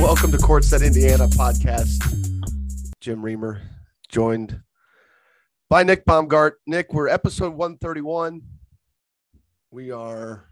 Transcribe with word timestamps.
Welcome 0.00 0.32
to 0.32 0.38
Courtside 0.38 0.84
Indiana 0.84 1.28
podcast. 1.28 2.00
Jim 3.00 3.22
Reamer 3.22 3.60
joined 4.08 4.58
by 5.68 5.82
Nick 5.82 6.06
Baumgart. 6.06 6.52
Nick, 6.66 6.94
we're 6.94 7.06
episode 7.06 7.52
131. 7.52 8.40
We 9.70 9.90
are 9.90 10.46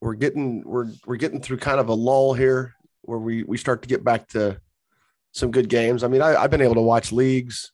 we're 0.00 0.14
getting 0.14 0.64
we're 0.66 0.88
we're 1.06 1.16
getting 1.16 1.40
through 1.40 1.58
kind 1.58 1.78
of 1.78 1.88
a 1.88 1.94
lull 1.94 2.34
here 2.34 2.74
where 3.02 3.20
we 3.20 3.44
we 3.44 3.56
start 3.56 3.82
to 3.82 3.88
get 3.88 4.02
back 4.02 4.26
to 4.28 4.60
some 5.30 5.52
good 5.52 5.68
games. 5.68 6.02
I 6.02 6.08
mean, 6.08 6.20
I, 6.20 6.34
I've 6.34 6.50
been 6.50 6.62
able 6.62 6.74
to 6.74 6.82
watch 6.82 7.12
leagues. 7.12 7.70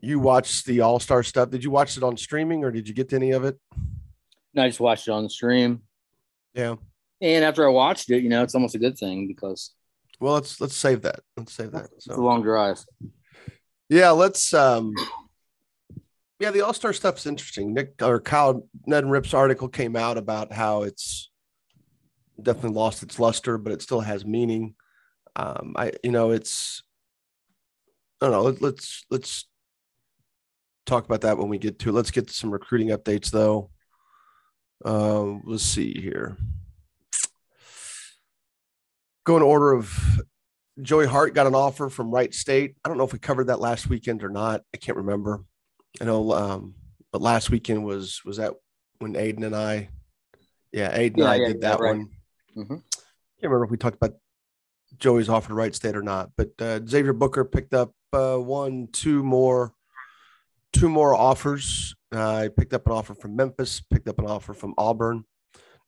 You 0.00 0.20
watched 0.20 0.66
the 0.66 0.82
All 0.82 1.00
Star 1.00 1.24
stuff. 1.24 1.50
Did 1.50 1.64
you 1.64 1.70
watch 1.72 1.96
it 1.96 2.04
on 2.04 2.16
streaming 2.16 2.62
or 2.62 2.70
did 2.70 2.88
you 2.88 2.94
get 2.94 3.08
to 3.08 3.16
any 3.16 3.32
of 3.32 3.44
it? 3.44 3.58
No, 4.54 4.62
I 4.62 4.68
just 4.68 4.80
watched 4.80 5.08
it 5.08 5.10
on 5.10 5.24
the 5.24 5.30
stream. 5.30 5.82
Yeah. 6.54 6.76
And 7.24 7.42
after 7.42 7.66
I 7.66 7.72
watched 7.72 8.10
it, 8.10 8.22
you 8.22 8.28
know, 8.28 8.42
it's 8.42 8.54
almost 8.54 8.74
a 8.74 8.78
good 8.78 8.98
thing 8.98 9.26
because 9.26 9.72
Well, 10.20 10.34
let's 10.34 10.60
let's 10.60 10.76
save 10.76 11.00
that. 11.02 11.20
Let's 11.38 11.54
save 11.54 11.72
that. 11.72 11.88
it's 11.96 12.06
a 12.06 12.20
long 12.20 12.42
drive. 12.42 12.84
yeah, 13.88 14.10
let's 14.10 14.52
um 14.52 14.92
yeah, 16.38 16.50
the 16.50 16.60
All 16.60 16.74
Star 16.74 16.92
stuff's 16.92 17.24
interesting. 17.26 17.72
Nick 17.72 17.94
or 18.02 18.20
Kyle 18.20 18.68
Neddenriep's 18.86 19.32
article 19.32 19.68
came 19.68 19.96
out 19.96 20.18
about 20.18 20.52
how 20.52 20.82
it's 20.82 21.30
definitely 22.42 22.76
lost 22.76 23.02
its 23.02 23.18
luster, 23.18 23.56
but 23.56 23.72
it 23.72 23.80
still 23.80 24.00
has 24.00 24.26
meaning. 24.26 24.74
Um, 25.34 25.72
I 25.76 25.92
you 26.02 26.10
know 26.12 26.30
it's 26.30 26.82
I 28.20 28.26
don't 28.26 28.32
know. 28.32 28.42
Let, 28.42 28.60
let's 28.60 29.06
let's 29.10 29.46
talk 30.84 31.06
about 31.06 31.22
that 31.22 31.38
when 31.38 31.48
we 31.48 31.56
get 31.56 31.78
to 31.78 31.88
it. 31.88 31.92
Let's 31.92 32.10
get 32.10 32.26
to 32.28 32.34
some 32.34 32.50
recruiting 32.50 32.88
updates 32.88 33.30
though. 33.30 33.70
Um, 34.84 35.40
let's 35.46 35.62
see 35.62 35.98
here. 35.98 36.36
Go 39.24 39.36
in 39.36 39.42
order 39.42 39.72
of 39.72 40.20
Joey 40.82 41.06
Hart 41.06 41.34
got 41.34 41.46
an 41.46 41.54
offer 41.54 41.88
from 41.88 42.10
Wright 42.10 42.32
State. 42.34 42.76
I 42.84 42.88
don't 42.88 42.98
know 42.98 43.04
if 43.04 43.12
we 43.12 43.18
covered 43.18 43.46
that 43.46 43.60
last 43.60 43.88
weekend 43.88 44.22
or 44.22 44.28
not. 44.28 44.62
I 44.74 44.76
can't 44.76 44.98
remember. 44.98 45.44
I 46.00 46.04
know, 46.04 46.32
um, 46.32 46.74
but 47.12 47.22
last 47.22 47.50
weekend 47.50 47.84
was 47.84 48.20
was 48.24 48.38
that 48.38 48.54
when 48.98 49.14
Aiden 49.14 49.44
and 49.44 49.54
I, 49.54 49.88
yeah, 50.72 50.96
Aiden 50.96 51.14
and 51.14 51.24
I 51.24 51.36
yeah, 51.36 51.48
did 51.48 51.60
that 51.62 51.80
right. 51.80 51.96
one. 51.96 52.08
Mhm. 52.56 52.68
Can't 52.68 52.82
remember 53.42 53.64
if 53.64 53.70
we 53.70 53.76
talked 53.76 53.96
about 53.96 54.16
Joey's 54.98 55.28
offer 55.28 55.48
to 55.48 55.54
Wright 55.54 55.74
State 55.74 55.96
or 55.96 56.02
not. 56.02 56.30
But 56.36 56.50
uh, 56.60 56.80
Xavier 56.86 57.12
Booker 57.12 57.44
picked 57.44 57.74
up 57.74 57.92
uh, 58.12 58.36
one, 58.36 58.88
two 58.92 59.22
more, 59.22 59.72
two 60.72 60.88
more 60.88 61.14
offers. 61.14 61.94
Uh, 62.14 62.36
I 62.36 62.48
picked 62.48 62.74
up 62.74 62.86
an 62.86 62.92
offer 62.92 63.14
from 63.14 63.36
Memphis. 63.36 63.80
Picked 63.80 64.08
up 64.08 64.18
an 64.18 64.26
offer 64.26 64.54
from 64.54 64.74
Auburn. 64.78 65.24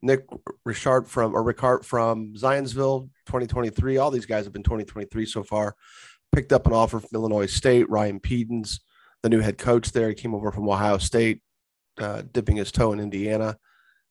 Nick 0.07 0.25
Richard 0.65 1.09
from 1.09 1.35
or 1.35 1.43
Ricard 1.43 1.85
from 1.85 2.35
Zionsville, 2.35 3.11
2023. 3.27 3.99
All 3.99 4.11
these 4.11 4.27
guys 4.27 4.45
have 4.45 4.53
been 4.53 4.63
2023 4.63 5.27
so 5.27 5.43
far. 5.43 5.75
Picked 6.33 6.53
up 6.53 6.67
an 6.67 6.73
offer 6.73 7.01
from 7.01 7.11
Illinois 7.13 7.47
State. 7.47 7.91
Ryan 7.91 8.21
Pedon, 8.21 8.65
the 9.23 9.29
new 9.29 9.41
head 9.41 9.59
coach 9.59 9.93
there, 9.93 10.09
he 10.09 10.15
came 10.15 10.35
over 10.35 10.53
from 10.53 10.69
Ohio 10.69 10.99
State, 10.99 11.43
uh, 11.99 12.23
dipping 12.33 12.57
his 12.57 12.73
toe 12.73 12.93
in 12.93 13.01
Indiana. 13.01 13.59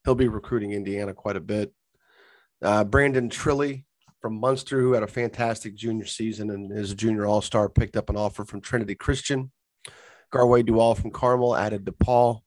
He'll 0.03 0.15
be 0.15 0.27
recruiting 0.27 0.71
Indiana 0.71 1.13
quite 1.13 1.37
a 1.37 1.41
bit. 1.41 1.73
Uh, 2.61 2.83
Brandon 2.83 3.29
Trilly 3.29 3.85
from 4.21 4.39
Munster, 4.39 4.81
who 4.81 4.93
had 4.93 5.03
a 5.03 5.07
fantastic 5.07 5.75
junior 5.75 6.05
season 6.05 6.49
and 6.49 6.71
is 6.71 6.91
a 6.91 6.95
junior 6.95 7.25
all 7.25 7.41
star, 7.41 7.69
picked 7.69 7.95
up 7.95 8.09
an 8.09 8.17
offer 8.17 8.43
from 8.43 8.61
Trinity 8.61 8.95
Christian. 8.95 9.51
Garwey 10.33 10.65
Dual 10.65 10.95
from 10.95 11.11
Carmel 11.11 11.55
added 11.55 11.85
DePaul 11.85 12.41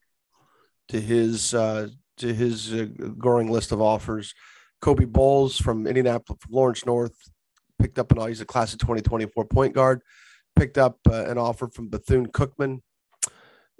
to 0.88 1.00
his 1.00 1.54
uh, 1.54 1.88
to 2.18 2.34
his 2.34 2.72
uh, 2.72 2.86
growing 3.16 3.50
list 3.50 3.72
of 3.72 3.80
offers. 3.80 4.34
Kobe 4.80 5.04
Bowles 5.04 5.58
from 5.58 5.86
Indianapolis, 5.86 6.38
from 6.40 6.54
Lawrence 6.54 6.86
North, 6.86 7.16
picked 7.78 7.98
up 7.98 8.12
an 8.12 8.18
offer. 8.18 8.28
he's 8.28 8.40
a 8.40 8.46
class 8.46 8.72
of 8.72 8.78
2024 8.78 9.44
point 9.46 9.74
guard. 9.74 10.02
Picked 10.56 10.78
up 10.78 10.98
uh, 11.08 11.24
an 11.24 11.38
offer 11.38 11.68
from 11.68 11.88
Bethune 11.88 12.26
Cookman. 12.26 12.80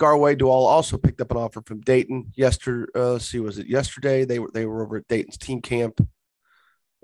Garwey 0.00 0.38
Dual 0.38 0.52
also 0.52 0.96
picked 0.96 1.20
up 1.20 1.32
an 1.32 1.36
offer 1.36 1.60
from 1.66 1.80
Dayton 1.80 2.32
yesterday. 2.36 2.90
Uh, 2.94 3.18
see, 3.18 3.40
was 3.40 3.58
it 3.58 3.66
yesterday? 3.66 4.24
They 4.24 4.38
were 4.38 4.50
they 4.52 4.64
were 4.64 4.84
over 4.84 4.96
at 4.96 5.08
Dayton's 5.08 5.36
team 5.36 5.60
camp, 5.60 6.00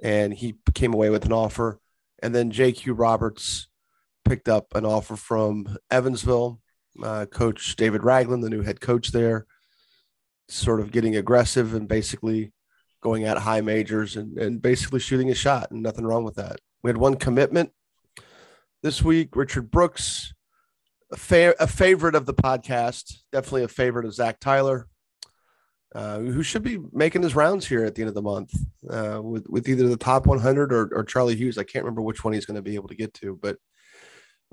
and 0.03 0.33
he 0.33 0.55
came 0.75 0.95
away 0.95 1.11
with 1.11 1.25
an 1.25 1.33
offer. 1.33 1.81
And 2.23 2.35
then 2.35 2.53
J.Q. 2.53 2.95
Roberts 2.95 3.69
picked 4.25 4.49
up 4.49 4.75
an 4.75 4.87
offer 4.87 5.17
from 5.17 5.77
Evansville. 5.91 6.61
Uh, 7.03 7.27
coach 7.27 7.75
David 7.75 8.05
Ragland, 8.05 8.45
the 8.45 8.51
new 8.51 8.63
head 8.63 8.81
coach 8.81 9.11
there, 9.11 9.47
sort 10.49 10.81
of 10.81 10.91
getting 10.91 11.17
aggressive 11.17 11.75
and 11.75 11.89
basically 11.89 12.53
going 13.03 13.25
at 13.25 13.39
high 13.39 13.61
majors 13.61 14.17
and, 14.17 14.39
and 14.39 14.63
basically 14.63 15.01
shooting 15.01 15.31
a 15.31 15.35
shot, 15.35 15.71
and 15.71 15.83
nothing 15.83 16.07
wrong 16.07 16.25
with 16.25 16.37
that. 16.37 16.59
We 16.83 16.89
had 16.89 16.97
one 16.97 17.17
commitment 17.17 17.71
this 18.83 19.03
week. 19.03 19.37
Richard 19.37 19.71
Brooks, 19.71 20.35
a, 21.13 21.17
fa- 21.17 21.55
a 21.61 21.67
favorite 21.67 22.15
of 22.15 22.27
the 22.27 22.35
podcast, 22.35 23.19
definitely 23.33 23.65
a 23.65 23.69
favorite 23.69 24.07
of 24.07 24.15
Zach 24.15 24.41
Tyler, 24.41 24.89
uh, 25.95 26.19
who 26.19 26.43
should 26.43 26.63
be 26.63 26.79
making 26.93 27.23
his 27.23 27.37
rounds 27.37 27.67
here 27.67 27.85
at 27.85 27.95
the 27.95 28.03
end 28.03 28.09
of 28.09 28.15
the 28.15 28.23
month 28.23 28.53
uh, 28.91 29.21
with, 29.23 29.47
with 29.49 29.69
either 29.69 29.89
the 29.89 29.97
top 29.97 30.27
100 30.27 30.73
or, 30.73 30.91
or 30.93 31.05
Charlie 31.05 31.37
Hughes. 31.37 31.57
I 31.57 31.65
can't 31.65 31.85
remember 31.85 32.03
which 32.03 32.25
one 32.25 32.35
he's 32.35 32.47
going 32.47 32.57
to 32.57 32.63
be 32.63 32.75
able 32.75 32.89
to 32.89 32.97
get 32.97 33.15
to, 33.15 33.39
but 33.41 33.57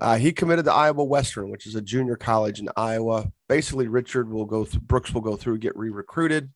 uh, 0.02 0.16
he 0.16 0.32
committed 0.32 0.64
to 0.64 0.72
Iowa 0.72 1.04
Western, 1.04 1.50
which 1.50 1.66
is 1.66 1.76
a 1.76 1.80
junior 1.80 2.16
college 2.16 2.58
in 2.58 2.68
Iowa. 2.76 3.30
Basically, 3.48 3.86
Richard 3.86 4.30
will 4.30 4.46
go 4.46 4.64
through, 4.64 4.80
Brooks 4.82 5.14
will 5.14 5.20
go 5.20 5.36
through, 5.36 5.58
get 5.58 5.76
re-recruited. 5.76 6.50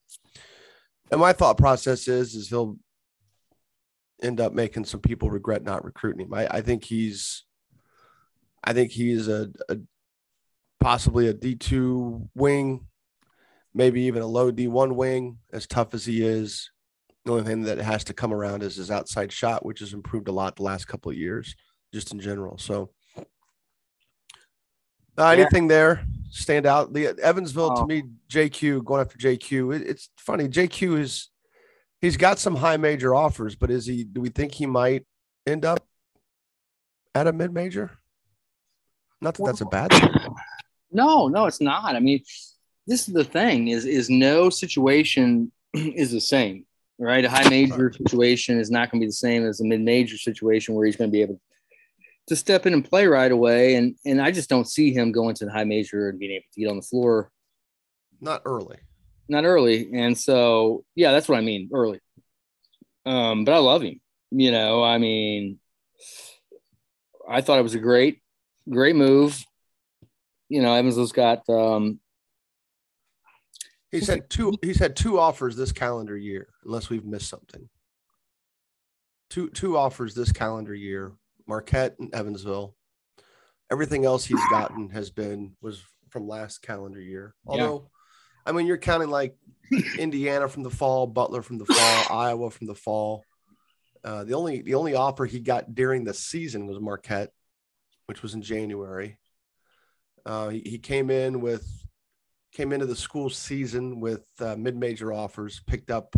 And 1.11 1.21
my 1.21 1.33
thought 1.33 1.57
process 1.57 2.07
is, 2.07 2.35
is 2.35 2.49
he'll 2.49 2.77
end 4.21 4.41
up 4.41 4.51
making 4.51 4.85
some 4.85 4.99
people 4.99 5.29
regret 5.29 5.63
not 5.63 5.85
recruiting 5.85 6.25
him. 6.25 6.33
I, 6.33 6.47
I 6.57 6.61
think 6.61 6.83
he's, 6.83 7.45
I 8.63 8.73
think 8.73 8.91
he's 8.91 9.27
a, 9.27 9.49
a 9.69 9.77
possibly 10.79 11.27
a 11.27 11.33
D 11.33 11.55
two 11.55 12.27
wing, 12.35 12.87
maybe 13.73 14.01
even 14.01 14.21
a 14.21 14.27
low 14.27 14.51
D 14.51 14.67
one 14.67 14.95
wing. 14.95 15.37
As 15.53 15.67
tough 15.67 15.93
as 15.93 16.05
he 16.05 16.25
is, 16.25 16.71
the 17.23 17.31
only 17.31 17.43
thing 17.45 17.61
that 17.63 17.77
has 17.77 18.03
to 18.05 18.13
come 18.13 18.33
around 18.33 18.63
is 18.63 18.75
his 18.75 18.91
outside 18.91 19.31
shot, 19.31 19.65
which 19.65 19.79
has 19.79 19.93
improved 19.93 20.27
a 20.27 20.33
lot 20.33 20.55
the 20.55 20.63
last 20.63 20.87
couple 20.87 21.11
of 21.11 21.17
years, 21.17 21.55
just 21.93 22.11
in 22.11 22.19
general. 22.19 22.57
So, 22.57 22.89
uh, 25.17 25.23
Yeah. 25.23 25.41
anything 25.43 25.67
there 25.67 26.05
stand 26.29 26.65
out? 26.65 26.93
The 26.93 27.07
Evansville 27.21 27.75
to 27.75 27.81
Oh. 27.81 27.85
me, 27.85 28.03
JQ 28.29 28.83
going 28.83 29.01
after 29.01 29.17
JQ. 29.17 29.75
It, 29.75 29.81
it's 29.87 30.09
funny. 30.17 30.47
JQ 30.47 30.99
is 30.99 31.29
he's 32.01 32.17
got 32.17 32.39
some 32.39 32.55
high 32.55 32.77
major 32.77 33.15
offers, 33.15 33.55
but 33.55 33.71
is 33.71 33.85
he? 33.85 34.03
Do 34.03 34.21
we 34.21 34.29
think 34.29 34.53
he 34.53 34.65
might 34.65 35.05
end 35.45 35.65
up 35.65 35.85
at 37.15 37.27
a 37.27 37.33
mid 37.33 37.53
major? 37.53 37.91
Not 39.21 39.33
that 39.35 39.45
that's 39.45 39.61
a 39.61 39.65
bad 39.65 39.91
thing. 39.91 40.09
No, 40.91 41.27
no, 41.27 41.45
it's 41.47 41.59
not. 41.59 41.95
I 41.95 41.99
mean, 41.99 42.23
this 42.85 43.07
is 43.07 43.13
the 43.13 43.23
thing: 43.23 43.69
is 43.69 43.85
is 43.85 44.09
no 44.09 44.49
situation 44.49 45.51
is 45.73 46.11
the 46.11 46.21
same, 46.21 46.65
right? 46.99 47.25
A 47.25 47.29
high 47.29 47.49
major 47.49 47.91
situation 47.91 48.59
is 48.59 48.69
not 48.69 48.91
going 48.91 49.01
to 49.01 49.05
be 49.05 49.09
the 49.09 49.13
same 49.13 49.45
as 49.45 49.59
a 49.59 49.65
mid 49.65 49.81
major 49.81 50.17
situation 50.17 50.75
where 50.75 50.85
he's 50.85 50.95
going 50.95 51.09
to 51.09 51.11
be 51.11 51.21
able 51.23 51.35
to 51.35 51.41
step 52.35 52.65
in 52.65 52.73
and 52.73 52.83
play 52.83 53.07
right 53.07 53.31
away. 53.31 53.75
And 53.75 53.95
and 54.05 54.21
I 54.21 54.31
just 54.31 54.49
don't 54.49 54.67
see 54.69 54.93
him 54.93 55.11
going 55.11 55.35
to 55.35 55.45
the 55.45 55.51
high 55.51 55.63
major 55.63 56.09
and 56.09 56.19
being 56.19 56.33
able 56.33 56.45
to 56.53 56.59
get 56.59 56.69
on 56.69 56.75
the 56.77 56.81
floor 56.81 57.31
Not 58.19 58.41
early. 58.45 58.77
not 59.29 59.45
early. 59.45 59.89
And 59.93 60.17
so, 60.17 60.83
yeah, 60.95 61.11
that's 61.11 61.27
what 61.29 61.37
I 61.37 61.41
mean, 61.41 61.69
early. 61.73 61.99
Um, 63.05 63.45
but 63.45 63.53
I 63.53 63.59
love 63.59 63.81
him. 63.81 64.01
You 64.31 64.51
know, 64.51 64.83
I 64.83 64.97
mean, 64.97 65.59
I 67.29 67.41
thought 67.41 67.59
it 67.59 67.63
was 67.63 67.75
a 67.75 67.79
great, 67.79 68.21
great 68.69 68.95
move. 68.95 69.41
You 70.49 70.61
know, 70.61 70.73
Evansville's 70.73 71.11
got 71.13 71.47
um, 71.49 71.99
He's 73.91 74.07
had 74.07 74.29
two. 74.29 74.53
He's 74.61 74.79
had 74.79 74.95
two 74.97 75.17
offers 75.17 75.55
this 75.55 75.71
calendar 75.71 76.17
year, 76.17 76.49
unless 76.65 76.89
we've 76.89 77.05
missed 77.05 77.29
something. 77.29 77.69
Two 79.29 79.49
two 79.49 79.77
offers 79.77 80.13
this 80.13 80.31
calendar 80.33 80.73
year: 80.73 81.13
Marquette 81.47 81.95
and 81.99 82.13
Evansville. 82.13 82.75
Everything 83.71 84.05
else 84.05 84.25
he's 84.25 84.43
gotten 84.49 84.89
has 84.89 85.09
been 85.09 85.55
was 85.61 85.83
from 86.09 86.27
last 86.27 86.61
calendar 86.61 87.01
year. 87.01 87.35
Yeah. 87.45 87.51
Although, 87.51 87.89
I 88.45 88.51
mean, 88.51 88.65
you're 88.65 88.77
counting 88.77 89.09
like 89.09 89.35
Indiana 89.97 90.47
from 90.47 90.63
the 90.63 90.69
fall, 90.69 91.07
Butler 91.07 91.41
from 91.41 91.57
the 91.57 91.65
fall, 91.65 92.05
Iowa 92.17 92.49
from 92.49 92.67
the 92.67 92.75
fall. 92.75 93.23
Uh, 94.03 94.23
the 94.23 94.33
only 94.35 94.61
the 94.61 94.75
only 94.75 94.95
offer 94.95 95.25
he 95.25 95.39
got 95.39 95.75
during 95.75 96.03
the 96.03 96.13
season 96.13 96.67
was 96.67 96.79
Marquette, 96.79 97.31
which 98.05 98.21
was 98.21 98.33
in 98.33 98.41
January. 98.41 99.17
Uh, 100.25 100.49
he, 100.49 100.59
he 100.59 100.77
came 100.77 101.09
in 101.09 101.41
with 101.41 101.65
came 102.53 102.71
into 102.71 102.85
the 102.85 102.95
school 102.95 103.29
season 103.29 103.99
with 103.99 104.25
uh, 104.39 104.55
mid 104.55 104.75
major 104.75 105.11
offers, 105.11 105.61
picked 105.67 105.91
up 105.91 106.15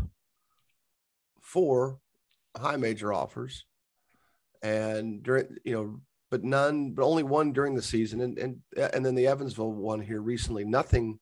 four 1.42 2.00
high 2.56 2.78
major 2.78 3.12
offers, 3.12 3.66
and 4.61 5.23
during 5.23 5.57
you 5.63 5.73
know, 5.73 6.01
but 6.31 6.44
none, 6.44 6.91
but 6.91 7.03
only 7.06 7.23
one 7.23 7.53
during 7.53 7.75
the 7.75 7.81
season, 7.81 8.21
and 8.21 8.38
and 8.38 8.57
and 8.75 9.06
then 9.06 9.15
the 9.15 9.27
Evansville 9.27 9.71
one 9.71 10.01
here 10.01 10.21
recently. 10.21 10.65
Nothing, 10.65 11.19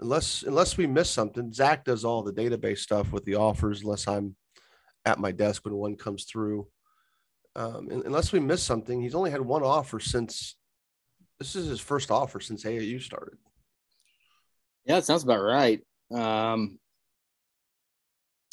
unless 0.00 0.42
unless 0.42 0.76
we 0.76 0.86
miss 0.86 1.10
something. 1.10 1.52
Zach 1.52 1.84
does 1.84 2.04
all 2.04 2.22
the 2.22 2.32
database 2.32 2.78
stuff 2.78 3.12
with 3.12 3.24
the 3.24 3.36
offers, 3.36 3.82
unless 3.82 4.08
I'm 4.08 4.36
at 5.04 5.18
my 5.18 5.32
desk 5.32 5.64
when 5.64 5.74
one 5.74 5.96
comes 5.96 6.24
through. 6.24 6.68
Um, 7.56 7.88
unless 7.90 8.32
we 8.32 8.40
miss 8.40 8.62
something, 8.62 9.00
he's 9.00 9.14
only 9.14 9.30
had 9.30 9.40
one 9.40 9.62
offer 9.62 9.98
since 9.98 10.56
this 11.38 11.54
is 11.54 11.68
his 11.68 11.80
first 11.80 12.10
offer 12.10 12.40
since 12.40 12.64
AAU 12.64 13.00
started. 13.00 13.38
Yeah, 14.84 14.98
it 14.98 15.04
sounds 15.04 15.22
about 15.22 15.42
right. 15.42 15.80
Um, 16.12 16.78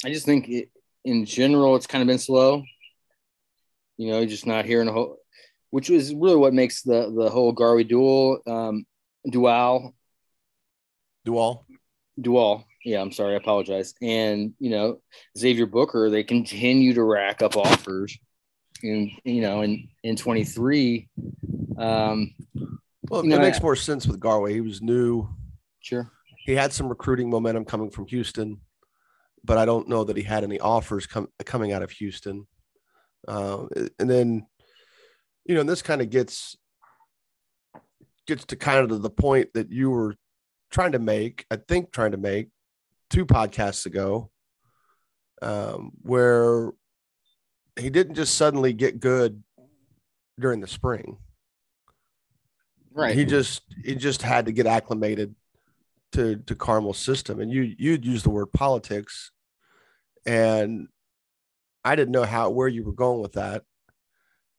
I 0.04 0.10
just 0.10 0.26
think 0.26 0.48
it, 0.48 0.70
in 1.04 1.24
general, 1.24 1.76
it's 1.76 1.86
kind 1.86 2.02
of 2.02 2.08
been 2.08 2.18
slow. 2.18 2.62
You 3.96 4.10
know, 4.10 4.26
just 4.26 4.46
not 4.46 4.64
hearing 4.64 4.88
a 4.88 4.92
whole, 4.92 5.18
which 5.70 5.90
is 5.90 6.14
really 6.14 6.36
what 6.36 6.54
makes 6.54 6.82
the 6.82 7.12
the 7.16 7.30
whole 7.30 7.52
Garvey 7.52 7.84
duel, 7.84 8.40
um, 8.46 8.86
dual, 9.28 9.94
dual, 11.24 11.66
dual. 12.20 12.64
Yeah, 12.84 13.00
I'm 13.00 13.12
sorry, 13.12 13.34
I 13.34 13.38
apologize. 13.38 13.94
And 14.00 14.54
you 14.58 14.70
know, 14.70 15.00
Xavier 15.36 15.66
Booker, 15.66 16.10
they 16.10 16.24
continue 16.24 16.94
to 16.94 17.02
rack 17.02 17.42
up 17.42 17.56
offers, 17.56 18.18
and 18.82 19.10
you 19.24 19.40
know, 19.40 19.62
in 19.62 19.88
in 20.02 20.16
23. 20.16 21.08
Um, 21.78 22.34
well, 23.08 23.20
it 23.20 23.26
know, 23.26 23.38
makes 23.38 23.62
more 23.62 23.76
sense 23.76 24.06
with 24.06 24.20
Garwey. 24.20 24.52
He 24.52 24.60
was 24.60 24.82
new. 24.82 25.28
Sure. 25.80 26.10
He 26.44 26.52
had 26.52 26.72
some 26.72 26.88
recruiting 26.88 27.28
momentum 27.28 27.64
coming 27.64 27.90
from 27.90 28.06
Houston 28.06 28.60
but 29.46 29.58
I 29.58 29.64
don't 29.64 29.88
know 29.88 30.04
that 30.04 30.16
he 30.16 30.24
had 30.24 30.44
any 30.44 30.58
offers 30.58 31.06
com- 31.06 31.30
coming 31.44 31.72
out 31.72 31.82
of 31.82 31.92
Houston. 31.92 32.46
Uh, 33.26 33.66
and 33.98 34.08
then, 34.10 34.46
you 35.44 35.54
know, 35.54 35.62
this 35.62 35.82
kind 35.82 36.00
of 36.00 36.10
gets 36.10 36.56
gets 38.26 38.44
to 38.46 38.56
kind 38.56 38.90
of 38.90 39.02
the 39.02 39.10
point 39.10 39.48
that 39.54 39.70
you 39.70 39.90
were 39.90 40.14
trying 40.70 40.92
to 40.92 40.98
make. 40.98 41.46
I 41.50 41.56
think 41.56 41.92
trying 41.92 42.12
to 42.12 42.16
make 42.16 42.48
two 43.10 43.24
podcasts 43.24 43.86
ago, 43.86 44.30
um, 45.42 45.92
where 46.02 46.72
he 47.78 47.90
didn't 47.90 48.14
just 48.14 48.34
suddenly 48.34 48.72
get 48.72 49.00
good 49.00 49.42
during 50.38 50.60
the 50.60 50.66
spring. 50.66 51.18
Right. 52.92 53.14
He 53.14 53.24
just 53.24 53.62
he 53.84 53.94
just 53.94 54.22
had 54.22 54.46
to 54.46 54.52
get 54.52 54.66
acclimated 54.66 55.34
to 56.12 56.36
to 56.36 56.54
Carmel's 56.54 56.98
system. 56.98 57.40
And 57.40 57.52
you 57.52 57.74
you'd 57.78 58.06
use 58.06 58.22
the 58.22 58.30
word 58.30 58.52
politics 58.52 59.30
and 60.24 60.88
I 61.86 61.94
didn't 61.94 62.12
know 62.12 62.24
how 62.24 62.50
where 62.50 62.66
you 62.66 62.82
were 62.82 62.92
going 62.92 63.22
with 63.22 63.34
that. 63.34 63.62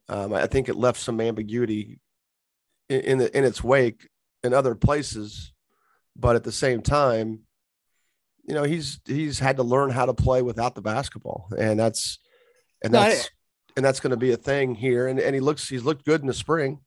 Um, 0.07 0.33
I 0.33 0.47
think 0.47 0.69
it 0.69 0.77
left 0.77 0.97
some 0.97 1.19
ambiguity 1.19 2.00
in 2.88 3.01
in, 3.01 3.18
the, 3.18 3.38
in 3.38 3.44
its 3.44 3.62
wake 3.62 4.07
in 4.44 4.53
other 4.53 4.75
places, 4.75 5.51
but 6.15 6.38
at 6.38 6.45
the 6.45 6.53
same 6.53 6.81
time, 6.81 7.41
you 8.45 8.53
know 8.53 8.63
he's 8.63 9.01
he's 9.06 9.39
had 9.39 9.57
to 9.57 9.63
learn 9.63 9.89
how 9.89 10.06
to 10.06 10.13
play 10.13 10.41
without 10.41 10.74
the 10.74 10.81
basketball, 10.81 11.50
and 11.57 11.77
that's 11.77 12.19
and 12.81 12.94
that's 12.94 13.25
no, 13.25 13.30
and 13.75 13.85
that's 13.85 14.00
going 14.00 14.12
to 14.12 14.18
be 14.18 14.31
a 14.31 14.38
thing 14.38 14.73
here. 14.73 15.09
And 15.09 15.19
and 15.19 15.35
he 15.35 15.41
looks 15.41 15.68
he's 15.68 15.83
looked 15.83 16.06
good 16.06 16.21
in 16.21 16.27
the 16.27 16.33
spring. 16.33 16.80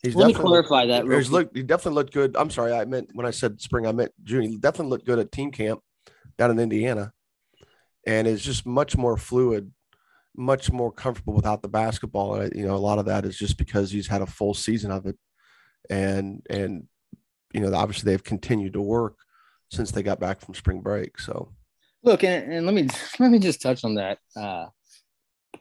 He's 0.00 0.14
Let 0.14 0.28
me 0.28 0.34
clarify 0.34 0.86
that. 0.86 1.06
He's 1.06 1.30
looked, 1.30 1.56
he 1.56 1.64
definitely 1.64 1.96
looked 1.96 2.12
good. 2.12 2.36
I'm 2.36 2.50
sorry, 2.50 2.72
I 2.72 2.84
meant 2.84 3.10
when 3.14 3.26
I 3.26 3.30
said 3.32 3.60
spring, 3.60 3.84
I 3.84 3.92
meant 3.92 4.12
June. 4.22 4.44
He 4.44 4.58
definitely 4.58 4.90
looked 4.90 5.06
good 5.06 5.18
at 5.18 5.32
team 5.32 5.50
camp 5.50 5.80
down 6.38 6.52
in 6.52 6.60
Indiana 6.60 7.12
and 8.06 8.26
is 8.26 8.42
just 8.42 8.64
much 8.64 8.96
more 8.96 9.16
fluid, 9.16 9.72
much 10.36 10.70
more 10.70 10.92
comfortable 10.92 11.34
without 11.34 11.62
the 11.62 11.68
basketball. 11.68 12.36
And, 12.36 12.54
you 12.54 12.66
know, 12.66 12.74
a 12.74 12.78
lot 12.78 12.98
of 12.98 13.06
that 13.06 13.24
is 13.24 13.36
just 13.36 13.58
because 13.58 13.90
he's 13.90 14.06
had 14.06 14.22
a 14.22 14.26
full 14.26 14.54
season 14.54 14.90
of 14.90 15.06
it, 15.06 15.16
and 15.90 16.44
and 16.48 16.86
you 17.52 17.60
know, 17.60 17.74
obviously 17.74 18.10
they've 18.10 18.24
continued 18.24 18.74
to 18.74 18.80
work 18.80 19.16
since 19.70 19.90
they 19.90 20.02
got 20.02 20.20
back 20.20 20.40
from 20.40 20.54
spring 20.54 20.80
break. 20.80 21.18
So, 21.18 21.52
look, 22.02 22.22
and, 22.22 22.52
and 22.52 22.66
let 22.66 22.74
me 22.74 22.88
let 23.18 23.30
me 23.30 23.38
just 23.38 23.60
touch 23.60 23.84
on 23.84 23.94
that. 23.94 24.18
Uh, 24.36 24.66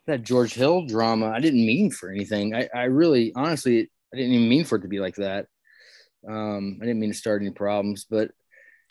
that 0.08 0.24
George 0.24 0.54
Hill 0.54 0.86
drama, 0.86 1.30
I 1.30 1.40
didn't 1.40 1.66
mean 1.66 1.90
for 1.90 2.12
anything. 2.12 2.54
I, 2.54 2.70
I 2.76 2.84
really, 2.84 3.32
honestly, 3.36 3.90
I 4.14 4.18
didn't 4.18 4.34
even 4.34 4.50
mean 4.50 4.66
for 4.66 4.78
it 4.78 4.82
to 4.82 4.88
be 4.88 5.00
like 5.00 5.16
that. 5.16 5.48
Um, 6.28 6.80
I 6.82 6.86
didn't 6.86 7.00
mean 7.00 7.12
to 7.12 7.18
start 7.18 7.42
any 7.42 7.52
problems, 7.52 8.06
but 8.10 8.32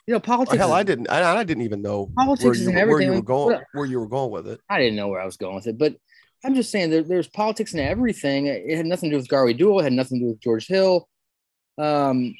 you 0.07 0.15
know, 0.15 0.21
politics. 0.21 0.59
Hell, 0.59 0.69
is, 0.69 0.75
I 0.75 0.83
didn't. 0.83 1.11
I, 1.11 1.37
I, 1.37 1.45
didn't 1.45 1.63
even 1.63 1.83
know 1.83 2.11
politics 2.17 2.45
where 2.45 2.55
you, 2.55 2.89
where 2.89 3.01
you 3.01 3.13
were 3.13 3.23
going. 3.23 3.61
Where 3.73 3.87
you 3.87 4.01
were 4.01 4.09
going 4.09 4.31
with 4.31 4.47
it. 4.49 4.61
I 4.69 4.79
didn't 4.79 4.97
know 4.97 5.09
where 5.09 5.21
I 5.21 5.25
was 5.25 5.37
going 5.37 5.55
with 5.55 5.67
it, 5.67 5.79
but 5.79 5.97
I'm 6.45 6.55
just 6.55 6.71
saying 6.71 6.91
there, 6.91 7.03
there's 7.03 7.29
politics 7.29 7.73
in 7.75 7.81
everything. 7.81 8.47
It 8.47 8.77
had 8.77 8.87
nothing 8.87 9.11
to 9.11 9.15
do 9.15 9.19
with 9.19 9.29
Garwey 9.29 9.57
Dual. 9.57 9.81
It 9.81 9.85
had 9.85 9.93
nothing 9.93 10.19
to 10.19 10.25
do 10.25 10.29
with 10.31 10.41
George 10.41 10.67
Hill. 10.67 11.09
Um, 11.79 12.35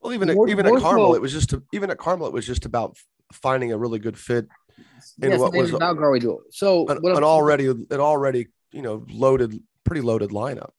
well, 0.00 0.12
even 0.12 0.28
at, 0.28 0.36
even 0.48 0.66
at 0.66 0.80
Carmel, 0.80 1.14
it 1.14 1.22
was 1.22 1.32
just 1.32 1.50
to, 1.50 1.62
even 1.72 1.90
at 1.90 1.98
Carmel, 1.98 2.26
it 2.26 2.32
was 2.32 2.46
just 2.46 2.66
about 2.66 2.96
finding 3.32 3.72
a 3.72 3.78
really 3.78 3.98
good 3.98 4.18
fit 4.18 4.46
in 5.20 5.30
yes, 5.30 5.40
what 5.40 5.54
was 5.54 5.72
about 5.72 5.96
Garwey 5.96 6.20
Dual. 6.20 6.42
So 6.50 6.86
an, 6.88 6.98
an 7.04 7.24
already 7.24 7.68
an 7.68 7.86
already 7.92 8.48
you 8.70 8.82
know 8.82 9.06
loaded, 9.08 9.58
pretty 9.84 10.02
loaded 10.02 10.30
lineup 10.30 10.70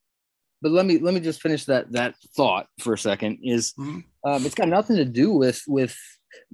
but 0.63 0.71
let 0.71 0.85
me 0.85 0.97
let 0.97 1.13
me 1.13 1.19
just 1.19 1.41
finish 1.41 1.65
that 1.65 1.91
that 1.91 2.15
thought 2.35 2.67
for 2.79 2.93
a 2.93 2.97
second 2.97 3.39
is 3.43 3.73
mm-hmm. 3.73 3.99
Um, 4.25 4.45
it's 4.45 4.55
got 4.55 4.69
nothing 4.69 4.95
to 4.97 5.05
do 5.05 5.31
with 5.31 5.63
with 5.67 5.97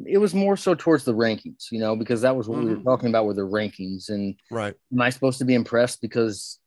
it 0.05 0.17
was 0.17 0.33
more 0.33 0.57
so 0.57 0.75
towards 0.75 1.03
the 1.03 1.13
rankings 1.13 1.71
you 1.71 1.79
know 1.79 1.95
because 1.95 2.21
that 2.21 2.35
was 2.35 2.47
what 2.47 2.57
mm-hmm. 2.57 2.65
we 2.65 2.71
were 2.71 2.77
mm-hmm. 2.77 2.87
talking 2.87 3.09
about 3.09 3.25
with 3.25 3.37
the 3.37 3.41
rankings 3.41 4.09
and 4.09 4.35
right 4.51 4.75
am 4.91 5.01
i 5.01 5.09
supposed 5.09 5.39
to 5.39 5.45
be 5.45 5.55
impressed 5.55 6.01
because 6.01 6.59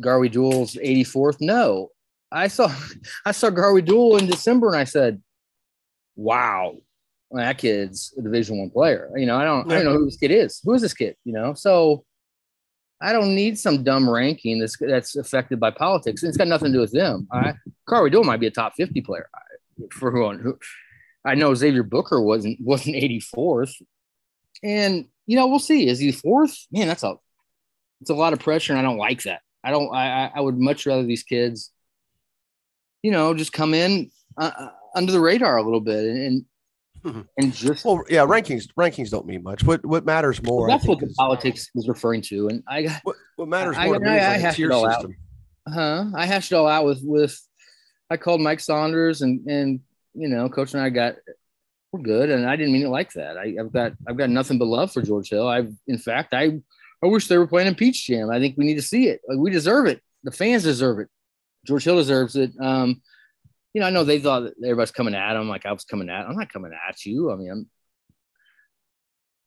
garwey 0.00 0.30
dual's 0.30 0.74
84th 0.74 1.36
no 1.40 1.88
i 2.32 2.48
saw 2.48 2.72
i 3.26 3.32
saw 3.32 3.50
garwey 3.50 3.84
dual 3.84 4.16
in 4.16 4.26
december 4.26 4.68
and 4.68 4.76
i 4.76 4.84
said 4.84 5.22
wow 6.16 6.76
that 7.30 7.58
kid's 7.58 8.14
a 8.18 8.22
division 8.22 8.58
one 8.58 8.70
player 8.70 9.10
you 9.16 9.26
know 9.26 9.36
i 9.36 9.44
don't 9.44 9.68
yeah. 9.68 9.76
i 9.76 9.82
don't 9.82 9.92
know 9.92 9.98
who 9.98 10.06
this 10.06 10.16
kid 10.16 10.30
is 10.30 10.60
who 10.64 10.72
is 10.72 10.82
this 10.82 10.94
kid 10.94 11.14
you 11.24 11.32
know 11.32 11.54
so 11.54 12.04
I 13.00 13.12
don't 13.12 13.36
need 13.36 13.56
some 13.56 13.84
dumb 13.84 14.10
ranking 14.10 14.58
that's 14.58 14.76
that's 14.76 15.14
affected 15.14 15.60
by 15.60 15.70
politics. 15.70 16.24
It's 16.24 16.36
got 16.36 16.48
nothing 16.48 16.72
to 16.72 16.78
do 16.78 16.80
with 16.80 16.90
them. 16.90 17.28
I 17.30 17.54
Garwey 17.88 18.10
Dual 18.10 18.24
might 18.24 18.40
be 18.40 18.48
a 18.48 18.50
top 18.50 18.74
50 18.74 19.02
player 19.02 19.28
for 19.92 20.10
who, 20.10 20.30
who 20.38 20.58
I 21.24 21.34
know 21.34 21.54
Xavier 21.54 21.82
Booker 21.82 22.20
wasn't 22.20 22.58
wasn't 22.60 22.96
84th. 22.96 23.74
And 24.62 25.06
you 25.26 25.36
know, 25.36 25.46
we'll 25.46 25.58
see. 25.58 25.88
Is 25.88 25.98
he 25.98 26.12
fourth? 26.12 26.66
Man, 26.70 26.88
that's 26.88 27.02
a 27.02 27.16
it's 28.00 28.10
a 28.10 28.14
lot 28.14 28.32
of 28.32 28.38
pressure, 28.38 28.72
and 28.72 28.80
I 28.80 28.82
don't 28.82 28.98
like 28.98 29.22
that. 29.24 29.42
I 29.62 29.70
don't. 29.70 29.94
I 29.94 30.30
I 30.34 30.40
would 30.40 30.58
much 30.58 30.86
rather 30.86 31.04
these 31.04 31.22
kids, 31.22 31.70
you 33.02 33.10
know, 33.10 33.34
just 33.34 33.52
come 33.52 33.74
in 33.74 34.10
uh, 34.36 34.50
uh 34.56 34.68
under 34.94 35.12
the 35.12 35.20
radar 35.20 35.56
a 35.56 35.62
little 35.62 35.80
bit 35.80 36.04
and 36.04 36.44
Mm-hmm. 37.04 37.20
And 37.36 37.54
just 37.54 37.84
well, 37.84 38.02
yeah, 38.08 38.26
rankings 38.26 38.68
rankings 38.78 39.10
don't 39.10 39.26
mean 39.26 39.42
much. 39.42 39.62
What 39.62 39.84
what 39.86 40.04
matters 40.04 40.42
more? 40.42 40.66
Well, 40.66 40.76
that's 40.76 40.86
what 40.86 40.98
the 40.98 41.06
is, 41.06 41.14
politics 41.16 41.70
is 41.74 41.88
referring 41.88 42.22
to, 42.22 42.48
and 42.48 42.62
I 42.68 43.00
what, 43.02 43.16
what 43.36 43.48
matters 43.48 43.76
more 43.76 44.04
I, 44.04 44.10
I, 44.10 44.16
I, 44.16 44.34
I 44.34 44.38
hashed 44.38 44.58
it 44.58 44.70
all 44.70 44.88
system. 44.90 45.16
out. 45.68 45.74
Huh? 45.74 46.04
I 46.14 46.26
hashed 46.26 46.52
it 46.52 46.56
all 46.56 46.66
out 46.66 46.84
with 46.84 47.00
with. 47.02 47.40
I 48.10 48.16
called 48.16 48.40
Mike 48.40 48.60
Saunders, 48.60 49.22
and 49.22 49.46
and 49.46 49.80
you 50.14 50.28
know, 50.28 50.48
Coach 50.48 50.74
and 50.74 50.82
I 50.82 50.90
got 50.90 51.16
we're 51.92 52.00
good, 52.00 52.30
and 52.30 52.48
I 52.48 52.56
didn't 52.56 52.72
mean 52.72 52.86
it 52.86 52.90
like 52.90 53.12
that. 53.14 53.36
I, 53.36 53.54
have 53.56 53.72
got 53.72 53.92
I've 54.06 54.16
got 54.16 54.30
nothing 54.30 54.58
but 54.58 54.66
love 54.66 54.92
for 54.92 55.02
George 55.02 55.30
Hill. 55.30 55.48
I've 55.48 55.72
in 55.86 55.98
fact 55.98 56.34
I 56.34 56.60
I 57.02 57.06
wish 57.06 57.28
they 57.28 57.38
were 57.38 57.46
playing 57.46 57.68
in 57.68 57.74
Peach 57.74 58.06
Jam. 58.06 58.30
I 58.30 58.38
think 58.38 58.56
we 58.56 58.64
need 58.64 58.74
to 58.76 58.82
see 58.82 59.08
it. 59.08 59.20
Like 59.28 59.38
we 59.38 59.50
deserve 59.50 59.86
it. 59.86 60.02
The 60.24 60.32
fans 60.32 60.64
deserve 60.64 60.98
it. 60.98 61.08
George 61.66 61.84
Hill 61.84 61.96
deserves 61.96 62.36
it. 62.36 62.52
Um, 62.60 63.02
you 63.72 63.80
know, 63.80 63.86
I 63.86 63.90
know 63.90 64.04
they 64.04 64.18
thought 64.18 64.40
that 64.40 64.54
everybody's 64.62 64.90
coming 64.90 65.14
at 65.14 65.36
him 65.36 65.48
like 65.48 65.66
I 65.66 65.72
was 65.72 65.84
coming 65.84 66.08
at. 66.08 66.26
I'm 66.26 66.36
not 66.36 66.52
coming 66.52 66.72
at 66.88 67.04
you. 67.04 67.30
I 67.30 67.36
mean, 67.36 67.50
I'm 67.50 67.70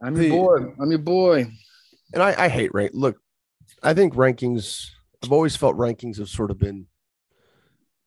I'm 0.02 0.22
your 0.22 0.30
boy. 0.30 0.74
I'm 0.80 0.90
your 0.90 1.00
boy. 1.00 1.52
And 2.14 2.24
I, 2.24 2.46
I 2.46 2.50
hate 2.50 2.74
rank. 2.74 2.92
Look, 2.94 3.18
I 3.84 3.94
think 3.94 4.14
rankings. 4.14 4.88
I've 5.24 5.32
always 5.32 5.56
felt 5.56 5.78
rankings 5.78 6.18
have 6.18 6.30
sort 6.30 6.50
of 6.50 6.58
been 6.58 6.88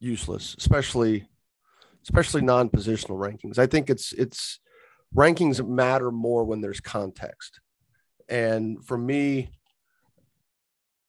useless, 0.05 0.55
especially 0.59 1.27
especially 2.03 2.43
non-positional 2.43 3.19
rankings. 3.19 3.59
I 3.59 3.67
think 3.67 3.89
it's 3.89 4.13
it's 4.13 4.61
rankings 5.17 5.67
matter 5.67 6.11
more 6.11 6.45
when 6.45 6.61
there's 6.61 6.81
context. 6.81 7.61
And 8.29 8.85
for 8.85 8.99
me, 8.99 9.49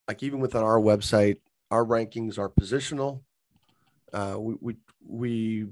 like 0.07 0.23
even 0.23 0.39
within 0.39 0.63
our 0.63 0.79
website, 0.79 1.37
our 1.69 1.85
rankings 1.85 2.37
are 2.39 2.49
positional. 2.49 3.21
Uh, 4.13 4.37
we, 4.39 4.55
we 4.61 4.75
we 5.07 5.65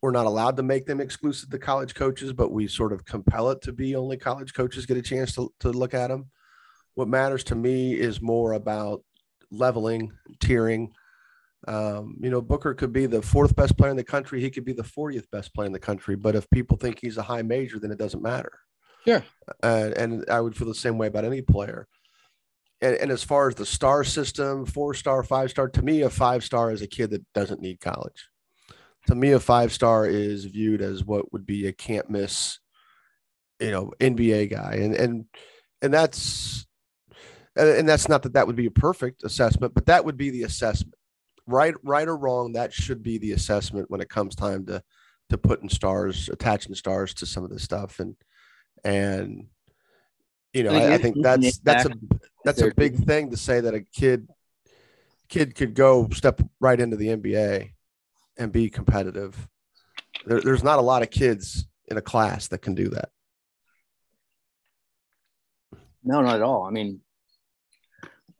we're 0.00 0.18
not 0.20 0.26
allowed 0.26 0.56
to 0.56 0.62
make 0.62 0.86
them 0.86 1.00
exclusive 1.00 1.50
to 1.50 1.58
college 1.58 1.94
coaches, 1.94 2.32
but 2.32 2.52
we 2.52 2.68
sort 2.68 2.92
of 2.92 3.04
compel 3.04 3.50
it 3.50 3.60
to 3.62 3.72
be 3.72 3.96
only 3.96 4.16
college 4.16 4.52
coaches 4.54 4.86
get 4.86 4.96
a 4.96 5.02
chance 5.02 5.34
to, 5.34 5.52
to 5.58 5.70
look 5.70 5.94
at 5.94 6.08
them. 6.08 6.30
what 6.98 7.06
matters 7.06 7.44
to 7.44 7.54
me 7.54 7.94
is 7.94 8.20
more 8.20 8.54
about 8.54 9.04
leveling, 9.52 10.10
tiering. 10.40 10.88
Um, 11.66 12.16
you 12.20 12.30
know, 12.30 12.40
Booker 12.40 12.74
could 12.74 12.92
be 12.92 13.06
the 13.06 13.22
fourth 13.22 13.56
best 13.56 13.76
player 13.76 13.90
in 13.90 13.96
the 13.96 14.04
country. 14.04 14.40
He 14.40 14.50
could 14.50 14.64
be 14.64 14.72
the 14.72 14.82
40th 14.82 15.30
best 15.30 15.52
player 15.54 15.66
in 15.66 15.72
the 15.72 15.78
country. 15.78 16.14
But 16.14 16.36
if 16.36 16.48
people 16.50 16.76
think 16.76 17.00
he's 17.00 17.16
a 17.16 17.22
high 17.22 17.42
major, 17.42 17.78
then 17.78 17.90
it 17.90 17.98
doesn't 17.98 18.22
matter. 18.22 18.52
Yeah. 19.04 19.22
Uh, 19.62 19.90
and 19.96 20.24
I 20.30 20.40
would 20.40 20.56
feel 20.56 20.68
the 20.68 20.74
same 20.74 20.98
way 20.98 21.08
about 21.08 21.24
any 21.24 21.42
player. 21.42 21.88
And, 22.80 22.94
and 22.96 23.10
as 23.10 23.24
far 23.24 23.48
as 23.48 23.56
the 23.56 23.66
star 23.66 24.04
system, 24.04 24.66
four 24.66 24.94
star, 24.94 25.22
five 25.24 25.50
star, 25.50 25.68
to 25.68 25.82
me, 25.82 26.02
a 26.02 26.10
five 26.10 26.44
star 26.44 26.70
is 26.70 26.82
a 26.82 26.86
kid 26.86 27.10
that 27.10 27.24
doesn't 27.34 27.60
need 27.60 27.80
college. 27.80 28.28
To 29.06 29.14
me, 29.14 29.32
a 29.32 29.40
five 29.40 29.72
star 29.72 30.06
is 30.06 30.44
viewed 30.44 30.80
as 30.80 31.04
what 31.04 31.32
would 31.32 31.46
be 31.46 31.66
a 31.66 31.72
can't 31.72 32.08
miss, 32.08 32.58
you 33.58 33.70
know, 33.70 33.92
NBA 33.98 34.50
guy. 34.50 34.74
And, 34.74 34.94
and, 34.94 35.24
and 35.82 35.92
that's, 35.92 36.66
and 37.56 37.88
that's 37.88 38.08
not 38.08 38.22
that 38.22 38.34
that 38.34 38.46
would 38.46 38.54
be 38.54 38.66
a 38.66 38.70
perfect 38.70 39.24
assessment, 39.24 39.74
but 39.74 39.86
that 39.86 40.04
would 40.04 40.16
be 40.16 40.30
the 40.30 40.44
assessment 40.44 40.97
right 41.48 41.74
right 41.82 42.06
or 42.06 42.16
wrong 42.16 42.52
that 42.52 42.72
should 42.72 43.02
be 43.02 43.18
the 43.18 43.32
assessment 43.32 43.90
when 43.90 44.00
it 44.00 44.08
comes 44.08 44.34
time 44.34 44.64
to 44.66 44.82
to 45.30 45.38
putting 45.38 45.68
stars 45.68 46.28
attaching 46.28 46.74
stars 46.74 47.14
to 47.14 47.26
some 47.26 47.42
of 47.42 47.50
this 47.50 47.62
stuff 47.62 47.98
and 47.98 48.14
and 48.84 49.46
you 50.52 50.62
know 50.62 50.70
I, 50.70 50.94
I 50.94 50.98
think 50.98 51.16
that's 51.20 51.58
that's 51.58 51.86
a 51.86 51.90
that's 52.44 52.62
a 52.62 52.72
big 52.74 53.04
thing 53.04 53.30
to 53.30 53.36
say 53.36 53.60
that 53.60 53.74
a 53.74 53.80
kid 53.80 54.28
kid 55.28 55.54
could 55.54 55.74
go 55.74 56.08
step 56.10 56.40
right 56.60 56.78
into 56.78 56.96
the 56.96 57.08
NBA 57.08 57.72
and 58.38 58.52
be 58.52 58.70
competitive. 58.70 59.48
There, 60.24 60.40
there's 60.40 60.64
not 60.64 60.78
a 60.78 60.82
lot 60.82 61.02
of 61.02 61.10
kids 61.10 61.66
in 61.86 61.96
a 61.96 62.02
class 62.02 62.48
that 62.48 62.62
can 62.62 62.74
do 62.74 62.88
that. 62.90 63.10
No, 66.02 66.22
not 66.22 66.36
at 66.36 66.42
all. 66.42 66.64
I 66.64 66.70
mean, 66.70 67.00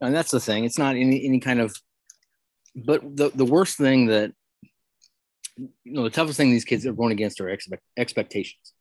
and 0.00 0.14
that's 0.14 0.30
the 0.30 0.40
thing. 0.40 0.64
It's 0.64 0.78
not 0.78 0.96
any 0.96 1.24
any 1.26 1.40
kind 1.40 1.60
of 1.60 1.76
but 2.84 3.16
the, 3.16 3.30
the 3.34 3.44
worst 3.44 3.76
thing 3.76 4.06
that 4.06 4.32
you 5.56 5.92
know 5.92 6.04
the 6.04 6.10
toughest 6.10 6.36
thing 6.36 6.50
these 6.50 6.64
kids 6.64 6.86
are 6.86 6.92
going 6.92 7.12
against 7.12 7.40
are 7.40 7.48
expect, 7.48 7.82
expectations. 7.96 8.72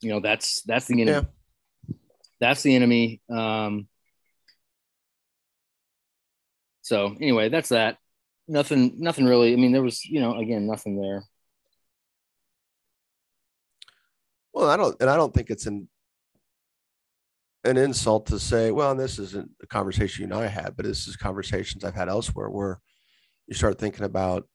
You 0.00 0.10
know 0.10 0.20
that's 0.20 0.62
that's 0.62 0.86
the 0.86 1.00
enemy. 1.00 1.26
Yeah. 1.88 1.94
that's 2.40 2.62
the 2.62 2.74
enemy 2.74 3.20
um 3.30 3.88
so 6.82 7.14
anyway 7.20 7.48
that's 7.48 7.70
that. 7.70 7.98
Nothing 8.46 8.94
nothing 8.98 9.26
really 9.26 9.52
i 9.52 9.56
mean 9.56 9.72
there 9.72 9.82
was 9.82 10.04
you 10.04 10.20
know 10.20 10.36
again 10.38 10.66
nothing 10.66 11.00
there. 11.00 11.24
Well 14.52 14.68
i 14.68 14.76
don't 14.76 14.96
and 15.00 15.10
i 15.10 15.16
don't 15.16 15.34
think 15.34 15.50
it's 15.50 15.66
an 15.66 15.88
an 17.64 17.76
insult 17.76 18.26
to 18.26 18.38
say 18.38 18.70
well 18.70 18.90
and 18.90 19.00
this 19.00 19.18
isn't 19.18 19.50
a 19.62 19.66
conversation 19.66 20.22
you 20.22 20.34
and 20.34 20.44
i 20.44 20.46
had 20.46 20.76
but 20.76 20.86
this 20.86 21.06
is 21.06 21.16
conversations 21.16 21.84
i've 21.84 21.94
had 21.94 22.08
elsewhere 22.08 22.48
where 22.48 22.80
you 23.48 23.54
start 23.54 23.78
thinking 23.78 24.04
about 24.04 24.46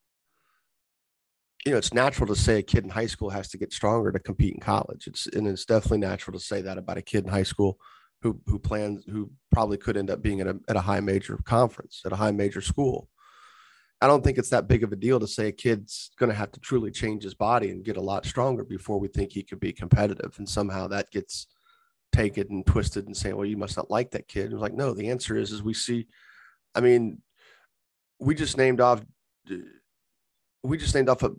you 1.66 1.72
know 1.72 1.78
it's 1.78 1.94
natural 1.94 2.28
to 2.28 2.36
say 2.36 2.60
a 2.60 2.64
kid 2.64 2.84
in 2.84 2.90
high 2.90 3.08
school 3.08 3.30
has 3.30 3.50
to 3.50 3.58
get 3.58 3.74
stronger 3.74 4.12
to 4.12 4.20
compete 4.20 4.54
in 4.54 4.60
college. 4.60 5.08
It's 5.08 5.28
and 5.28 5.48
it's 5.48 5.66
definitely 5.66 6.00
natural 6.00 6.38
to 6.38 6.44
say 6.44 6.62
that 6.62 6.78
about 6.78 6.98
a 6.98 7.02
kid 7.02 7.26
in 7.26 7.32
high 7.32 7.44
school 7.44 7.78
who 8.22 8.40
who 8.48 8.60
plans 8.60 9.04
who 9.06 9.32
probably 9.52 9.78
could 9.78 9.98
end 9.98 10.10
up 10.10 10.22
being 10.22 10.42
at 10.42 10.48
a, 10.48 10.60
at 10.68 10.76
a 10.76 10.82
high 10.82 11.00
major 11.00 11.38
conference 11.46 12.02
at 12.06 12.14
a 12.14 12.18
high 12.18 12.32
major 12.32 12.62
school. 12.62 13.10
I 14.02 14.08
don't 14.08 14.22
think 14.22 14.38
it's 14.38 14.50
that 14.50 14.68
big 14.68 14.84
of 14.84 14.92
a 14.92 14.98
deal 14.98 15.18
to 15.22 15.28
say 15.28 15.48
a 15.48 15.52
kid's 15.54 16.12
going 16.20 16.30
to 16.30 16.36
have 16.36 16.52
to 16.52 16.60
truly 16.60 16.92
change 16.92 17.24
his 17.24 17.36
body 17.36 17.70
and 17.70 17.86
get 17.86 17.96
a 17.96 18.02
lot 18.02 18.26
stronger 18.26 18.66
before 18.66 19.00
we 19.00 19.08
think 19.08 19.32
he 19.32 19.44
could 19.44 19.62
be 19.62 19.72
competitive. 19.72 20.36
And 20.38 20.50
somehow 20.50 20.90
that 20.90 21.10
gets 21.10 21.48
taken 22.12 22.48
and 22.50 22.66
twisted 22.66 23.08
and 23.08 23.16
saying 23.16 23.38
well 23.38 23.46
you 23.46 23.58
must 23.58 23.78
not 23.78 23.90
like 23.90 24.12
that 24.12 24.28
kid. 24.28 24.46
And 24.46 24.54
it's 24.54 24.62
like 24.62 24.74
no 24.74 24.94
the 24.94 25.10
answer 25.10 25.38
is 25.38 25.52
is 25.52 25.64
we 25.64 25.74
see 25.74 26.08
i 26.76 26.82
mean 26.82 27.22
we 28.24 28.36
just 28.36 28.58
named 28.58 28.80
off 28.80 29.02
we 30.64 30.78
just 30.78 30.96
named 30.96 31.10
off 31.10 31.24
a, 31.24 31.32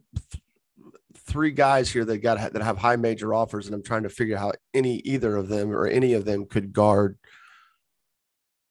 three 1.17 1.51
guys 1.51 1.91
here 1.91 2.05
that 2.05 2.19
got 2.19 2.53
that 2.53 2.63
have 2.63 2.79
high 2.79 2.97
major 2.97 3.33
offers, 3.33 3.67
and 3.67 3.75
I'm 3.75 3.83
trying 3.83 4.03
to 4.03 4.09
figure 4.09 4.37
out 4.37 4.41
how 4.41 4.53
any 4.75 4.97
either 4.97 5.37
of 5.37 5.49
them 5.49 5.71
or 5.73 5.87
any 5.87 6.13
of 6.13 6.25
them 6.25 6.47
could 6.47 6.73
guard 6.73 7.19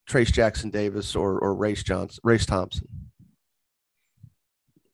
Trayce 0.10 0.32
Jackson 0.32 0.70
Davis 0.70 1.16
or 1.16 1.40
or 1.40 1.56
Race 1.56 1.84
Johnson, 1.84 2.20
Race 2.24 2.46
Thompson. 2.46 2.88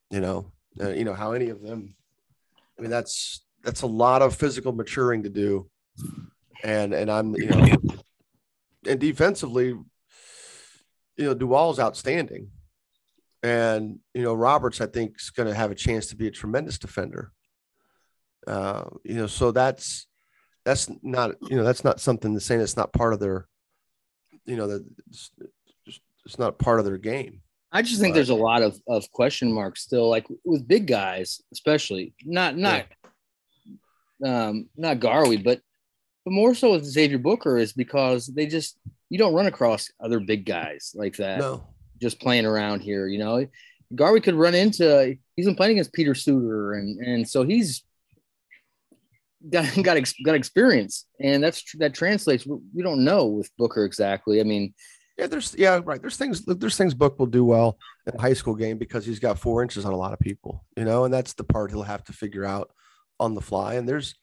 You 0.10 0.22
know, 0.22 0.52
uh, 0.82 0.90
you 0.90 1.04
know 1.04 1.14
how 1.14 1.34
any 1.34 1.50
of 1.50 1.62
them. 1.62 1.96
I 2.78 2.82
mean, 2.82 2.92
that's 2.92 3.46
that's 3.64 3.82
a 3.82 3.88
lot 3.88 4.22
of 4.22 4.36
physical 4.36 4.72
maturing 4.72 5.24
to 5.24 5.30
do, 5.30 5.70
and 6.64 6.94
and 6.94 7.12
I'm 7.12 7.36
you 7.36 7.48
know, 7.48 7.68
and 8.88 9.00
defensively, 9.00 9.68
you 9.68 9.86
know, 11.18 11.36
Dual's 11.36 11.80
outstanding. 11.80 12.50
And 13.42 14.00
you 14.14 14.22
know, 14.22 14.34
Roberts, 14.34 14.82
I 14.82 14.88
think, 14.88 15.16
is 15.18 15.30
going 15.30 15.48
to 15.48 15.56
have 15.56 15.72
a 15.72 15.76
chance 15.76 16.08
to 16.08 16.16
be 16.16 16.28
a 16.28 16.32
tremendous 16.32 16.78
defender. 16.78 17.32
Uh, 18.46 18.86
you 19.04 19.16
know, 19.16 19.28
so 19.28 19.52
that's 19.52 20.08
that's 20.66 20.90
not 21.02 21.36
you 21.50 21.56
know 21.56 21.64
that's 21.64 21.84
not 21.84 22.02
something 22.02 22.34
to 22.34 22.40
say 22.40 22.58
that's 22.58 22.78
not 22.78 22.92
part 22.92 23.14
of 23.14 23.20
their, 23.20 23.48
you 24.46 24.58
know, 24.58 24.68
that 24.68 24.86
it's, 25.08 25.32
it's 26.26 26.40
not 26.40 26.60
part 26.60 26.80
of 26.80 26.86
their 26.86 26.98
game. 26.98 27.42
I 27.72 27.82
just 27.82 28.02
think 28.02 28.14
but, 28.14 28.16
there's 28.16 28.30
a 28.30 28.36
lot 28.36 28.62
of 28.62 28.78
of 28.88 29.10
question 29.12 29.54
marks 29.54 29.82
still, 29.82 30.10
like 30.10 30.28
with 30.44 30.68
big 30.68 30.88
guys, 30.88 31.42
especially 31.54 32.14
not 32.26 32.58
not 32.58 32.88
yeah. 34.20 34.48
um 34.48 34.68
not 34.76 35.00
Garwey, 35.00 35.42
but 35.42 35.62
but 36.26 36.32
more 36.32 36.54
so 36.54 36.72
with 36.72 36.84
Xavier 36.84 37.20
Booker 37.20 37.58
is 37.58 37.72
because 37.72 38.28
they 38.28 38.48
just 38.48 38.78
you 39.10 39.18
don't 39.18 39.34
run 39.34 39.48
across 39.48 39.92
other 40.02 40.20
big 40.20 40.46
guys 40.46 40.92
like 40.94 41.16
that. 41.18 41.40
No 41.40 41.64
just 42.00 42.20
playing 42.20 42.46
around 42.46 42.82
here. 42.82 43.08
You 43.08 43.20
know, 43.20 43.48
Garvey 43.96 44.22
could 44.22 44.36
run 44.36 44.56
into. 44.56 45.18
He's 45.36 45.46
been 45.46 45.56
playing 45.56 45.74
against 45.74 45.94
Peter 45.94 46.14
Suder, 46.14 46.78
and 46.78 47.00
and 47.00 47.28
so 47.28 47.44
he's 47.44 47.84
got 49.50 49.66
got 49.84 49.98
got 50.24 50.36
experience, 50.36 51.06
and 51.20 51.44
that's 51.44 51.64
that 51.78 51.94
translates. 51.94 52.46
We 52.46 52.84
don't 52.84 53.04
know 53.04 53.28
with 53.28 53.50
Booker 53.58 53.86
exactly. 53.86 54.40
I 54.40 54.44
mean, 54.44 54.74
yeah, 55.18 55.28
there's 55.28 55.56
yeah, 55.58 55.80
right. 55.84 56.02
There's 56.02 56.18
things 56.18 56.46
there's 56.46 56.78
things 56.78 56.94
Book 56.94 57.20
will 57.20 57.26
do 57.26 57.44
well 57.44 57.78
in 58.08 58.16
a 58.16 58.22
high 58.22 58.34
school 58.34 58.56
game 58.56 58.78
because 58.78 59.06
he's 59.06 59.20
got 59.20 59.40
four 59.40 59.62
inches 59.62 59.86
on 59.86 59.94
a 59.94 59.98
lot 59.98 60.14
of 60.14 60.20
people, 60.20 60.66
you 60.78 60.86
know, 60.86 61.06
and 61.06 61.14
that's 61.14 61.34
the 61.34 61.44
part 61.44 61.72
he'll 61.72 61.84
have 61.84 62.04
to 62.06 62.14
figure 62.14 62.46
out 62.46 62.72
on 63.20 63.36
the 63.36 63.42
fly. 63.42 63.76
And 63.76 63.88
there's 63.88 64.16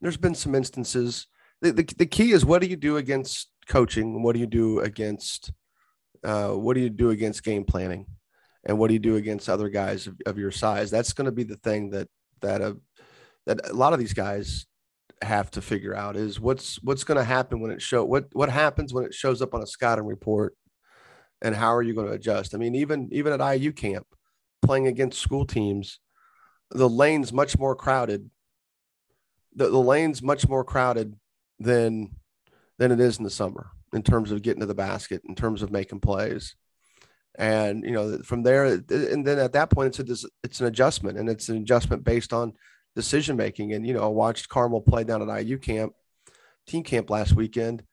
there's 0.00 0.16
been 0.16 0.34
some 0.34 0.54
instances. 0.54 1.26
The, 1.62 1.72
the, 1.72 1.94
the 1.96 2.06
key 2.06 2.32
is 2.32 2.44
what 2.44 2.60
do 2.60 2.68
you 2.68 2.76
do 2.76 2.96
against 2.96 3.48
coaching? 3.66 4.22
What 4.22 4.34
do 4.34 4.40
you 4.40 4.46
do 4.46 4.80
against 4.80 5.52
uh, 6.24 6.50
what 6.50 6.74
do 6.74 6.80
you 6.80 6.90
do 6.90 7.10
against 7.10 7.44
game 7.44 7.64
planning, 7.64 8.06
and 8.64 8.78
what 8.78 8.88
do 8.88 8.94
you 8.94 9.00
do 9.00 9.16
against 9.16 9.48
other 9.48 9.68
guys 9.68 10.06
of, 10.06 10.16
of 10.26 10.38
your 10.38 10.50
size? 10.50 10.90
That's 10.90 11.12
going 11.12 11.26
to 11.26 11.32
be 11.32 11.44
the 11.44 11.56
thing 11.56 11.90
that 11.90 12.08
that 12.40 12.60
uh, 12.60 12.74
that 13.46 13.68
a 13.68 13.74
lot 13.74 13.92
of 13.92 13.98
these 13.98 14.14
guys 14.14 14.66
have 15.22 15.50
to 15.52 15.62
figure 15.62 15.94
out 15.94 16.16
is 16.16 16.40
what's 16.40 16.82
what's 16.82 17.04
going 17.04 17.18
to 17.18 17.24
happen 17.24 17.60
when 17.60 17.70
it 17.70 17.82
show 17.82 18.04
what 18.04 18.26
what 18.32 18.48
happens 18.48 18.92
when 18.92 19.04
it 19.04 19.14
shows 19.14 19.40
up 19.42 19.54
on 19.54 19.62
a 19.62 19.66
scouting 19.66 20.06
report, 20.06 20.56
and 21.40 21.54
how 21.54 21.74
are 21.74 21.82
you 21.82 21.94
going 21.94 22.06
to 22.06 22.12
adjust? 22.12 22.54
I 22.54 22.58
mean, 22.58 22.74
even 22.74 23.08
even 23.12 23.32
at 23.32 23.56
IU 23.56 23.72
camp, 23.72 24.06
playing 24.62 24.86
against 24.86 25.20
school 25.20 25.44
teams, 25.44 25.98
the 26.70 26.88
lane's 26.88 27.32
much 27.32 27.58
more 27.58 27.74
crowded. 27.74 28.30
The, 29.54 29.68
the 29.68 29.78
lane's 29.78 30.22
much 30.22 30.48
more 30.48 30.64
crowded 30.64 31.14
than 31.58 32.16
than 32.82 32.90
it 32.90 32.98
is 32.98 33.18
in 33.18 33.22
the 33.22 33.30
summer 33.30 33.70
in 33.92 34.02
terms 34.02 34.32
of 34.32 34.42
getting 34.42 34.58
to 34.58 34.66
the 34.66 34.74
basket, 34.74 35.22
in 35.28 35.36
terms 35.36 35.62
of 35.62 35.70
making 35.70 36.00
plays. 36.00 36.56
And 37.36 37.84
you 37.84 37.92
know, 37.92 38.18
from 38.24 38.42
there, 38.42 38.64
and 38.64 39.24
then 39.24 39.38
at 39.38 39.52
that 39.52 39.70
point, 39.70 40.00
it's 40.00 40.24
a, 40.24 40.28
it's 40.42 40.60
an 40.60 40.66
adjustment, 40.66 41.16
and 41.16 41.28
it's 41.28 41.48
an 41.48 41.58
adjustment 41.58 42.02
based 42.02 42.32
on 42.32 42.54
decision 42.96 43.36
making. 43.36 43.72
And 43.72 43.86
you 43.86 43.94
know, 43.94 44.02
I 44.02 44.08
watched 44.08 44.48
Carmel 44.48 44.80
play 44.80 45.04
down 45.04 45.30
at 45.30 45.44
IU 45.46 45.58
camp, 45.58 45.92
team 46.66 46.82
camp 46.82 47.08
last 47.08 47.34
weekend, 47.34 47.84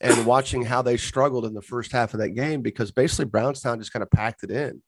and 0.00 0.24
watching 0.24 0.62
how 0.64 0.80
they 0.80 0.96
struggled 0.96 1.44
in 1.44 1.52
the 1.52 1.60
first 1.60 1.90
half 1.90 2.14
of 2.14 2.20
that 2.20 2.30
game 2.30 2.62
because 2.62 2.92
basically 2.92 3.24
Brownstown 3.24 3.80
just 3.80 3.92
kind 3.92 4.04
of 4.04 4.12
packed 4.12 4.44
it 4.44 4.52
in. 4.52 4.80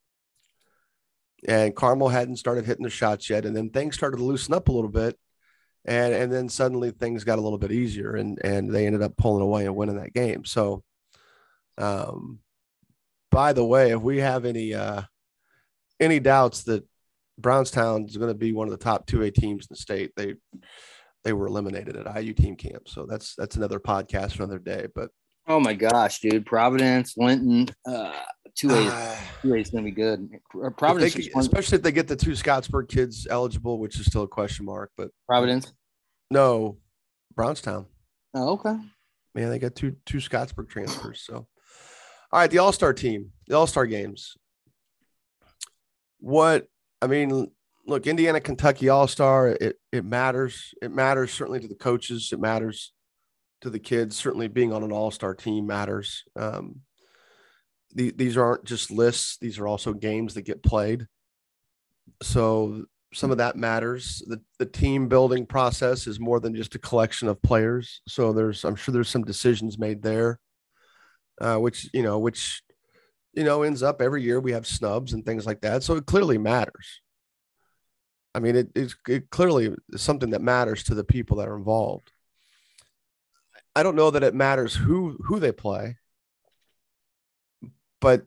And 1.49 1.75
Carmel 1.75 2.11
hadn't 2.11 2.37
started 2.37 2.65
hitting 2.65 2.85
the 2.85 2.91
shots 2.91 3.29
yet, 3.29 3.45
and 3.45 3.57
then 3.57 3.71
things 3.71 3.97
started 3.97 4.19
to 4.19 4.25
loosen 4.25 4.55
up 4.55 4.69
a 4.69 4.73
little 4.73 4.89
bit 4.89 5.19
and 5.85 6.15
and 6.15 6.33
then 6.33 6.49
suddenly 6.49 6.91
things 6.91 7.25
got 7.25 7.39
a 7.39 7.43
little 7.43 7.59
bit 7.59 7.73
easier 7.73 8.15
and 8.15 8.39
and 8.45 8.71
they 8.71 8.87
ended 8.87 9.03
up 9.03 9.17
pulling 9.17 9.43
away 9.43 9.67
and 9.67 9.77
winning 9.77 9.97
that 9.97 10.13
game. 10.13 10.45
So 10.45 10.83
um 11.79 12.39
by 13.31 13.53
the 13.53 13.65
way 13.65 13.91
if 13.91 14.01
we 14.01 14.19
have 14.19 14.45
any 14.45 14.75
uh 14.75 15.03
any 15.99 16.21
doubts 16.21 16.65
that 16.65 16.85
brownstown 17.39 18.05
is 18.05 18.17
going 18.17 18.29
to 18.31 18.39
be 18.39 18.53
one 18.53 18.69
of 18.69 18.73
the 18.73 18.85
top 18.85 19.07
2a 19.07 19.35
teams 19.35 19.65
in 19.65 19.69
the 19.71 19.77
state 19.77 20.13
they 20.17 20.35
they 21.25 21.33
were 21.33 21.47
eliminated 21.47 21.97
at 21.97 22.23
iu 22.23 22.35
team 22.35 22.57
camp. 22.57 22.89
So 22.89 23.07
that's 23.07 23.35
that's 23.37 23.57
another 23.57 23.81
podcast 23.81 24.33
for 24.33 24.45
another 24.45 24.59
day 24.59 24.87
but 24.95 25.11
oh 25.49 25.61
my 25.61 25.75
gosh 25.75 26.21
dude 26.21 26.47
providence 26.47 27.17
linton 27.17 27.67
uh 27.87 28.13
two 28.55 28.71
A, 28.71 28.87
uh, 28.87 29.17
two 29.41 29.55
A 29.55 29.59
is 29.59 29.71
going 29.71 29.85
to 29.85 29.91
be 29.91 29.95
good. 29.95 30.29
Providence, 30.77 31.17
if 31.17 31.33
they, 31.33 31.41
especially 31.41 31.77
if 31.77 31.83
they 31.83 31.93
get 31.93 32.09
the 32.09 32.17
two 32.17 32.33
Scottsburg 32.33 32.89
kids 32.89 33.27
eligible, 33.31 33.79
which 33.79 33.99
is 33.99 34.07
still 34.07 34.23
a 34.23 34.29
question 34.29 34.67
mark. 34.67 34.91
But 34.97 35.11
Providence, 35.27 35.73
no, 36.31 36.79
Brownstown. 37.35 37.87
Oh, 38.35 38.53
okay. 38.53 38.77
Man, 39.35 39.51
they 39.51 39.59
got 39.59 39.75
two 39.75 39.97
two 40.05 40.19
Scottsburg 40.19 40.69
transfers. 40.69 41.23
So 41.23 41.47
All 42.33 42.41
right, 42.41 42.51
the 42.51 42.59
All 42.59 42.73
Star 42.73 42.93
team, 42.93 43.33
the 43.47 43.57
All 43.57 43.67
Star 43.67 43.87
games. 43.87 44.37
What 46.19 46.67
I 47.01 47.07
mean, 47.07 47.51
look, 47.87 48.07
Indiana, 48.07 48.41
Kentucky 48.41 48.89
All 48.89 49.09
Star. 49.09 49.49
It 49.49 49.77
it 49.91 50.05
matters. 50.05 50.75
It 50.83 50.93
matters 50.93 51.33
certainly 51.33 51.61
to 51.61 51.69
the 51.69 51.75
coaches. 51.75 52.31
It 52.33 52.41
matters 52.41 52.93
to 53.63 53.71
the 53.71 53.79
kids. 53.79 54.17
Certainly, 54.17 54.49
being 54.49 54.73
on 54.73 54.83
an 54.83 54.93
All 54.93 55.11
Star 55.11 55.35
team 55.35 55.67
matters. 55.67 56.25
Um, 56.37 56.81
the, 57.95 58.11
these 58.11 58.37
aren't 58.37 58.65
just 58.65 58.91
lists; 58.91 59.39
these 59.41 59.59
are 59.59 59.67
also 59.67 59.93
games 59.93 60.35
that 60.35 60.43
get 60.43 60.63
played. 60.63 61.07
So 62.23 62.85
some 63.15 63.31
of 63.31 63.39
that 63.39 63.57
matters. 63.57 64.23
The 64.27 64.41
the 64.59 64.67
team 64.67 65.09
building 65.09 65.47
process 65.47 66.07
is 66.07 66.21
more 66.21 66.41
than 66.41 66.55
just 66.55 66.75
a 66.75 66.79
collection 66.79 67.29
of 67.29 67.43
players. 67.43 68.01
So 68.09 68.33
there's 68.33 68.65
I'm 68.65 68.77
sure 68.77 68.93
there's 68.93 69.09
some 69.09 69.25
decisions 69.25 69.79
made 69.79 70.03
there, 70.03 70.41
uh, 71.41 71.57
which 71.57 71.89
you 71.93 72.03
know 72.03 72.19
which 72.19 72.63
you 73.35 73.45
know 73.45 73.63
ends 73.63 73.83
up 73.83 74.01
every 74.01 74.23
year 74.23 74.41
we 74.41 74.53
have 74.53 74.67
snubs 74.67 75.13
and 75.13 75.25
things 75.25 75.47
like 75.47 75.61
that. 75.63 75.83
So 75.83 75.97
it 75.97 76.07
clearly 76.07 76.39
matters. 76.39 77.01
I 78.35 78.41
mean, 78.41 78.57
it, 78.57 78.71
it's 78.75 78.97
it 79.09 79.31
clearly 79.31 79.75
is 79.93 80.01
something 80.01 80.31
that 80.31 80.41
matters 80.41 80.83
to 80.85 80.95
the 80.95 81.05
people 81.05 81.37
that 81.39 81.49
are 81.49 81.57
involved. 81.57 82.12
I 83.75 83.83
don't 83.83 83.97
know 83.97 84.11
that 84.11 84.23
it 84.23 84.35
matters 84.35 84.75
who 84.75 85.17
who 85.25 85.41
they 85.41 85.53
play, 85.53 85.97
but 88.01 88.27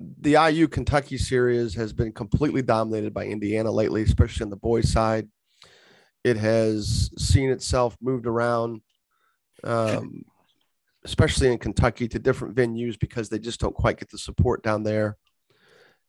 the 0.00 0.32
IU 0.32 0.68
Kentucky 0.68 1.18
series 1.18 1.74
has 1.74 1.92
been 1.92 2.12
completely 2.12 2.62
dominated 2.62 3.14
by 3.14 3.26
Indiana 3.26 3.70
lately, 3.70 4.02
especially 4.02 4.44
on 4.44 4.50
the 4.50 4.56
boys' 4.56 4.90
side. 4.90 5.28
It 6.24 6.36
has 6.36 7.10
seen 7.18 7.50
itself 7.50 7.96
moved 8.00 8.26
around, 8.26 8.80
um, 9.62 10.24
especially 11.04 11.52
in 11.52 11.58
Kentucky, 11.58 12.08
to 12.08 12.18
different 12.18 12.56
venues 12.56 12.98
because 12.98 13.28
they 13.28 13.38
just 13.38 13.60
don't 13.60 13.74
quite 13.74 13.98
get 13.98 14.10
the 14.10 14.18
support 14.18 14.62
down 14.62 14.82
there. 14.82 15.16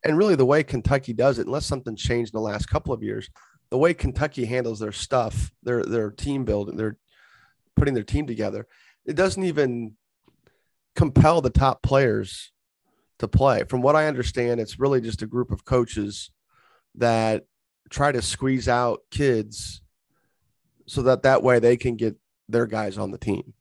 And 0.03 0.17
really, 0.17 0.35
the 0.35 0.45
way 0.45 0.63
Kentucky 0.63 1.13
does 1.13 1.37
it, 1.37 1.45
unless 1.45 1.65
something 1.65 1.95
changed 1.95 2.33
in 2.33 2.37
the 2.37 2.43
last 2.43 2.67
couple 2.67 2.93
of 2.93 3.03
years, 3.03 3.29
the 3.69 3.77
way 3.77 3.93
Kentucky 3.93 4.45
handles 4.45 4.79
their 4.79 4.91
stuff, 4.91 5.51
their 5.63 5.83
their 5.83 6.11
team 6.11 6.45
building, 6.45 6.75
their 6.75 6.97
putting 7.75 7.93
their 7.93 8.03
team 8.03 8.27
together, 8.27 8.67
it 9.05 9.15
doesn't 9.15 9.43
even 9.43 9.95
compel 10.95 11.41
the 11.41 11.49
top 11.49 11.83
players 11.83 12.51
to 13.19 13.27
play. 13.27 13.63
From 13.63 13.81
what 13.81 13.95
I 13.95 14.07
understand, 14.07 14.59
it's 14.59 14.79
really 14.79 15.01
just 15.01 15.21
a 15.21 15.27
group 15.27 15.51
of 15.51 15.65
coaches 15.65 16.31
that 16.95 17.45
try 17.89 18.11
to 18.11 18.21
squeeze 18.21 18.67
out 18.67 19.01
kids 19.11 19.81
so 20.87 21.01
that 21.03 21.23
that 21.23 21.43
way 21.43 21.59
they 21.59 21.77
can 21.77 21.95
get 21.95 22.15
their 22.47 22.65
guys 22.65 22.97
on 22.97 23.11
the 23.11 23.17
team. 23.17 23.53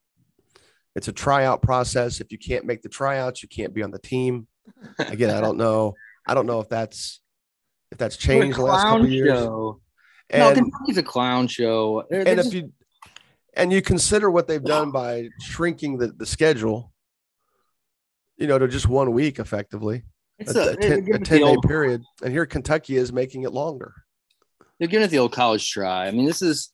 It's 0.94 1.08
a 1.08 1.12
tryout 1.12 1.62
process. 1.62 2.20
If 2.20 2.30
you 2.30 2.38
can't 2.38 2.64
make 2.64 2.82
the 2.82 2.88
tryouts, 2.88 3.42
you 3.42 3.48
can't 3.48 3.74
be 3.74 3.82
on 3.82 3.90
the 3.90 3.98
team. 3.98 4.46
Again, 4.98 5.30
I 5.30 5.40
don't 5.40 5.58
know. 5.58 5.94
I 6.26 6.34
don't 6.34 6.46
know 6.46 6.60
if 6.60 6.68
that's 6.68 7.20
if 7.90 7.98
that's 7.98 8.16
changed 8.16 8.58
the 8.58 8.62
last 8.62 8.82
couple 8.84 9.04
of 9.04 9.10
years. 9.10 9.42
And, 10.30 10.40
no, 10.40 10.54
Kentucky's 10.54 10.98
a 10.98 11.02
clown 11.02 11.48
show. 11.48 12.04
They're, 12.08 12.26
and 12.26 12.40
if 12.40 12.54
you 12.54 12.72
and 13.56 13.72
you 13.72 13.82
consider 13.82 14.30
what 14.30 14.46
they've 14.46 14.62
done 14.62 14.90
by 14.90 15.28
shrinking 15.40 15.98
the, 15.98 16.08
the 16.08 16.26
schedule, 16.26 16.92
you 18.36 18.46
know, 18.46 18.58
to 18.58 18.68
just 18.68 18.88
one 18.88 19.12
week 19.12 19.38
effectively. 19.38 20.02
It's 20.38 20.54
a, 20.54 20.72
a, 20.72 20.76
10, 20.76 21.08
a 21.14 21.18
10 21.18 21.22
day 21.22 21.42
old, 21.42 21.62
period. 21.62 22.02
And 22.22 22.32
here 22.32 22.46
Kentucky 22.46 22.96
is 22.96 23.12
making 23.12 23.42
it 23.42 23.52
longer. 23.52 23.94
They're 24.78 24.88
giving 24.88 25.04
it 25.04 25.10
the 25.10 25.20
old 25.20 25.32
college 25.32 25.70
try. 25.70 26.06
I 26.06 26.10
mean, 26.10 26.26
this 26.26 26.42
is 26.42 26.72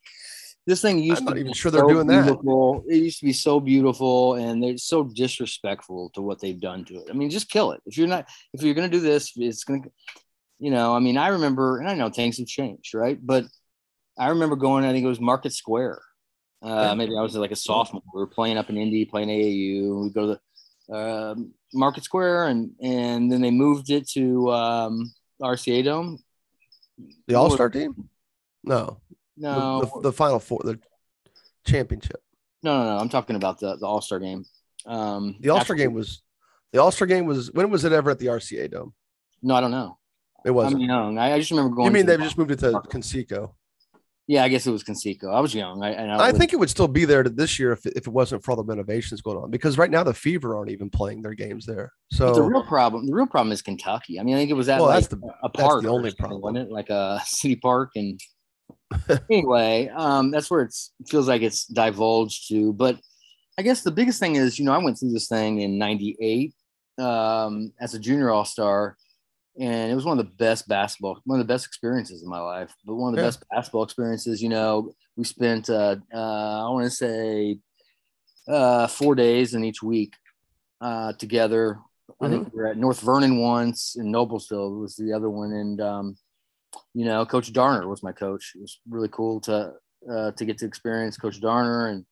this 0.66 0.80
thing 0.80 0.98
used 0.98 1.20
I'm 1.20 1.26
to 1.26 1.30
not 1.32 1.38
even 1.38 1.52
sure 1.52 1.70
they're 1.70 1.86
doing 1.86 2.06
beautiful. 2.06 2.84
that. 2.86 2.94
It 2.94 2.98
used 2.98 3.20
to 3.20 3.26
be 3.26 3.32
so 3.32 3.60
beautiful 3.60 4.34
and 4.34 4.62
they're 4.62 4.78
so 4.78 5.04
disrespectful 5.04 6.10
to 6.14 6.22
what 6.22 6.40
they've 6.40 6.60
done 6.60 6.84
to 6.86 6.94
it. 6.96 7.08
I 7.10 7.12
mean, 7.12 7.28
just 7.28 7.50
kill 7.50 7.72
it. 7.72 7.80
If 7.86 7.98
you're 7.98 8.08
not 8.08 8.28
if 8.54 8.62
you're 8.62 8.74
gonna 8.74 8.88
do 8.88 9.00
this, 9.00 9.32
it's 9.36 9.64
gonna 9.64 9.82
you 10.60 10.70
know, 10.70 10.94
I 10.94 10.98
mean, 10.98 11.16
I 11.16 11.28
remember, 11.28 11.78
and 11.78 11.88
I 11.88 11.94
know 11.94 12.10
things 12.10 12.36
have 12.36 12.46
changed, 12.46 12.94
right? 12.94 13.18
But 13.20 13.46
I 14.18 14.28
remember 14.28 14.56
going, 14.56 14.84
I 14.84 14.92
think 14.92 15.04
it 15.04 15.08
was 15.08 15.20
Market 15.20 15.54
Square. 15.54 16.00
Uh, 16.62 16.94
maybe 16.94 17.16
I 17.16 17.22
was 17.22 17.34
like 17.36 17.52
a 17.52 17.56
sophomore. 17.56 18.02
We 18.12 18.20
were 18.20 18.26
playing 18.26 18.58
up 18.58 18.68
in 18.68 18.76
Indy, 18.76 19.04
playing 19.04 19.28
AAU. 19.28 20.02
We 20.02 20.10
go 20.10 20.26
to 20.26 20.40
the 20.88 20.94
uh, 20.94 21.34
Market 21.72 22.04
Square, 22.04 22.48
and 22.48 22.72
and 22.82 23.32
then 23.32 23.40
they 23.40 23.50
moved 23.50 23.90
it 23.90 24.08
to 24.10 24.50
um, 24.52 25.12
RCA 25.40 25.84
Dome. 25.84 26.18
The 27.26 27.34
All 27.34 27.50
Star 27.50 27.70
team? 27.70 28.08
No, 28.62 29.00
no, 29.36 29.80
the, 29.80 29.86
the, 29.86 30.00
the, 30.02 30.12
Final 30.12 30.38
Four, 30.38 30.60
the 30.64 30.78
championship. 31.66 32.22
No, 32.62 32.78
no, 32.78 32.84
no. 32.90 32.98
I'm 32.98 33.08
talking 33.08 33.36
about 33.36 33.58
the 33.58 33.76
the 33.76 33.86
All 33.86 34.02
Star 34.02 34.18
game. 34.18 34.44
Um, 34.84 35.36
the 35.40 35.48
All 35.50 35.64
Star 35.64 35.76
game 35.76 35.94
was 35.94 36.22
the 36.72 36.82
All 36.82 36.90
Star 36.90 37.06
game 37.06 37.24
was 37.24 37.50
when 37.52 37.70
was 37.70 37.84
it 37.84 37.92
ever 37.92 38.10
at 38.10 38.18
the 38.18 38.26
RCA 38.26 38.70
Dome? 38.70 38.92
No, 39.42 39.54
I 39.54 39.62
don't 39.62 39.70
know. 39.70 39.96
It 40.44 40.50
wasn't. 40.50 40.82
I'm 40.82 40.88
young. 40.88 41.18
I, 41.18 41.32
I 41.34 41.38
just 41.38 41.50
remember 41.50 41.74
going. 41.74 41.86
You 41.86 41.92
mean 41.92 42.06
they've 42.06 42.20
just 42.20 42.36
moved 42.36 42.50
it 42.50 42.58
to 42.60 42.72
Conseco? 42.72 43.52
Yeah, 44.30 44.44
I 44.44 44.48
guess 44.48 44.64
it 44.64 44.70
was 44.70 44.84
Conseco. 44.84 45.34
I 45.34 45.40
was 45.40 45.52
young. 45.56 45.82
I, 45.82 45.92
I, 45.92 46.28
I 46.28 46.30
think 46.30 46.52
it 46.52 46.56
would 46.56 46.70
still 46.70 46.86
be 46.86 47.04
there 47.04 47.24
this 47.24 47.58
year 47.58 47.72
if, 47.72 47.84
if 47.84 48.06
it 48.06 48.12
wasn't 48.12 48.44
for 48.44 48.52
all 48.52 48.56
the 48.56 48.62
renovations 48.62 49.20
going 49.20 49.36
on. 49.36 49.50
Because 49.50 49.76
right 49.76 49.90
now 49.90 50.04
the 50.04 50.14
Fever 50.14 50.56
aren't 50.56 50.70
even 50.70 50.88
playing 50.88 51.20
their 51.20 51.34
games 51.34 51.66
there. 51.66 51.92
So 52.12 52.26
but 52.26 52.34
the 52.34 52.42
real 52.42 52.62
problem, 52.62 53.08
the 53.08 53.12
real 53.12 53.26
problem 53.26 53.50
is 53.50 53.60
Kentucky. 53.60 54.20
I 54.20 54.22
mean, 54.22 54.36
I 54.36 54.38
think 54.38 54.52
it 54.52 54.54
was 54.54 54.68
at 54.68 54.78
well, 54.78 54.90
like 54.90 55.02
that's 55.02 55.08
the, 55.08 55.16
a 55.42 55.48
park. 55.48 55.82
That's 55.82 55.82
the 55.82 55.88
only 55.88 56.12
problem, 56.12 56.42
wasn't 56.42 56.58
it? 56.58 56.70
Like 56.70 56.90
a 56.90 57.20
city 57.26 57.56
park. 57.56 57.90
And 57.96 58.20
anyway, 59.28 59.88
um, 59.88 60.30
that's 60.30 60.48
where 60.48 60.62
it 60.62 60.76
feels 61.08 61.26
like 61.26 61.42
it's 61.42 61.66
divulged 61.66 62.50
to. 62.50 62.72
But 62.72 63.00
I 63.58 63.62
guess 63.62 63.82
the 63.82 63.90
biggest 63.90 64.20
thing 64.20 64.36
is, 64.36 64.60
you 64.60 64.64
know, 64.64 64.72
I 64.72 64.78
went 64.78 64.96
through 65.00 65.10
this 65.10 65.26
thing 65.26 65.60
in 65.62 65.76
'98 65.76 66.54
um, 67.00 67.72
as 67.80 67.94
a 67.94 67.98
junior 67.98 68.30
All 68.30 68.44
Star 68.44 68.96
and 69.58 69.90
it 69.90 69.94
was 69.94 70.04
one 70.04 70.18
of 70.18 70.24
the 70.24 70.32
best 70.36 70.68
basketball, 70.68 71.20
one 71.24 71.40
of 71.40 71.46
the 71.46 71.52
best 71.52 71.66
experiences 71.66 72.22
in 72.22 72.28
my 72.28 72.40
life. 72.40 72.74
But 72.84 72.94
one 72.94 73.10
of 73.10 73.16
the 73.16 73.22
yeah. 73.22 73.28
best 73.28 73.44
basketball 73.50 73.82
experiences, 73.82 74.42
you 74.42 74.48
know, 74.48 74.92
we 75.16 75.24
spent 75.24 75.68
uh, 75.68 75.96
uh, 76.14 76.66
I 76.66 76.70
want 76.70 76.84
to 76.84 76.90
say 76.90 77.58
uh, 78.48 78.86
four 78.86 79.14
days 79.14 79.54
in 79.54 79.64
each 79.64 79.82
week 79.82 80.14
uh, 80.80 81.12
together. 81.14 81.78
Mm-hmm. 82.10 82.24
I 82.24 82.28
think 82.28 82.46
mm-hmm. 82.46 82.56
we 82.56 82.62
were 82.62 82.68
at 82.68 82.76
North 82.76 83.00
Vernon 83.00 83.38
once, 83.38 83.96
and 83.96 84.14
Noblesville 84.14 84.80
was 84.80 84.96
the 84.96 85.12
other 85.12 85.30
one, 85.30 85.52
and 85.52 85.80
um, 85.80 86.16
you 86.94 87.04
know, 87.04 87.24
Coach 87.26 87.52
Darner 87.52 87.88
was 87.88 88.02
my 88.02 88.12
coach. 88.12 88.52
It 88.54 88.60
was 88.60 88.80
really 88.88 89.08
cool 89.08 89.40
to 89.42 89.72
uh, 90.10 90.32
to 90.32 90.44
get 90.44 90.58
to 90.58 90.66
experience 90.66 91.16
Coach 91.16 91.40
Darner 91.40 91.88
and 91.88 92.04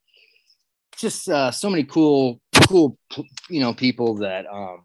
just 0.97 1.29
uh, 1.29 1.51
so 1.51 1.71
many 1.71 1.85
cool, 1.85 2.41
cool, 2.69 2.99
you 3.49 3.61
know, 3.61 3.73
people 3.73 4.17
that 4.17 4.47
um, 4.47 4.85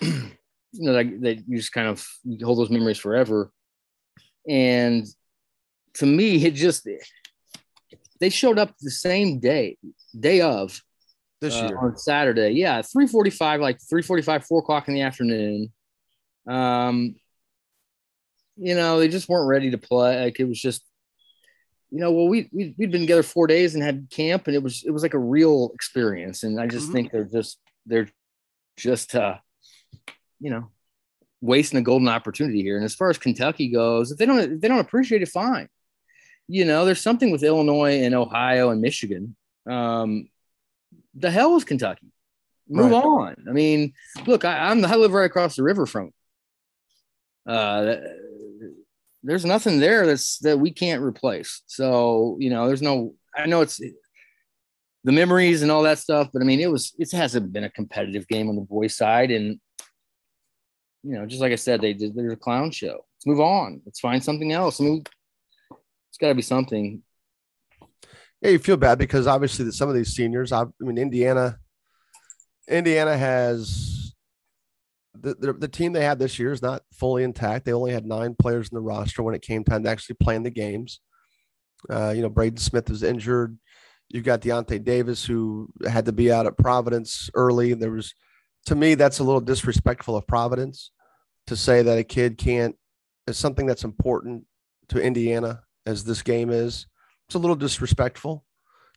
you 0.72 0.86
know 0.86 0.92
that, 0.92 1.20
that 1.22 1.48
you 1.48 1.56
just 1.56 1.72
kind 1.72 1.88
of 1.88 2.06
hold 2.42 2.58
those 2.58 2.70
memories 2.70 2.98
forever. 2.98 3.50
And 4.48 5.06
to 5.94 6.06
me 6.06 6.44
it 6.44 6.54
just 6.54 6.88
they 8.20 8.30
showed 8.30 8.58
up 8.58 8.74
the 8.80 8.90
same 8.90 9.40
day 9.40 9.76
day 10.18 10.40
of 10.40 10.80
this 11.40 11.54
uh, 11.56 11.66
year. 11.66 11.78
on 11.78 11.96
saturday. 11.96 12.50
Yeah 12.50 12.82
345 12.82 13.60
like 13.60 13.78
345 13.88 14.44
4 14.44 14.58
o'clock 14.60 14.88
in 14.88 14.94
the 14.94 15.02
afternoon. 15.02 15.72
Um 16.48 17.16
you 18.56 18.74
know 18.74 18.98
they 18.98 19.08
just 19.08 19.28
weren't 19.28 19.48
ready 19.48 19.70
to 19.70 19.78
play. 19.78 20.24
Like 20.24 20.40
it 20.40 20.44
was 20.44 20.60
just 20.60 20.84
you 21.90 21.98
know 21.98 22.12
well 22.12 22.28
we, 22.28 22.48
we 22.52 22.74
we'd 22.78 22.92
been 22.92 23.00
together 23.00 23.24
four 23.24 23.46
days 23.46 23.74
and 23.74 23.82
had 23.82 24.08
camp 24.10 24.46
and 24.46 24.54
it 24.54 24.62
was 24.62 24.84
it 24.86 24.90
was 24.90 25.02
like 25.02 25.14
a 25.14 25.18
real 25.18 25.70
experience. 25.74 26.44
And 26.44 26.60
i 26.60 26.66
just 26.66 26.84
mm-hmm. 26.84 26.92
think 26.92 27.12
they're 27.12 27.24
just 27.24 27.58
they're 27.86 28.08
just 28.76 29.14
uh 29.14 29.36
you 30.40 30.50
know, 30.50 30.70
wasting 31.40 31.78
a 31.78 31.82
golden 31.82 32.08
opportunity 32.08 32.62
here. 32.62 32.76
And 32.76 32.84
as 32.84 32.94
far 32.94 33.10
as 33.10 33.18
Kentucky 33.18 33.68
goes, 33.68 34.10
if 34.10 34.18
they 34.18 34.26
don't 34.26 34.38
if 34.38 34.60
they 34.60 34.68
don't 34.68 34.80
appreciate 34.80 35.22
it, 35.22 35.28
fine. 35.28 35.68
You 36.48 36.64
know, 36.64 36.84
there's 36.84 37.00
something 37.00 37.30
with 37.30 37.44
Illinois 37.44 38.02
and 38.02 38.14
Ohio 38.14 38.70
and 38.70 38.80
Michigan. 38.80 39.36
Um, 39.70 40.28
the 41.14 41.30
hell 41.30 41.56
is 41.56 41.64
Kentucky? 41.64 42.12
Move 42.68 42.92
right. 42.92 43.04
on. 43.04 43.36
I 43.48 43.52
mean, 43.52 43.94
look, 44.26 44.44
I, 44.44 44.70
am 44.70 44.84
I 44.84 44.94
live 44.94 45.12
right 45.12 45.24
across 45.24 45.56
the 45.56 45.62
river 45.62 45.86
from. 45.86 46.12
Uh, 47.46 47.96
there's 49.22 49.44
nothing 49.44 49.80
there 49.80 50.06
that's 50.06 50.38
that 50.38 50.58
we 50.58 50.70
can't 50.70 51.02
replace. 51.02 51.62
So 51.66 52.36
you 52.40 52.50
know, 52.50 52.66
there's 52.66 52.82
no. 52.82 53.14
I 53.36 53.46
know 53.46 53.60
it's 53.60 53.80
the 55.04 55.12
memories 55.12 55.62
and 55.62 55.70
all 55.70 55.82
that 55.82 55.98
stuff, 55.98 56.28
but 56.32 56.42
I 56.42 56.44
mean, 56.44 56.60
it 56.60 56.70
was 56.70 56.94
it 56.98 57.10
hasn't 57.12 57.52
been 57.52 57.64
a 57.64 57.70
competitive 57.70 58.28
game 58.28 58.48
on 58.48 58.56
the 58.56 58.62
boys' 58.62 58.96
side, 58.96 59.30
and 59.30 59.60
you 61.02 61.16
know, 61.16 61.26
just 61.26 61.40
like 61.40 61.52
I 61.52 61.56
said, 61.56 61.80
they 61.80 61.94
did 61.94 62.14
there's 62.14 62.32
a 62.32 62.36
clown 62.36 62.70
show. 62.70 63.04
Let's 63.16 63.26
move 63.26 63.40
on. 63.40 63.80
Let's 63.84 64.00
find 64.00 64.22
something 64.22 64.52
else. 64.52 64.80
I 64.80 64.84
mean, 64.84 65.04
it's 66.08 66.18
got 66.18 66.28
to 66.28 66.34
be 66.34 66.42
something. 66.42 67.02
Yeah, 68.40 68.50
you 68.50 68.58
feel 68.58 68.76
bad 68.76 68.98
because 68.98 69.26
obviously 69.26 69.64
that 69.66 69.72
some 69.72 69.88
of 69.88 69.94
these 69.94 70.14
seniors. 70.14 70.52
I, 70.52 70.62
I 70.62 70.66
mean, 70.80 70.98
Indiana, 70.98 71.58
Indiana 72.68 73.16
has 73.16 74.14
the, 75.14 75.34
the, 75.34 75.52
the 75.52 75.68
team 75.68 75.92
they 75.92 76.04
had 76.04 76.18
this 76.18 76.38
year 76.38 76.52
is 76.52 76.62
not 76.62 76.82
fully 76.92 77.22
intact. 77.22 77.64
They 77.64 77.72
only 77.72 77.92
had 77.92 78.06
nine 78.06 78.34
players 78.38 78.68
in 78.70 78.74
the 78.74 78.80
roster 78.80 79.22
when 79.22 79.34
it 79.34 79.42
came 79.42 79.64
time 79.64 79.84
to 79.84 79.90
actually 79.90 80.16
playing 80.20 80.42
the 80.42 80.50
games. 80.50 81.00
Uh, 81.88 82.12
you 82.14 82.22
know, 82.22 82.28
Braden 82.28 82.58
Smith 82.58 82.88
was 82.88 83.02
injured. 83.02 83.58
You've 84.08 84.24
got 84.24 84.42
Deontay 84.42 84.84
Davis 84.84 85.24
who 85.24 85.68
had 85.88 86.06
to 86.06 86.12
be 86.12 86.32
out 86.32 86.46
at 86.46 86.58
Providence 86.58 87.30
early. 87.34 87.74
There 87.74 87.92
was 87.92 88.14
to 88.66 88.74
me, 88.74 88.94
that's 88.94 89.18
a 89.18 89.24
little 89.24 89.40
disrespectful 89.40 90.16
of 90.16 90.26
Providence 90.26 90.90
to 91.46 91.56
say 91.56 91.82
that 91.82 91.98
a 91.98 92.04
kid 92.04 92.38
can't, 92.38 92.76
is 93.26 93.36
something 93.36 93.66
that's 93.66 93.84
important 93.84 94.44
to 94.88 95.00
Indiana 95.00 95.62
as 95.86 96.04
this 96.04 96.22
game 96.22 96.50
is. 96.50 96.86
It's 97.26 97.34
a 97.34 97.38
little 97.38 97.56
disrespectful 97.56 98.44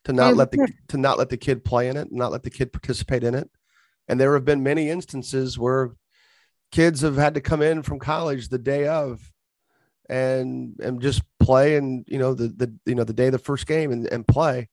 to 0.06 0.13
not 0.13 0.36
let 0.36 0.52
the 0.52 0.67
to 0.89 0.97
not 0.97 1.17
let 1.17 1.30
the 1.30 1.38
kid 1.38 1.63
play 1.63 1.88
in 1.88 1.97
it, 1.97 2.12
not 2.12 2.32
let 2.32 2.43
the 2.43 2.49
kid 2.49 2.73
participate 2.73 3.23
in 3.23 3.36
it. 3.36 3.49
And 4.08 4.19
there 4.19 4.34
have 4.34 4.43
been 4.43 4.63
many 4.63 4.89
instances 4.89 5.58
where 5.58 5.91
kids 6.71 7.02
have 7.02 7.15
had 7.15 7.36
to 7.36 7.41
come 7.41 7.62
in 7.62 7.84
from 7.84 7.99
college 7.99 8.49
the 8.49 8.58
day 8.58 8.88
of 8.88 9.32
and 10.10 10.76
and 10.82 11.02
just 11.02 11.21
play 11.39 11.78
and 11.78 12.04
you 12.08 12.17
know 12.17 12.34
the 12.34 12.47
the 12.47 12.73
you 12.86 12.95
know 12.95 13.04
the 13.04 13.13
day 13.13 13.28
of 13.28 13.32
the 13.32 13.38
first 13.38 13.65
game 13.67 13.91
and, 13.91 14.08
and 14.08 14.28
play 14.28 14.67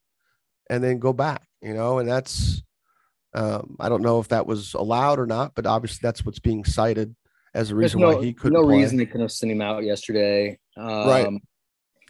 and 0.68 0.83
then 0.83 0.98
go 0.98 1.12
back 1.12 1.46
you 1.62 1.74
know 1.74 1.98
and 1.98 2.09
that's 2.09 2.62
um, 3.35 3.77
I 3.79 3.88
don't 3.88 4.03
know 4.03 4.21
if 4.21 4.29
that 4.29 4.47
was 4.47 4.75
allowed 4.75 5.19
or 5.19 5.27
not, 5.27 5.55
but 5.55 5.66
obviously 5.66 6.01
that's 6.03 6.25
what's 6.25 6.38
being 6.38 6.64
cited 6.64 7.14
as 7.55 7.71
a 7.71 7.75
reason 7.75 8.01
no, 8.01 8.16
why 8.16 8.25
he 8.25 8.33
couldn't. 8.33 8.61
No 8.61 8.66
play. 8.66 8.79
reason 8.79 8.99
they 8.99 9.07
couldn't 9.07 9.23
have 9.23 9.33
sent 9.33 9.53
him 9.53 9.61
out 9.61 9.85
yesterday. 9.85 10.59
Um, 10.77 10.87
right. 10.87 11.27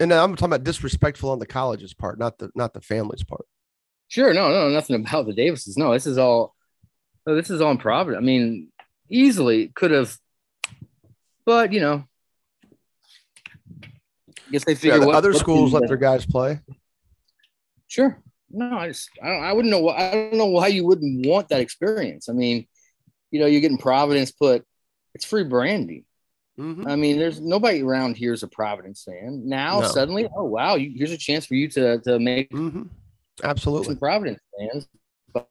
And 0.01 0.13
I'm 0.13 0.35
talking 0.35 0.47
about 0.47 0.65
disrespectful 0.65 1.31
on 1.31 1.39
the 1.39 1.47
college's 1.47 1.93
part, 1.93 2.19
not 2.19 2.39
the 2.39 2.51
not 2.55 2.73
the 2.73 2.81
family's 2.81 3.23
part. 3.23 3.45
Sure, 4.09 4.33
no, 4.33 4.49
no, 4.49 4.71
nothing 4.71 4.97
about 4.97 5.27
the 5.27 5.35
Davises. 5.35 5.77
No, 5.77 5.93
this 5.93 6.07
is 6.07 6.19
all. 6.19 6.55
This 7.27 7.51
is 7.51 7.61
all 7.61 7.71
in 7.71 7.79
Providence. 7.79 8.21
I 8.21 8.25
mean, 8.25 8.69
easily 9.11 9.69
could 9.69 9.91
have, 9.91 10.17
but 11.45 11.73
you 11.73 11.81
know, 11.81 12.05
I 13.83 14.51
guess 14.51 14.65
they 14.65 14.75
figure 14.75 14.99
Yeah, 14.99 15.05
what, 15.05 15.15
other 15.15 15.35
schools 15.35 15.75
let 15.75 15.87
their 15.87 15.99
guys 15.99 16.25
play. 16.25 16.61
Sure. 17.89 18.19
No, 18.51 18.77
I 18.77 18.89
just 18.89 19.11
I 19.23 19.27
don't 19.29 19.43
I 19.43 19.53
wouldn't 19.53 19.71
know 19.71 19.89
I 19.89 20.11
don't 20.13 20.37
know 20.39 20.47
why 20.47 20.69
you 20.69 20.85
wouldn't 20.87 21.27
want 21.27 21.49
that 21.51 21.61
experience. 21.61 22.29
I 22.29 22.33
mean, 22.33 22.67
you 23.31 23.41
know, 23.41 23.47
you're 23.47 23.61
getting 23.61 23.79
Providence 23.79 24.33
put 24.33 24.65
it's 25.15 25.25
free 25.25 25.45
brandy. 25.45 26.05
Mhm. 26.59 26.87
I 26.87 26.97
mean, 26.97 27.19
there's 27.19 27.41
nobody 27.41 27.83
around 27.83 28.17
here 28.17 28.33
is 28.33 28.43
a 28.43 28.49
Providence 28.49 29.05
fan. 29.05 29.49
Now 29.49 29.81
No. 29.81 29.87
suddenly, 29.89 30.29
oh 30.37 30.45
wow, 30.45 30.75
you, 30.75 30.93
here's 30.97 31.13
a 31.13 31.17
chance 31.17 31.47
for 31.47 31.55
you 31.55 31.69
to 31.69 31.99
to 32.01 32.19
make 32.19 32.51
Mhm. 32.51 32.89
Absolutely. 33.43 33.87
some 33.95 33.97
Providence 33.99 34.41
fans. 34.59 34.89
But, 35.33 35.49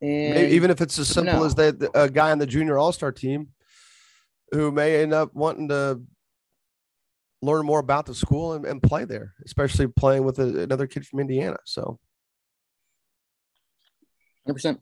even 0.00 0.70
if 0.70 0.80
it's 0.80 0.98
as 0.98 1.08
simple 1.08 1.40
no. 1.40 1.44
as 1.44 1.54
that 1.54 1.90
a 1.94 2.10
guy 2.10 2.32
on 2.32 2.38
the 2.38 2.46
junior 2.46 2.76
all 2.78 2.92
star 2.92 3.12
team 3.12 3.48
who 4.52 4.70
may 4.70 5.02
end 5.02 5.12
up 5.14 5.34
wanting 5.34 5.68
to 5.68 6.02
learn 7.42 7.66
more 7.66 7.80
about 7.80 8.06
the 8.06 8.14
school 8.14 8.54
and, 8.54 8.64
and 8.64 8.82
play 8.82 9.04
there, 9.04 9.34
especially 9.44 9.88
playing 9.88 10.24
with 10.24 10.38
a, 10.38 10.62
another 10.62 10.86
kid 10.86 11.06
from 11.06 11.20
Indiana. 11.20 11.58
So, 11.64 11.98
100%. 14.48 14.78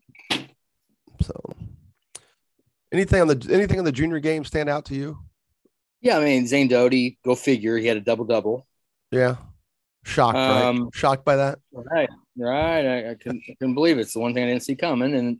so 1.21 1.35
anything 2.93 3.21
on 3.21 3.29
the 3.29 3.49
anything 3.51 3.79
on 3.79 3.85
the 3.85 3.93
junior 3.93 4.21
game 4.21 4.45
stand 4.45 4.69
out 4.69 4.85
to 4.87 4.95
you? 4.95 5.19
Yeah, 6.01 6.19
I 6.19 6.25
mean 6.25 6.47
Zane 6.47 6.69
Doty, 6.69 7.19
go 7.25 7.35
figure. 7.35 7.77
He 7.77 7.87
had 7.87 7.97
a 7.97 8.01
double 8.01 8.25
double. 8.25 8.67
Yeah, 9.11 9.37
shocked, 10.05 10.37
right? 10.37 10.65
Um, 10.65 10.91
Shocked 10.95 11.25
by 11.25 11.37
that. 11.37 11.59
Right, 11.73 12.09
right. 12.39 12.87
I, 12.87 13.11
I, 13.11 13.15
couldn't, 13.15 13.43
I 13.49 13.55
couldn't 13.59 13.75
believe 13.75 13.99
it. 13.99 14.03
It's 14.03 14.15
the 14.15 14.21
one 14.21 14.33
thing 14.35 14.45
I 14.45 14.47
didn't 14.47 14.63
see 14.63 14.77
coming. 14.77 15.15
And 15.15 15.39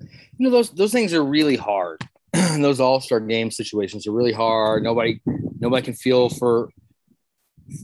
you 0.00 0.08
know, 0.38 0.50
those 0.50 0.70
those 0.70 0.92
things 0.92 1.14
are 1.14 1.24
really 1.24 1.56
hard. 1.56 2.00
those 2.58 2.80
all 2.80 3.00
star 3.00 3.20
game 3.20 3.50
situations 3.50 4.06
are 4.06 4.12
really 4.12 4.32
hard. 4.32 4.82
Nobody 4.82 5.20
nobody 5.58 5.82
can 5.82 5.94
feel 5.94 6.28
for 6.28 6.70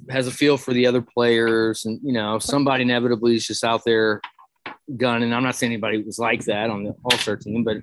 has 0.08 0.26
a 0.26 0.32
feel 0.32 0.56
for 0.56 0.72
the 0.72 0.86
other 0.86 1.02
players, 1.02 1.84
and 1.84 2.00
you 2.02 2.12
know, 2.12 2.38
somebody 2.38 2.82
inevitably 2.82 3.36
is 3.36 3.46
just 3.46 3.64
out 3.64 3.82
there 3.84 4.20
gunning. 4.96 5.32
I'm 5.32 5.42
not 5.42 5.56
saying 5.56 5.72
anybody 5.72 6.02
was 6.02 6.18
like 6.18 6.44
that 6.44 6.70
on 6.70 6.84
the 6.84 6.94
all 7.04 7.18
star 7.18 7.36
team, 7.36 7.64
but 7.64 7.78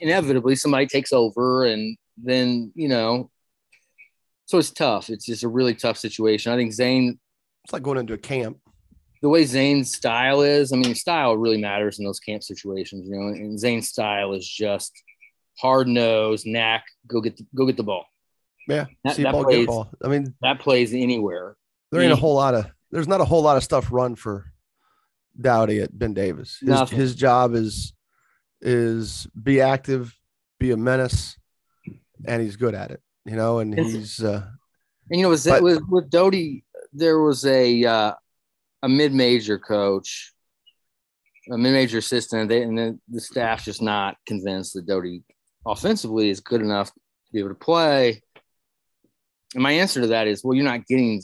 inevitably 0.00 0.56
somebody 0.56 0.86
takes 0.86 1.12
over, 1.12 1.66
and 1.66 1.96
then 2.16 2.72
you 2.74 2.88
know. 2.88 3.30
So 4.46 4.56
it's 4.56 4.70
tough. 4.70 5.10
It's 5.10 5.26
just 5.26 5.44
a 5.44 5.48
really 5.48 5.74
tough 5.74 5.98
situation. 5.98 6.52
I 6.52 6.56
think 6.56 6.72
Zane 6.72 7.18
It's 7.64 7.72
like 7.72 7.82
going 7.82 7.98
into 7.98 8.14
a 8.14 8.18
camp. 8.18 8.56
the 9.20 9.28
way 9.28 9.44
Zane's 9.44 9.94
style 9.94 10.40
is, 10.40 10.72
I 10.72 10.76
mean, 10.76 10.94
style 10.94 11.36
really 11.36 11.60
matters 11.60 11.98
in 11.98 12.04
those 12.06 12.20
camp 12.20 12.42
situations, 12.42 13.06
you 13.08 13.14
know. 13.14 13.28
And 13.28 13.58
Zane's 13.58 13.88
style 13.88 14.32
is 14.32 14.48
just 14.48 14.92
hard 15.60 15.88
nose, 15.88 16.44
knack, 16.46 16.84
go 17.06 17.20
get 17.20 17.36
the, 17.36 17.46
go 17.54 17.66
get 17.66 17.76
the 17.76 17.82
ball. 17.82 18.04
Yeah, 18.68 18.86
That- 19.04 19.16
see 19.16 19.22
that 19.22 19.32
ball, 19.32 19.44
plays- 19.44 19.58
get 19.60 19.66
ball. 19.66 19.90
I 20.04 20.08
mean, 20.08 20.34
That 20.42 20.60
plays 20.60 20.92
anywhere. 20.92 21.56
there 21.90 22.00
ain't 22.02 22.12
a 22.12 22.16
whole 22.16 22.34
lot 22.34 22.54
of 22.54 22.66
there's 22.90 23.08
not 23.08 23.20
a 23.20 23.24
whole 23.24 23.42
lot 23.42 23.56
of 23.56 23.62
stuff 23.64 23.88
run 23.90 24.14
for 24.14 24.52
Dowdy 25.40 25.80
at 25.80 25.96
Ben 25.96 26.14
Davis. 26.14 26.58
His, 26.60 26.68
Nothing. 26.68 26.98
his 26.98 27.14
job 27.14 27.54
is 27.54 27.92
is 28.60 29.26
be 29.40 29.60
active, 29.60 30.14
be 30.58 30.70
a 30.72 30.76
menace, 30.76 31.36
and 32.26 32.42
he's 32.42 32.56
good 32.56 32.74
at 32.74 32.90
it. 32.90 33.00
You 33.24 33.36
know, 33.36 33.58
and 33.60 33.72
he's 33.78 34.22
uh, 34.22 34.46
And 35.10 35.20
you 35.20 35.22
know, 35.24 35.30
with 35.30 35.44
But- 35.44 35.62
with, 35.62 35.82
with 35.88 36.10
Doty, 36.10 36.64
there 36.92 37.18
was 37.20 37.44
a 37.46 37.84
uh, 37.84 38.12
a 38.82 38.88
mid 38.88 39.12
major 39.14 39.58
coach, 39.58 40.32
a 41.52 41.56
mid 41.58 41.72
major 41.72 41.98
assistant, 41.98 42.48
they, 42.48 42.62
and 42.62 42.76
then 42.78 43.00
the 43.08 43.20
staff 43.20 43.64
just 43.64 43.80
not 43.82 44.16
convinced 44.26 44.74
that 44.74 44.86
Doty 44.86 45.22
offensively 45.66 46.30
is 46.30 46.40
good 46.40 46.60
enough 46.60 46.92
to 46.92 47.32
be 47.32 47.38
able 47.40 47.50
to 47.50 47.54
play. 47.54 48.22
And 49.54 49.62
my 49.62 49.72
answer 49.72 50.00
to 50.00 50.08
that 50.08 50.26
is, 50.26 50.44
well, 50.44 50.54
you're 50.54 50.64
not 50.64 50.86
getting, 50.86 51.22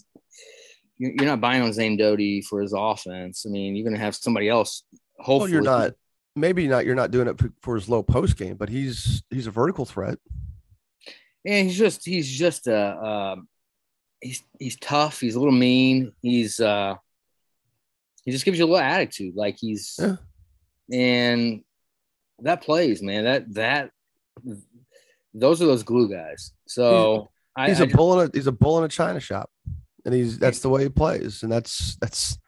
you're 0.98 1.26
not 1.26 1.40
buying 1.40 1.62
on 1.62 1.72
Zane 1.72 1.96
Doty 1.96 2.42
for 2.42 2.60
his 2.60 2.72
offense. 2.76 3.44
I 3.46 3.50
mean, 3.50 3.76
you're 3.76 3.84
going 3.84 3.96
to 3.96 4.04
have 4.04 4.14
somebody 4.14 4.48
else. 4.48 4.84
Hopefully, 5.18 5.38
well, 5.40 5.48
you're 5.50 5.62
not 5.62 5.92
maybe 6.36 6.66
not 6.66 6.84
you're 6.84 6.94
not 6.94 7.10
doing 7.10 7.28
it 7.28 7.40
for, 7.60 7.76
his 7.76 7.88
low 7.88 8.02
post 8.02 8.36
game, 8.36 8.56
but 8.56 8.68
he's 8.68 9.22
he's 9.30 9.46
a 9.46 9.50
vertical 9.50 9.84
threat. 9.84 10.18
And 11.46 11.66
he's 11.68 11.78
just 11.78 12.04
he's 12.04 12.30
just 12.30 12.66
uh 12.68 13.32
um 13.32 13.48
he's 14.20 14.42
he's 14.58 14.76
tough. 14.78 15.20
He's 15.20 15.34
a 15.34 15.38
little 15.38 15.52
mean. 15.52 16.12
He's 16.22 16.60
uh 16.60 16.94
he 18.24 18.32
just 18.32 18.44
gives 18.44 18.58
you 18.58 18.64
a 18.64 18.66
little 18.66 18.78
attitude, 18.78 19.36
like 19.36 19.56
he's 19.58 19.98
Yeah. 20.00 20.16
and 20.92 21.62
that 22.40 22.62
plays, 22.62 23.02
man. 23.02 23.24
That 23.24 23.54
that 23.54 23.90
those 25.34 25.60
are 25.60 25.66
those 25.66 25.82
glue 25.82 26.08
guys. 26.08 26.52
So 26.66 27.30
I, 27.56 27.68
He's 27.68 27.80
I 27.80 27.84
a 27.84 27.86
bull 27.88 28.20
in 28.20 28.28
a 28.28 28.30
he's 28.32 28.46
a 28.46 28.52
bull 28.52 28.78
in 28.78 28.84
a 28.84 28.88
china 28.88 29.20
shop, 29.20 29.50
and 30.04 30.14
he's 30.14 30.38
that's 30.38 30.60
the 30.60 30.68
way 30.68 30.84
he 30.84 30.88
plays, 30.88 31.42
and 31.42 31.52
that's 31.52 31.96
that's 32.00 32.38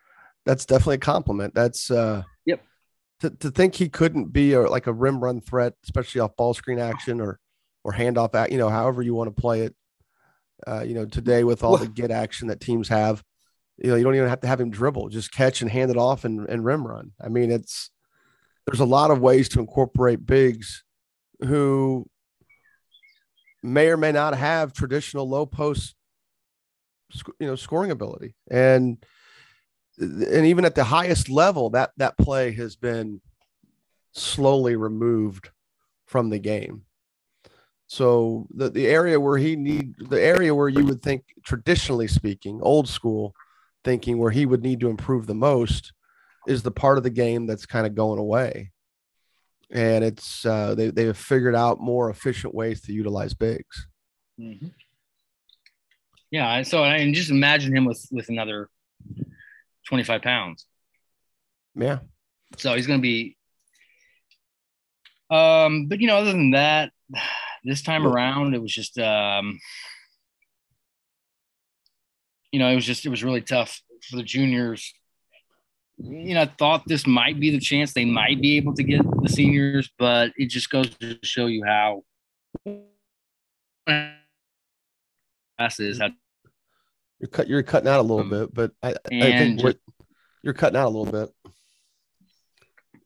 that's 0.44 0.64
definitely 0.64 0.96
a 0.96 0.98
compliment. 0.98 1.54
That's 1.54 1.90
uh 1.90 2.22
Yep. 2.46 2.62
To, 3.20 3.30
to 3.30 3.50
think 3.50 3.74
he 3.74 3.88
couldn't 3.88 4.32
be 4.32 4.52
a, 4.52 4.62
like 4.62 4.86
a 4.86 4.92
rim 4.92 5.20
run 5.20 5.40
threat, 5.40 5.72
especially 5.84 6.20
off 6.20 6.36
ball 6.36 6.54
screen 6.54 6.78
action 6.78 7.20
or 7.20 7.38
or 7.84 7.92
handoff 7.92 8.34
act, 8.34 8.52
you 8.52 8.58
know, 8.58 8.68
however 8.68 9.00
you 9.00 9.14
want 9.14 9.34
to 9.34 9.40
play 9.40 9.62
it. 9.62 9.74
Uh, 10.66 10.82
you 10.82 10.94
know, 10.94 11.04
today 11.04 11.44
with 11.44 11.62
all 11.62 11.76
the 11.76 11.86
get 11.94 12.10
action 12.10 12.48
that 12.48 12.60
teams 12.60 12.88
have, 12.88 13.22
you 13.78 13.90
know, 13.90 13.96
you 13.96 14.02
don't 14.02 14.14
even 14.14 14.28
have 14.28 14.40
to 14.40 14.46
have 14.46 14.60
him 14.60 14.70
dribble, 14.70 15.08
just 15.10 15.30
catch 15.30 15.60
and 15.60 15.70
hand 15.70 15.90
it 15.90 15.96
off 15.96 16.24
and, 16.24 16.48
and 16.48 16.64
rim 16.64 16.86
run. 16.86 17.12
I 17.22 17.28
mean, 17.28 17.50
it's 17.50 17.90
there's 18.66 18.80
a 18.80 18.86
lot 18.86 19.10
of 19.10 19.20
ways 19.20 19.48
to 19.50 19.60
incorporate 19.60 20.26
bigs 20.26 20.82
who 21.40 22.06
may 23.62 23.88
or 23.88 23.96
may 23.96 24.12
not 24.12 24.36
have 24.36 24.72
traditional 24.72 25.28
low 25.28 25.46
post 25.46 25.94
you 27.38 27.46
know 27.46 27.56
scoring 27.56 27.90
ability. 27.90 28.34
And 28.50 28.98
and 29.98 30.46
even 30.46 30.64
at 30.64 30.74
the 30.74 30.84
highest 30.84 31.28
level 31.28 31.70
that 31.70 31.90
that 31.96 32.18
play 32.18 32.52
has 32.52 32.76
been 32.76 33.20
slowly 34.12 34.76
removed 34.76 35.50
from 36.06 36.30
the 36.30 36.38
game. 36.38 36.82
So 37.86 38.46
the 38.50 38.68
the 38.68 38.86
area 38.86 39.18
where 39.18 39.38
he 39.38 39.56
need 39.56 39.94
the 39.98 40.20
area 40.20 40.54
where 40.54 40.68
you 40.68 40.84
would 40.86 41.02
think 41.02 41.24
traditionally 41.44 42.08
speaking 42.08 42.60
old 42.62 42.88
school 42.88 43.34
thinking 43.84 44.18
where 44.18 44.32
he 44.32 44.46
would 44.46 44.62
need 44.62 44.80
to 44.80 44.90
improve 44.90 45.26
the 45.26 45.34
most 45.34 45.92
is 46.48 46.62
the 46.62 46.72
part 46.72 46.98
of 46.98 47.04
the 47.04 47.10
game 47.10 47.46
that's 47.46 47.66
kind 47.66 47.86
of 47.86 47.94
going 47.94 48.18
away 48.18 48.72
and 49.70 50.04
it's 50.04 50.46
uh, 50.46 50.74
they 50.74 50.90
they 50.90 51.04
have 51.06 51.18
figured 51.18 51.54
out 51.54 51.80
more 51.80 52.10
efficient 52.10 52.54
ways 52.54 52.80
to 52.82 52.92
utilize 52.92 53.34
bigs. 53.34 53.86
Mhm. 54.40 54.72
Yeah, 56.30 56.62
so 56.62 56.82
I 56.82 56.96
and 56.96 57.14
just 57.14 57.30
imagine 57.30 57.76
him 57.76 57.84
with 57.84 58.06
with 58.10 58.28
another 58.28 58.68
25 59.88 60.22
pounds. 60.22 60.66
Yeah, 61.74 61.98
So 62.56 62.74
he's 62.74 62.86
going 62.86 63.00
to 63.00 63.02
be. 63.02 63.36
Um, 65.30 65.86
but 65.88 66.00
you 66.00 66.06
know, 66.06 66.16
other 66.16 66.32
than 66.32 66.52
that, 66.52 66.92
this 67.64 67.82
time 67.82 68.06
around, 68.06 68.54
it 68.54 68.62
was 68.62 68.72
just, 68.72 68.98
um, 68.98 69.58
you 72.52 72.58
know, 72.58 72.68
it 72.68 72.74
was 72.74 72.86
just, 72.86 73.04
it 73.04 73.10
was 73.10 73.24
really 73.24 73.40
tough 73.40 73.82
for 74.08 74.16
the 74.16 74.22
juniors. 74.22 74.94
You 75.98 76.34
know, 76.34 76.42
I 76.42 76.46
thought 76.46 76.82
this 76.86 77.06
might 77.06 77.40
be 77.40 77.50
the 77.50 77.60
chance 77.60 77.94
they 77.94 78.04
might 78.04 78.40
be 78.40 78.56
able 78.58 78.74
to 78.74 78.82
get 78.82 79.02
the 79.22 79.28
seniors, 79.28 79.90
but 79.98 80.32
it 80.36 80.50
just 80.50 80.68
goes 80.70 80.90
to 80.96 81.18
show 81.22 81.46
you 81.46 81.64
how 81.64 82.02
classes 85.56 85.98
how 85.98 86.10
you're 87.18 87.28
cut 87.28 87.48
you're 87.48 87.62
cutting 87.62 87.88
out 87.88 88.00
a 88.00 88.02
little 88.02 88.20
Um, 88.20 88.28
bit, 88.30 88.52
but 88.52 88.72
I, 88.82 88.90
I 88.90 88.92
think 89.08 89.62
what 89.62 89.78
you're 90.42 90.52
cutting 90.52 90.76
out 90.76 90.86
a 90.86 90.94
little 90.94 91.10
bit. 91.10 91.30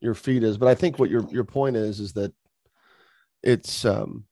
your 0.01 0.15
feet 0.15 0.43
is. 0.43 0.59
But 0.59 0.69
I 0.69 0.75
think 0.75 0.99
what 0.99 1.11
your 1.11 1.25
your 1.31 1.45
point 1.45 1.77
is 1.77 2.01
is 2.01 2.15
that 2.15 2.33
it's 3.43 3.85
um 3.85 4.25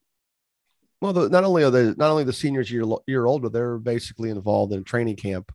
well 1.00 1.12
the, 1.12 1.28
not 1.28 1.44
only 1.44 1.62
are 1.62 1.70
they 1.70 1.94
not 1.94 2.10
only 2.10 2.24
the 2.24 2.32
seniors 2.32 2.72
year 2.72 2.84
year 3.06 3.26
older, 3.26 3.48
they're 3.48 3.78
basically 3.78 4.30
involved 4.30 4.72
in 4.72 4.82
training 4.82 5.16
camp 5.16 5.52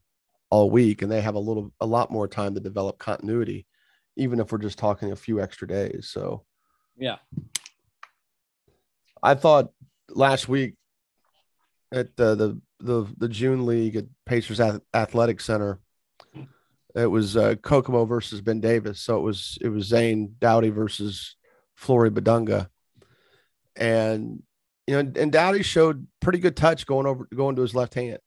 all 0.54 0.70
week 0.70 1.02
and 1.02 1.12
they 1.12 1.20
have 1.20 1.34
a 1.34 1.39
little 1.39 1.74
a 1.80 1.86
lot 1.86 2.12
more 2.12 2.28
time 2.28 2.54
to 2.54 2.60
develop 2.60 3.00
continuity, 3.00 3.66
even 4.16 4.39
if 4.39 4.52
we're 4.52 4.60
just 4.60 4.78
talking 4.78 5.12
a 5.12 5.16
few 5.16 5.42
extra 5.42 5.68
days. 5.68 6.10
So 6.13 6.44
yeah. 6.96 7.16
I 9.24 9.34
thought 9.34 9.72
last 10.10 10.48
week 10.48 10.76
at 11.92 12.16
the 12.18 12.36
the 12.36 12.62
the, 12.80 13.12
the 13.18 13.30
June 13.30 13.66
League 13.66 13.96
at 13.96 14.06
Pacers 14.28 14.62
Athletic 14.94 15.42
Center, 15.42 15.80
it 16.96 17.08
was 17.08 17.36
uh, 17.36 17.56
Kokomo 17.56 18.06
versus 18.06 18.39
Ben 18.42 18.60
Davis. 18.60 19.00
So 19.00 19.18
it 19.18 19.22
was 19.22 19.58
it 19.60 19.70
was 19.70 19.86
Zane 19.86 20.36
Dowdy 20.38 20.70
versus 20.70 21.36
Flory 21.74 22.12
Bidunga, 22.12 22.68
and 23.76 24.44
you 24.86 25.02
know, 25.02 25.12
and 25.20 25.32
Dowdy 25.32 25.63
showed 25.63 26.06
pretty 26.20 26.38
good 26.38 26.56
touch 26.56 26.86
going 26.86 27.08
over 27.08 27.28
going 27.34 27.56
to 27.56 27.63
his 27.63 27.74
left 27.74 27.96
hand, 27.96 28.20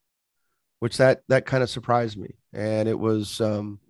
which 0.81 0.99
that 0.99 1.23
that 1.29 1.47
kind 1.47 1.62
of 1.62 1.71
surprised 1.71 2.17
me. 2.17 2.37
And 2.53 2.89
it 2.89 2.99
was, 2.99 3.41
um, 3.41 3.81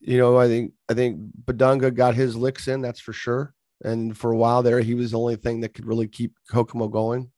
you 0.00 0.18
know, 0.18 0.36
I 0.38 0.48
think 0.48 0.72
I 0.88 0.94
think 0.94 1.20
Bidunga 1.44 1.94
got 1.94 2.14
his 2.14 2.36
licks 2.36 2.68
in, 2.68 2.80
that's 2.80 3.00
for 3.00 3.12
sure. 3.12 3.54
And 3.84 4.16
for 4.16 4.30
a 4.30 4.36
while 4.36 4.62
there, 4.62 4.80
he 4.80 4.94
was 4.94 5.10
the 5.10 5.18
only 5.18 5.36
thing 5.36 5.60
that 5.60 5.74
could 5.74 5.86
really 5.86 6.06
keep 6.06 6.34
Kokomo 6.50 6.88
going. 6.88 7.30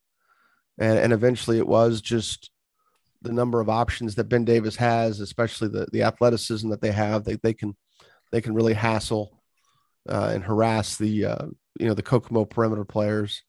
And 0.78 0.98
and 0.98 1.12
eventually, 1.12 1.58
it 1.58 1.66
was 1.66 2.00
just 2.00 2.50
the 3.22 3.32
number 3.32 3.60
of 3.60 3.70
options 3.70 4.14
that 4.14 4.28
Ben 4.28 4.44
Davis 4.44 4.76
has, 4.76 5.20
especially 5.20 5.68
the 5.68 5.86
the 5.92 6.02
athleticism 6.02 6.68
that 6.70 6.80
they 6.80 6.92
have. 6.92 7.24
They 7.24 7.36
they 7.36 7.54
can 7.54 7.76
they 8.32 8.40
can 8.40 8.54
really 8.54 8.74
hassle 8.74 9.40
uh, 10.08 10.30
and 10.34 10.42
harass 10.42 10.96
the 10.96 11.24
uh, 11.26 11.46
you 11.78 11.86
know 11.86 11.94
the 11.94 12.02
Kokomo 12.02 12.44
perimeter 12.44 12.84
players. 12.84 13.42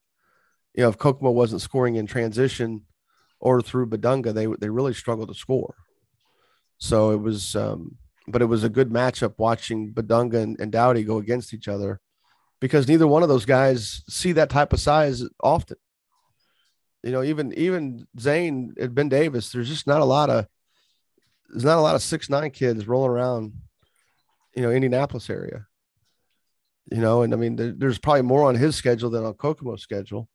You 0.76 0.84
know, 0.84 0.90
if 0.90 0.98
Kokomo 0.98 1.32
wasn't 1.32 1.62
scoring 1.62 1.96
in 1.96 2.06
transition 2.06 2.84
or 3.46 3.62
through 3.62 3.86
Bidunga, 3.86 4.34
they 4.34 4.48
they 4.60 4.70
really 4.70 4.94
struggled 4.96 5.28
to 5.28 5.36
score. 5.36 5.76
So 6.80 7.12
it 7.12 7.22
was, 7.22 7.56
um, 7.56 7.98
but 8.28 8.42
it 8.42 8.46
was 8.46 8.64
a 8.64 8.70
good 8.70 8.90
matchup 8.90 9.36
watching 9.38 9.94
Bidunga 9.94 10.42
and, 10.42 10.60
and 10.60 10.72
Dowdy 10.72 11.04
go 11.04 11.20
against 11.20 11.54
each 11.54 11.68
other 11.68 12.02
because 12.60 12.88
neither 12.88 13.06
one 13.06 13.22
of 13.22 13.30
those 13.30 13.46
guys 13.46 14.02
see 14.10 14.32
that 14.32 14.50
type 14.50 14.74
of 14.74 14.80
size 14.80 15.24
often. 15.44 15.78
You 17.04 17.12
know, 17.12 17.22
even 17.22 17.54
even 17.54 18.08
Zane 18.20 18.74
and 18.82 18.96
Ben 18.96 19.10
Davis, 19.10 19.52
there's 19.52 19.70
just 19.70 19.86
not 19.86 20.02
a 20.02 20.06
lot 20.06 20.32
of 20.32 20.48
there's 21.50 21.64
not 21.64 21.78
a 21.78 21.82
lot 21.82 21.94
of 21.94 22.02
six 22.02 22.32
nine 22.32 22.50
kids 22.50 22.88
rolling 22.88 23.12
around, 23.12 23.54
you 24.56 24.64
know, 24.64 24.72
Indianapolis 24.72 25.30
area. 25.30 25.68
You 26.92 26.98
know, 26.98 27.22
and 27.22 27.32
I 27.32 27.38
mean, 27.38 27.58
there, 27.58 27.74
there's 27.78 28.00
probably 28.00 28.24
more 28.24 28.44
on 28.44 28.56
his 28.56 28.76
schedule 28.76 29.12
than 29.12 29.24
on 29.24 29.36
Kokomo's 29.36 29.84
schedule. 29.84 30.30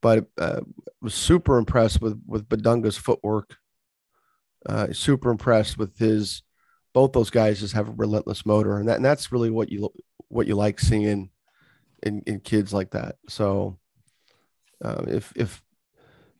But 0.00 0.26
uh, 0.38 0.60
was 1.00 1.14
super 1.14 1.58
impressed 1.58 2.00
with 2.00 2.20
with 2.26 2.48
Bidunga's 2.48 2.96
footwork. 2.96 3.56
Uh, 4.66 4.92
super 4.92 5.30
impressed 5.30 5.78
with 5.78 5.98
his. 5.98 6.42
Both 6.94 7.12
those 7.12 7.30
guys 7.30 7.60
just 7.60 7.74
have 7.74 7.88
a 7.88 7.92
relentless 7.92 8.46
motor, 8.46 8.78
and 8.78 8.88
that 8.88 8.96
and 8.96 9.04
that's 9.04 9.32
really 9.32 9.50
what 9.50 9.70
you 9.70 9.90
what 10.28 10.46
you 10.46 10.54
like 10.54 10.80
seeing 10.80 11.30
in 12.02 12.22
in 12.26 12.40
kids 12.40 12.72
like 12.72 12.90
that. 12.90 13.16
So 13.28 13.78
um, 14.84 15.06
if 15.08 15.32
if 15.36 15.62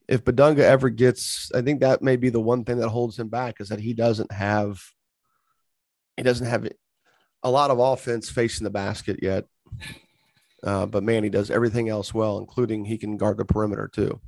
if 0.08 0.24
Bidunga 0.24 0.60
ever 0.60 0.88
gets, 0.88 1.50
I 1.54 1.60
think 1.60 1.80
that 1.80 2.02
may 2.02 2.16
be 2.16 2.30
the 2.30 2.40
one 2.40 2.64
thing 2.64 2.78
that 2.78 2.88
holds 2.88 3.18
him 3.18 3.28
back 3.28 3.60
is 3.60 3.68
that 3.68 3.80
he 3.80 3.92
doesn't 3.92 4.32
have 4.32 4.80
he 6.16 6.22
doesn't 6.22 6.46
have 6.46 6.68
a 7.42 7.50
lot 7.50 7.70
of 7.70 7.78
offense 7.78 8.30
facing 8.30 8.64
the 8.64 8.70
basket 8.70 9.20
yet. 9.22 9.44
Uh, 10.62 10.86
but 10.86 11.02
man, 11.02 11.22
he 11.22 11.30
does 11.30 11.50
everything 11.50 11.88
else 11.88 12.12
well, 12.12 12.38
including 12.38 12.84
he 12.84 12.98
can 12.98 13.16
guard 13.16 13.36
the 13.36 13.44
perimeter 13.44 13.88
too. 13.92 14.20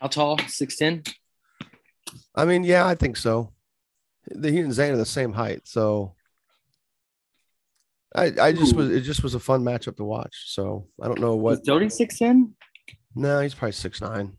How 0.00 0.08
tall? 0.08 0.38
Six 0.48 0.76
ten. 0.76 1.02
I 2.34 2.44
mean, 2.44 2.64
yeah, 2.64 2.86
I 2.86 2.94
think 2.94 3.16
so. 3.16 3.52
The, 4.26 4.50
he 4.50 4.60
and 4.60 4.72
Zane 4.72 4.94
are 4.94 4.98
the 4.98 5.06
same 5.06 5.32
height, 5.32 5.62
so 5.64 6.14
I, 8.14 8.32
I 8.40 8.52
just 8.52 8.74
was 8.74 8.90
it 8.90 9.02
just 9.02 9.22
was 9.22 9.34
a 9.34 9.40
fun 9.40 9.62
matchup 9.62 9.96
to 9.96 10.04
watch. 10.04 10.44
So 10.46 10.88
I 11.02 11.06
don't 11.06 11.20
know 11.20 11.36
what 11.36 11.54
Is 11.54 11.60
Doty 11.60 11.88
six 11.88 12.18
ten. 12.18 12.54
No, 13.14 13.40
he's 13.40 13.54
probably 13.54 13.72
six 13.72 14.00
nine. 14.00 14.36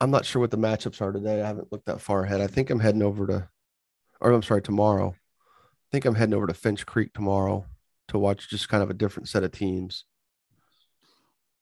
I'm 0.00 0.10
not 0.10 0.24
sure 0.24 0.40
what 0.40 0.50
the 0.50 0.58
matchups 0.58 1.00
are 1.00 1.12
today. 1.12 1.40
I 1.40 1.46
haven't 1.46 1.70
looked 1.70 1.86
that 1.86 2.00
far 2.00 2.24
ahead. 2.24 2.40
I 2.40 2.48
think 2.48 2.70
I'm 2.70 2.80
heading 2.80 3.02
over 3.02 3.26
to, 3.28 3.48
or 4.20 4.32
I'm 4.32 4.42
sorry, 4.42 4.62
tomorrow. 4.62 5.14
Think 5.92 6.06
I'm 6.06 6.14
heading 6.14 6.34
over 6.34 6.46
to 6.46 6.54
Finch 6.54 6.86
Creek 6.86 7.12
tomorrow 7.12 7.66
to 8.08 8.18
watch 8.18 8.48
just 8.48 8.68
kind 8.68 8.82
of 8.82 8.90
a 8.90 8.94
different 8.94 9.28
set 9.28 9.44
of 9.44 9.52
teams. 9.52 10.04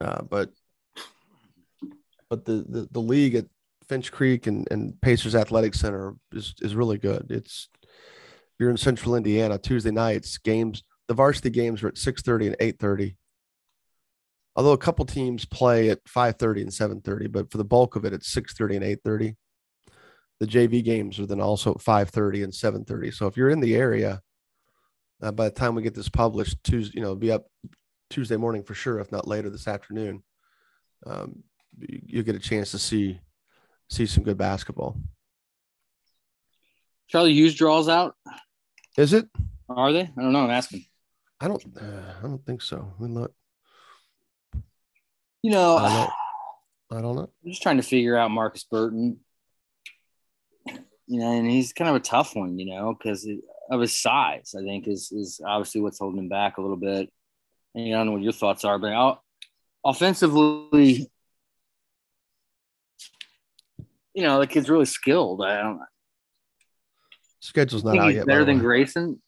Uh, 0.01 0.23
but 0.23 0.51
but 2.29 2.45
the, 2.45 2.65
the 2.69 2.89
the 2.93 3.01
league 3.01 3.35
at 3.35 3.47
Finch 3.89 4.13
Creek 4.13 4.47
and, 4.47 4.69
and 4.71 4.99
Pacers 5.01 5.35
Athletic 5.35 5.75
Center 5.75 6.15
is 6.33 6.55
is 6.61 6.77
really 6.77 6.97
good. 6.97 7.27
It's 7.29 7.69
you're 8.59 8.71
in 8.71 8.77
central 8.77 9.17
Indiana, 9.17 9.59
Tuesday 9.59 9.91
nights, 9.91 10.39
games, 10.39 10.85
the 11.09 11.15
varsity 11.15 11.51
games 11.51 11.83
are 11.83 11.89
at 11.89 11.95
6:30 11.95 12.47
and 12.47 12.57
8:30. 12.61 13.17
Although 14.55 14.73
a 14.73 14.79
couple 14.79 15.05
teams 15.07 15.45
play 15.45 15.91
at 15.91 16.05
5:30 16.05 16.63
and 16.63 16.71
7:30, 16.71 17.27
but 17.33 17.51
for 17.51 17.59
the 17.59 17.65
bulk 17.65 17.97
of 17.97 18.05
it, 18.05 18.13
it's 18.13 18.33
6:30 18.33 18.77
and 18.77 18.85
8:30. 18.85 19.37
The 20.41 20.47
JV 20.47 20.83
games 20.83 21.21
are 21.21 21.27
then 21.27 21.41
also 21.41 21.73
at 21.73 21.81
5:30 21.81 22.45
and 22.45 22.53
7:30. 22.53 23.13
So 23.13 23.27
if 23.27 23.37
you're 23.37 23.51
in 23.51 23.61
the 23.61 23.77
area, 23.77 24.23
uh, 25.23 25.33
by 25.33 25.45
the 25.45 25.55
time 25.55 25.75
we 25.75 25.83
get 25.83 25.95
this 25.95 26.09
published, 26.09 26.63
Tuesday, 26.65 26.99
you 26.99 27.03
know, 27.03 27.15
be 27.15 27.31
up 27.31 27.47
Tuesday 28.09 28.37
morning 28.37 28.63
for 28.63 28.75
sure, 28.75 28.99
if 28.99 29.13
not 29.13 29.29
later 29.29 29.51
this 29.51 29.69
afternoon. 29.69 30.23
Um, 31.07 31.45
you, 31.79 32.01
you 32.07 32.23
get 32.23 32.37
a 32.37 32.41
chance 32.41 32.71
to 32.73 32.79
see 32.79 33.21
see 33.89 34.07
some 34.07 34.25
good 34.25 34.39
basketball. 34.39 34.97
Charlie 37.09 37.35
Hughes 37.35 37.55
draws 37.55 37.89
out. 37.89 38.15
Is 38.97 39.13
it? 39.13 39.29
Are 39.69 39.93
they? 39.93 40.03
I 40.03 40.23
don't 40.23 40.33
know. 40.33 40.45
I'm 40.45 40.51
asking. 40.51 40.85
I 41.41 41.49
don't. 41.49 41.63
Uh, 41.81 42.15
I 42.19 42.23
don't 42.23 42.45
think 42.45 42.63
so. 42.63 42.93
I 43.01 43.05
look. 43.05 43.35
You 45.43 45.51
know, 45.51 45.77
I 45.77 45.89
don't, 45.89 46.99
I 46.99 47.03
don't 47.03 47.17
know. 47.17 47.31
I'm 47.45 47.51
just 47.51 47.63
trying 47.63 47.79
to 47.79 47.83
figure 47.83 48.17
out 48.17 48.31
Marcus 48.31 48.65
Burton. 48.65 49.21
You 51.11 51.19
know, 51.19 51.33
and 51.33 51.51
he's 51.51 51.73
kind 51.73 51.91
of 51.91 51.97
a 51.97 52.01
tough 52.01 52.37
one, 52.37 52.57
you 52.57 52.67
know, 52.67 52.95
because 52.97 53.29
of 53.69 53.81
his 53.81 54.01
size. 54.01 54.55
I 54.57 54.63
think 54.63 54.87
is 54.87 55.11
is 55.11 55.41
obviously 55.45 55.81
what's 55.81 55.99
holding 55.99 56.21
him 56.21 56.29
back 56.29 56.57
a 56.57 56.63
little 56.63 56.77
bit. 56.77 57.11
And 57.75 57.85
you 57.85 57.91
know, 57.91 57.97
I 57.97 57.99
don't 57.99 58.07
know 58.07 58.13
what 58.13 58.23
your 58.23 58.33
thoughts 58.33 58.65
are, 58.65 58.79
but 58.79 58.93
I'll, 58.93 59.25
offensively, 59.85 61.11
you 64.15 64.23
know, 64.23 64.39
the 64.39 64.47
kid's 64.47 64.71
really 64.71 64.85
skilled. 64.85 65.43
I 65.43 65.61
don't. 65.61 65.81
Schedule's 67.41 67.83
not 67.83 67.99
out 67.99 68.07
he's 68.07 68.17
yet. 68.17 68.27
better 68.27 68.45
than 68.45 68.59
way. 68.59 68.63
Grayson. 68.63 69.21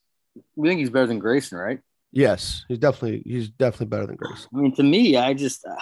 We 0.55 0.68
think 0.68 0.79
he's 0.79 0.90
better 0.90 1.09
than 1.09 1.18
Grayson, 1.18 1.59
right? 1.59 1.81
Yes, 2.12 2.64
he's 2.68 2.79
definitely 2.79 3.23
he's 3.27 3.49
definitely 3.49 3.87
better 3.87 4.07
than 4.07 4.16
Grace. 4.16 4.47
I 4.55 4.57
mean, 4.57 4.75
to 4.77 4.85
me, 4.85 5.16
I 5.16 5.35
just 5.35 5.66
uh, 5.66 5.75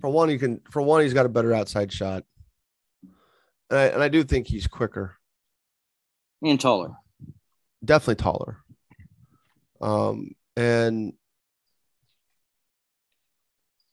For 0.00 0.10
one, 0.10 0.28
he 0.28 0.36
can. 0.38 0.60
For 0.70 0.82
one, 0.82 1.02
he's 1.02 1.14
got 1.14 1.24
a 1.24 1.30
better 1.30 1.54
outside 1.54 1.90
shot, 1.92 2.24
and 3.70 3.78
I, 3.78 3.84
and 3.86 4.02
I 4.02 4.08
do 4.08 4.24
think 4.24 4.46
he's 4.46 4.66
quicker. 4.66 5.16
and 6.42 6.60
taller. 6.60 6.92
Definitely 7.84 8.22
taller. 8.22 8.58
Um, 9.80 10.30
and 10.56 11.12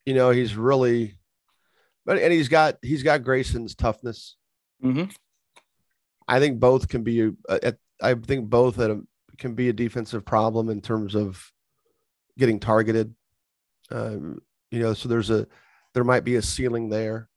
you 0.06 0.14
know 0.14 0.30
he's 0.32 0.56
really, 0.56 1.18
but 2.06 2.18
and 2.18 2.32
he's 2.32 2.50
got 2.50 2.78
he's 2.82 3.04
got 3.04 3.24
Grayson's 3.24 3.76
toughness. 3.76 4.38
Mm-hmm. 4.84 5.12
I 6.28 6.40
think 6.40 6.60
both 6.60 6.88
can 6.88 7.04
be. 7.04 7.32
Uh, 7.48 7.60
at, 7.62 7.78
I 8.02 8.16
think 8.16 8.50
both 8.50 8.80
at 8.80 8.92
a, 8.92 9.02
can 9.38 9.56
be 9.56 9.70
a 9.70 9.74
defensive 9.74 10.26
problem 10.26 10.70
in 10.70 10.82
terms 10.82 11.16
of 11.16 11.52
getting 12.38 12.60
targeted. 12.60 13.14
Um, 13.92 14.40
you 14.72 14.80
know, 14.80 14.94
so 14.94 15.10
there's 15.10 15.30
a 15.30 15.48
there 15.94 16.04
might 16.04 16.24
be 16.24 16.36
a 16.36 16.42
ceiling 16.42 16.90
there, 16.90 17.30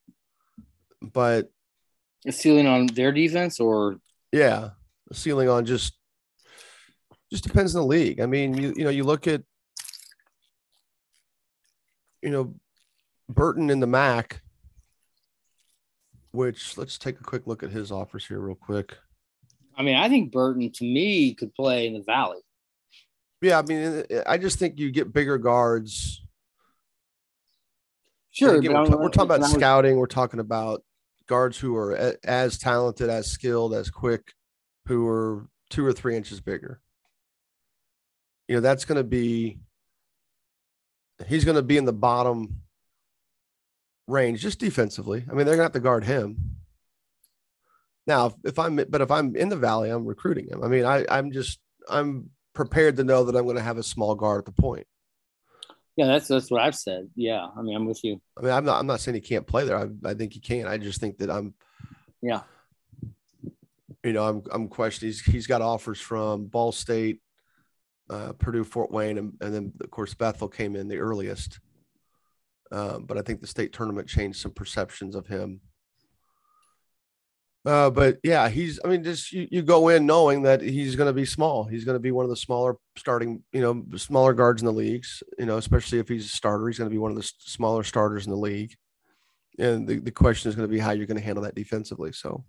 but 1.01 1.51
A 2.25 2.31
ceiling 2.31 2.67
on 2.67 2.87
their 2.87 3.11
defense, 3.11 3.59
or 3.59 3.97
yeah, 4.31 4.69
a 5.09 5.13
ceiling 5.13 5.49
on 5.49 5.65
just 5.65 5.93
just 7.31 7.43
depends 7.43 7.75
on 7.75 7.81
the 7.81 7.87
league. 7.87 8.19
I 8.19 8.25
mean, 8.25 8.57
you 8.57 8.73
you 8.75 8.83
know, 8.83 8.89
you 8.89 9.03
look 9.03 9.27
at 9.27 9.43
you 12.21 12.29
know 12.29 12.55
Burton 13.29 13.69
in 13.69 13.79
the 13.79 13.87
MAC, 13.87 14.41
which 16.31 16.77
let's 16.77 16.97
take 16.97 17.19
a 17.19 17.23
quick 17.23 17.47
look 17.47 17.63
at 17.63 17.71
his 17.71 17.91
offers 17.91 18.25
here 18.25 18.39
real 18.39 18.55
quick. 18.55 18.97
I 19.77 19.83
mean, 19.83 19.95
I 19.95 20.09
think 20.09 20.31
Burton 20.31 20.71
to 20.71 20.83
me 20.83 21.35
could 21.35 21.53
play 21.53 21.87
in 21.87 21.93
the 21.93 22.01
Valley. 22.01 22.39
Yeah, 23.41 23.59
I 23.59 23.61
mean, 23.61 24.03
I 24.25 24.37
just 24.37 24.57
think 24.57 24.79
you 24.79 24.91
get 24.91 25.13
bigger 25.13 25.37
guards. 25.37 26.23
Sure, 28.31 28.55
Again, 28.55 28.73
we're, 28.73 28.97
we're 28.97 29.09
talking 29.09 29.35
about 29.35 29.49
scouting. 29.49 29.97
We're 29.97 30.07
talking 30.07 30.39
about 30.39 30.83
guards 31.27 31.57
who 31.57 31.75
are 31.75 31.93
a- 31.93 32.17
as 32.23 32.57
talented, 32.57 33.09
as 33.09 33.29
skilled, 33.29 33.73
as 33.73 33.89
quick, 33.89 34.33
who 34.87 35.07
are 35.07 35.47
two 35.69 35.85
or 35.85 35.93
three 35.93 36.15
inches 36.15 36.41
bigger. 36.41 36.81
You 38.47 38.55
know, 38.55 38.61
that's 38.61 38.85
going 38.85 38.97
to 38.97 39.03
be, 39.03 39.59
he's 41.27 41.45
going 41.45 41.57
to 41.57 41.61
be 41.63 41.77
in 41.77 41.85
the 41.85 41.93
bottom 41.93 42.61
range 44.07 44.41
just 44.41 44.59
defensively. 44.59 45.25
I 45.29 45.33
mean, 45.33 45.45
they're 45.45 45.57
going 45.57 45.59
to 45.59 45.63
have 45.63 45.71
to 45.73 45.79
guard 45.81 46.05
him. 46.05 46.55
Now, 48.05 48.27
if, 48.27 48.33
if 48.45 48.59
I'm, 48.59 48.77
but 48.77 49.01
if 49.01 49.11
I'm 49.11 49.35
in 49.35 49.49
the 49.49 49.57
valley, 49.57 49.89
I'm 49.89 50.05
recruiting 50.05 50.47
him. 50.47 50.63
I 50.63 50.69
mean, 50.69 50.85
I, 50.85 51.05
I'm 51.09 51.31
just, 51.33 51.59
I'm 51.89 52.29
prepared 52.53 52.95
to 52.97 53.03
know 53.03 53.25
that 53.25 53.35
I'm 53.35 53.43
going 53.43 53.57
to 53.57 53.61
have 53.61 53.77
a 53.77 53.83
small 53.83 54.15
guard 54.15 54.39
at 54.39 54.45
the 54.45 54.61
point. 54.61 54.87
Yeah, 55.97 56.05
that's 56.05 56.27
that's 56.27 56.49
what 56.51 56.61
I've 56.61 56.75
said. 56.75 57.09
Yeah, 57.15 57.47
I 57.57 57.61
mean, 57.61 57.75
I'm 57.75 57.85
with 57.85 58.03
you. 58.03 58.21
I 58.37 58.41
mean, 58.41 58.51
I'm 58.53 58.63
not, 58.63 58.79
I'm 58.79 58.87
not 58.87 59.01
saying 59.01 59.15
he 59.15 59.21
can't 59.21 59.47
play 59.47 59.65
there. 59.65 59.77
I, 59.77 59.87
I 60.05 60.13
think 60.13 60.31
he 60.31 60.39
can. 60.39 60.67
I 60.67 60.77
just 60.77 61.01
think 61.01 61.17
that 61.17 61.31
I'm, 61.31 61.55
Yeah, 62.21 62.41
you 64.03 64.13
know, 64.13 64.23
I'm 64.23 64.43
I'm 64.51 64.67
questioning. 64.67 65.09
He's 65.09 65.21
he's 65.21 65.47
got 65.47 65.61
offers 65.61 65.99
from 65.99 66.45
Ball 66.45 66.71
State, 66.71 67.19
uh, 68.09 68.33
Purdue, 68.33 68.63
Fort 68.63 68.91
Wayne, 68.91 69.17
and, 69.17 69.33
and 69.41 69.53
then 69.53 69.73
of 69.81 69.91
course 69.91 70.13
Bethel 70.13 70.47
came 70.47 70.75
in 70.75 70.87
the 70.87 70.97
earliest. 70.97 71.59
Um, 72.71 73.05
but 73.05 73.17
I 73.17 73.21
think 73.21 73.41
the 73.41 73.47
state 73.47 73.73
tournament 73.73 74.07
changed 74.07 74.39
some 74.39 74.51
perceptions 74.51 75.15
of 75.15 75.27
him. 75.27 75.61
Uh, 77.67 77.89
but 77.89 78.17
yeah, 78.23 78.47
he's. 78.47 78.79
I 78.85 78.87
mean, 78.87 79.03
just 79.03 79.33
you, 79.33 79.45
you 79.51 79.61
go 79.61 79.89
in 79.89 80.05
knowing 80.05 80.43
that 80.43 80.61
he's 80.61 80.95
going 80.95 81.09
to 81.09 81.13
be 81.13 81.25
small. 81.25 81.65
He's 81.65 81.83
going 81.83 81.95
to 81.95 81.99
be 81.99 82.11
one 82.11 82.23
of 82.23 82.29
the 82.29 82.37
smaller 82.37 82.77
starting, 82.95 83.43
you 83.51 83.59
know, 83.59 83.83
smaller 83.97 84.33
guards 84.33 84.61
in 84.61 84.65
the 84.65 84.71
leagues. 84.71 85.21
You 85.37 85.45
know, 85.45 85.57
especially 85.57 85.99
if 85.99 86.07
he's 86.07 86.25
a 86.25 86.29
starter, 86.29 86.65
he's 86.67 86.77
going 86.77 86.89
to 86.89 86.93
be 86.93 86.97
one 86.97 87.11
of 87.11 87.17
the 87.17 87.29
smaller 87.39 87.83
starters 87.83 88.25
in 88.25 88.31
the 88.31 88.37
league. 88.37 88.73
And 89.59 89.85
the, 89.85 89.99
the 89.99 90.11
question 90.11 90.47
is 90.47 90.55
going 90.55 90.67
to 90.67 90.71
be 90.71 90.79
how 90.79 90.91
you're 90.91 91.07
going 91.07 91.17
to 91.17 91.23
handle 91.23 91.43
that 91.43 91.55
defensively. 91.55 92.13
So 92.13 92.45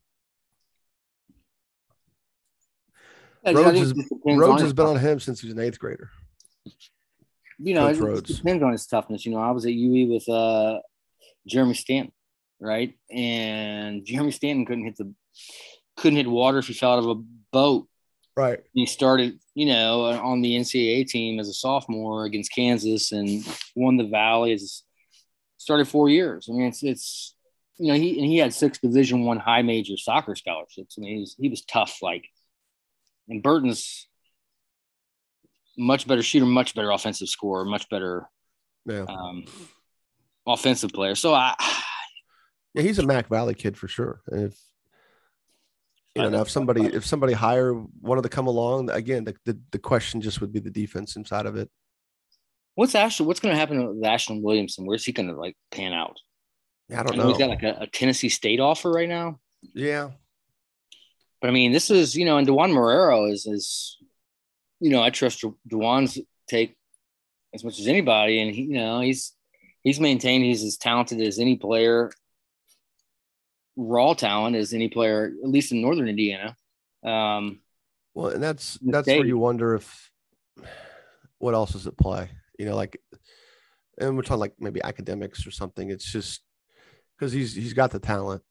I 3.44 3.52
Rhodes 3.52 3.78
has- 3.78 3.90
it 3.90 4.36
Rhodes 4.36 4.62
has 4.62 4.72
been 4.72 4.86
on 4.86 4.98
him 5.00 5.18
since 5.18 5.40
he 5.40 5.48
was 5.48 5.56
an 5.56 5.62
eighth 5.62 5.80
grader. 5.80 6.10
you 7.58 7.74
know, 7.74 7.92
Coach 7.92 8.18
it 8.18 8.24
just 8.26 8.42
depends 8.42 8.62
on 8.62 8.70
his 8.70 8.86
toughness. 8.86 9.26
You 9.26 9.32
know, 9.32 9.38
I 9.38 9.50
was 9.50 9.66
at 9.66 9.72
UE 9.72 10.12
with 10.12 10.28
uh, 10.28 10.78
Jeremy 11.46 11.74
Stanton, 11.74 12.12
right? 12.60 12.94
And 13.10 14.04
Jeremy 14.04 14.30
Stanton 14.32 14.66
couldn't 14.66 14.84
hit 14.84 14.96
the 14.96 15.12
couldn't 15.96 16.16
hit 16.16 16.28
water 16.28 16.58
if 16.58 16.66
he 16.66 16.74
fell 16.74 16.92
out 16.92 16.98
of 17.00 17.06
a 17.08 17.14
boat. 17.52 17.88
Right. 18.36 18.60
He 18.72 18.86
started, 18.86 19.40
you 19.54 19.66
know, 19.66 20.02
on 20.04 20.42
the 20.42 20.54
NCAA 20.56 21.08
team 21.08 21.40
as 21.40 21.48
a 21.48 21.52
sophomore 21.52 22.24
against 22.24 22.54
Kansas 22.54 23.10
and 23.10 23.44
won 23.74 23.96
the 23.96 24.04
Valley. 24.06 24.52
As 24.52 24.84
started 25.56 25.88
four 25.88 26.08
years. 26.08 26.48
I 26.48 26.52
mean, 26.52 26.66
it's 26.68 26.82
it's 26.84 27.34
you 27.78 27.88
know 27.92 27.98
he 27.98 28.16
and 28.18 28.26
he 28.26 28.38
had 28.38 28.54
six 28.54 28.78
Division 28.78 29.24
One 29.24 29.38
high 29.38 29.62
major 29.62 29.96
soccer 29.96 30.36
scholarships. 30.36 30.96
I 30.96 31.00
mean, 31.00 31.18
he's, 31.18 31.34
he 31.38 31.48
was 31.48 31.64
tough. 31.64 31.98
Like, 32.00 32.26
and 33.28 33.42
Burton's 33.42 34.06
much 35.76 36.06
better 36.06 36.22
shooter, 36.22 36.46
much 36.46 36.74
better 36.74 36.90
offensive 36.90 37.28
scorer, 37.28 37.64
much 37.64 37.88
better 37.88 38.28
Yeah. 38.86 39.04
um, 39.08 39.44
offensive 40.46 40.90
player. 40.92 41.14
So 41.14 41.34
I, 41.34 41.54
Yeah, 42.74 42.82
he's 42.82 42.98
a 42.98 43.06
Mac 43.06 43.28
Valley 43.28 43.54
kid 43.54 43.76
for 43.76 43.88
sure. 43.88 44.20
If 44.30 44.58
you 46.14 46.22
know, 46.22 46.30
know. 46.30 46.40
if 46.40 46.50
somebody 46.50 46.84
if 46.86 47.06
somebody 47.06 47.32
higher 47.32 47.74
wanted 48.00 48.22
to 48.22 48.28
come 48.28 48.46
along, 48.46 48.90
again, 48.90 49.24
the, 49.24 49.36
the, 49.44 49.58
the 49.70 49.78
question 49.78 50.20
just 50.20 50.40
would 50.40 50.52
be 50.52 50.60
the 50.60 50.70
defense 50.70 51.16
inside 51.16 51.46
of 51.46 51.56
it. 51.56 51.70
what's 52.74 52.94
Ashton? 52.94 53.26
What's 53.26 53.40
going 53.40 53.54
to 53.54 53.58
happen 53.58 53.86
with 53.86 54.04
Ashton 54.04 54.42
Williamson? 54.42 54.86
Where's 54.86 55.04
he 55.04 55.12
going 55.12 55.28
to 55.28 55.36
like 55.36 55.56
pan 55.70 55.92
out? 55.92 56.16
Yeah, 56.88 56.98
I 56.98 57.00
I 57.00 57.02
don't 57.04 57.16
know 57.16 57.22
know. 57.24 57.28
he's 57.30 57.38
got 57.38 57.50
like 57.50 57.62
a, 57.62 57.76
a 57.80 57.86
Tennessee 57.86 58.28
State 58.28 58.60
offer 58.60 58.90
right 58.90 59.08
now. 59.08 59.38
yeah. 59.74 60.10
But 61.40 61.48
I 61.48 61.52
mean, 61.52 61.70
this 61.70 61.90
is 61.90 62.16
you 62.16 62.24
know, 62.24 62.36
and 62.36 62.46
Dewan 62.46 62.72
Marrero 62.72 63.30
is 63.32 63.46
is 63.46 63.96
you 64.80 64.90
know, 64.90 65.02
I 65.02 65.10
trust 65.10 65.44
Dewan's 65.66 66.18
take 66.48 66.76
as 67.54 67.64
much 67.64 67.78
as 67.80 67.86
anybody, 67.86 68.40
and 68.40 68.54
he, 68.54 68.62
you 68.62 68.74
know, 68.74 69.00
he's 69.00 69.34
he's 69.82 70.00
maintained 70.00 70.44
he's 70.44 70.64
as 70.64 70.76
talented 70.76 71.20
as 71.20 71.38
any 71.38 71.56
player, 71.56 72.10
raw 73.78 74.12
talent 74.12 74.56
as 74.56 74.72
any 74.74 74.88
player, 74.88 75.32
at 75.42 75.48
least 75.48 75.72
in 75.72 75.80
Northern 75.80 76.08
Indiana. 76.08 76.56
Um, 77.04 77.60
Well, 78.14 78.28
and 78.28 78.42
that's 78.42 78.78
that's 78.82 79.06
where 79.06 79.24
you 79.24 79.38
wonder 79.38 79.76
if 79.76 80.10
what 81.38 81.54
else 81.54 81.74
is 81.74 81.86
at 81.86 81.96
play. 81.96 82.28
You 82.58 82.66
know, 82.66 82.74
like 82.74 83.00
and 83.98 84.16
we're 84.16 84.22
talking 84.22 84.40
like 84.40 84.54
maybe 84.58 84.82
academics 84.82 85.46
or 85.46 85.52
something. 85.52 85.90
It's 85.90 86.10
just 86.10 86.40
because 87.16 87.32
he's 87.32 87.54
he's 87.54 87.72
got 87.72 87.92
the 87.92 88.00
talent. 88.00 88.42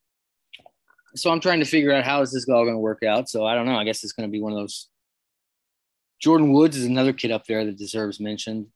so 1.15 1.29
I'm 1.29 1.41
trying 1.41 1.59
to 1.59 1.65
figure 1.65 1.91
out 1.91 2.05
how 2.05 2.21
is 2.21 2.31
this 2.31 2.47
all 2.47 2.63
going 2.63 2.75
to 2.75 2.79
work 2.79 3.03
out. 3.03 3.29
So 3.29 3.45
I 3.45 3.53
don't 3.55 3.65
know. 3.65 3.75
I 3.75 3.83
guess 3.83 4.03
it's 4.03 4.13
going 4.13 4.29
to 4.29 4.31
be 4.31 4.41
one 4.41 4.53
of 4.53 4.59
those. 4.59 4.87
Jordan 6.21 6.51
Woods 6.53 6.77
is 6.77 6.85
another 6.85 7.13
kid 7.13 7.31
up 7.31 7.45
there 7.45 7.65
that 7.65 7.77
deserves 7.77 8.19
mention. 8.19 8.71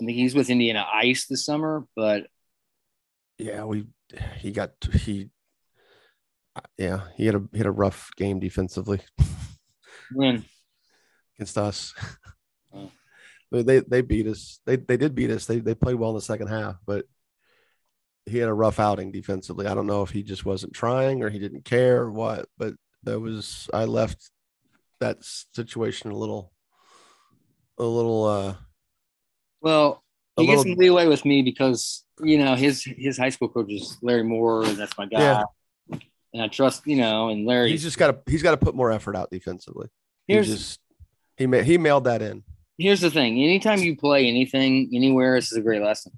I 0.00 0.06
think 0.06 0.16
he's 0.16 0.34
with 0.34 0.48
Indiana 0.50 0.84
Ice 0.92 1.26
this 1.26 1.44
summer, 1.44 1.86
but 1.94 2.28
Yeah, 3.38 3.64
we 3.64 3.86
he 4.38 4.52
got 4.52 4.70
he 4.92 5.30
yeah, 6.78 7.00
he 7.16 7.26
had 7.26 7.34
a 7.34 7.42
he 7.52 7.58
had 7.58 7.66
a 7.66 7.72
rough 7.72 8.10
game 8.16 8.38
defensively. 8.40 9.00
when 10.12 10.44
against 11.36 11.58
us. 11.58 11.94
Oh. 12.72 12.90
They- 13.50 13.80
they 13.80 14.00
beat 14.02 14.26
us. 14.26 14.60
They 14.66 14.76
they 14.76 14.96
did 14.96 15.14
beat 15.14 15.30
us. 15.30 15.46
They 15.46 15.60
they 15.60 15.74
played 15.74 15.96
well 15.96 16.10
in 16.10 16.16
the 16.16 16.22
second 16.22 16.48
half, 16.48 16.76
but 16.86 17.04
he 18.26 18.38
had 18.38 18.48
a 18.48 18.54
rough 18.54 18.80
outing 18.80 19.12
defensively. 19.12 19.66
I 19.66 19.74
don't 19.74 19.86
know 19.86 20.02
if 20.02 20.10
he 20.10 20.22
just 20.22 20.44
wasn't 20.44 20.72
trying 20.72 21.22
or 21.22 21.28
he 21.30 21.38
didn't 21.38 21.64
care 21.64 22.00
or 22.02 22.10
what, 22.10 22.46
but 22.56 22.74
that 23.02 23.20
was 23.20 23.68
I 23.72 23.84
left 23.84 24.30
that 25.00 25.18
situation 25.22 26.10
a 26.10 26.16
little 26.16 26.52
a 27.78 27.84
little 27.84 28.24
uh 28.24 28.54
well, 29.60 30.02
he 30.36 30.46
gets 30.46 30.62
some 30.62 30.74
leeway 30.74 31.06
with 31.06 31.24
me 31.24 31.42
because 31.42 32.03
you 32.20 32.38
know 32.38 32.54
his 32.54 32.84
his 32.84 33.16
high 33.18 33.30
school 33.30 33.48
coach 33.48 33.70
is 33.70 33.98
Larry 34.02 34.22
Moore, 34.24 34.64
and 34.64 34.76
that's 34.76 34.96
my 34.98 35.06
guy. 35.06 35.20
Yeah. 35.20 35.42
And 36.32 36.42
I 36.42 36.48
trust 36.48 36.86
you 36.86 36.96
know, 36.96 37.28
and 37.28 37.46
Larry. 37.46 37.70
he's 37.70 37.82
just 37.82 37.98
got 37.98 38.08
to 38.26 38.30
he's 38.30 38.42
got 38.42 38.52
to 38.52 38.56
put 38.56 38.74
more 38.74 38.90
effort 38.90 39.14
out 39.16 39.30
defensively. 39.30 39.88
He 40.26 40.40
just 40.40 40.80
he 41.36 41.46
ma- 41.46 41.58
he 41.62 41.78
mailed 41.78 42.04
that 42.04 42.22
in. 42.22 42.42
here's 42.78 43.00
the 43.00 43.10
thing 43.10 43.40
anytime 43.42 43.78
you 43.80 43.96
play 43.96 44.26
anything 44.26 44.90
anywhere 44.94 45.36
this 45.36 45.52
is 45.52 45.58
a 45.58 45.60
great 45.60 45.82
lesson 45.82 46.10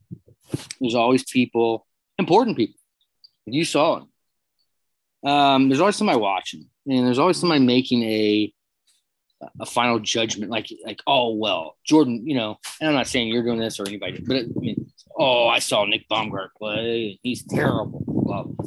there's 0.81 0.95
always 0.95 1.23
people 1.25 1.87
important 2.19 2.57
people 2.57 2.79
you 3.47 3.65
saw 3.65 3.99
it 3.99 5.29
um, 5.29 5.69
there's 5.69 5.81
always 5.81 5.97
somebody 5.97 6.19
watching 6.19 6.67
and 6.87 7.07
there's 7.07 7.19
always 7.19 7.37
somebody 7.39 7.63
making 7.65 8.03
a 8.05 8.53
a 9.61 9.67
final 9.67 9.99
judgment 9.99 10.51
like 10.51 10.69
like 10.85 11.01
oh 11.07 11.35
well 11.35 11.77
jordan 11.85 12.27
you 12.27 12.35
know 12.35 12.57
and 12.81 12.89
i'm 12.89 12.95
not 12.95 13.07
saying 13.07 13.29
you're 13.29 13.43
doing 13.43 13.59
this 13.59 13.79
or 13.81 13.87
anybody 13.87 14.23
but 14.27 14.37
i 14.37 14.61
mean 14.61 14.91
oh 15.19 15.47
i 15.49 15.59
saw 15.59 15.85
nick 15.85 16.09
baumgart 16.09 16.49
play 16.59 17.19
he's 17.23 17.43
terrible 17.45 18.03
blah, 18.07 18.43
blah. 18.45 18.67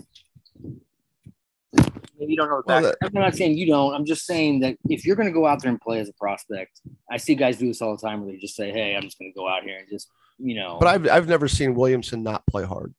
You 2.21 2.35
don't 2.35 2.49
know 2.49 2.62
Well, 2.65 2.81
that. 2.81 2.97
I'm 3.01 3.13
not 3.13 3.33
saying 3.35 3.57
you 3.57 3.65
don't. 3.65 3.93
I'm 3.93 4.03
just 4.05 4.25
saying 4.25 4.59
that 4.59 4.75
if 4.89 5.05
you're 5.05 5.15
going 5.15 5.29
to 5.29 5.33
go 5.33 5.45
out 5.45 5.62
there 5.62 5.69
and 5.71 5.79
play 5.79 5.99
as 5.99 6.09
a 6.09 6.13
prospect, 6.13 6.81
I 7.09 7.15
see 7.15 7.33
guys 7.33 7.57
do 7.57 7.67
this 7.67 7.81
all 7.81 7.95
the 7.95 8.01
time 8.05 8.21
where 8.21 8.29
they 8.33 8.38
just 8.38 8.57
say, 8.57 8.71
"Hey, 8.71 8.93
I'm 8.95 9.03
just 9.03 9.17
going 9.17 9.31
to 9.31 9.35
go 9.35 9.47
out 9.47 9.63
here 9.63 9.77
and 9.79 9.88
just, 9.89 10.09
you 10.38 10.53
know." 10.55 10.77
But 10.81 10.88
I've 10.89 11.07
I've 11.09 11.27
never 11.29 11.47
seen 11.47 11.75
Williamson 11.75 12.21
not 12.21 12.45
play 12.45 12.65
hard. 12.65 12.93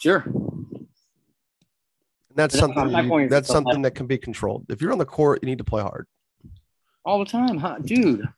sure, 0.00 0.24
And 0.26 0.86
that's 2.34 2.58
But 2.60 2.66
that's 2.74 2.76
something 2.76 3.20
you- 3.22 3.28
that's 3.28 3.42
it's 3.42 3.50
a- 3.50 3.52
something 3.52 3.82
that 3.82 3.92
can 3.94 4.08
be 4.08 4.18
controlled. 4.18 4.66
If 4.70 4.82
you're 4.82 4.90
on 4.92 4.98
the 4.98 5.06
court, 5.06 5.38
you 5.42 5.46
need 5.46 5.58
to 5.58 5.64
play 5.64 5.82
hard. 5.82 6.08
all 7.04 7.20
the 7.20 7.26
time, 7.30 7.58
huh, 7.58 7.78
dude? 7.80 8.28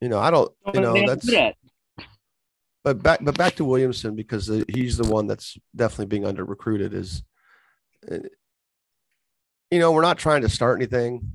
You 0.00 0.08
know, 0.08 0.18
I 0.18 0.32
don't. 0.32 0.52
You 0.74 0.80
know, 0.80 1.06
that's. 1.06 1.24
do 1.24 1.32
that. 1.36 1.54
But 2.84 3.02
back, 3.02 3.20
but 3.22 3.38
back 3.38 3.54
to 3.56 3.64
Williamson 3.64 4.16
because 4.16 4.50
he's 4.68 4.96
the 4.96 5.08
one 5.08 5.26
that's 5.26 5.56
definitely 5.74 6.06
being 6.06 6.26
under 6.26 6.44
recruited. 6.44 6.94
Is, 6.94 7.22
uh, 8.10 8.18
you 9.70 9.78
know, 9.78 9.92
we're 9.92 10.02
not 10.02 10.18
trying 10.18 10.42
to 10.42 10.48
start 10.48 10.78
anything. 10.78 11.32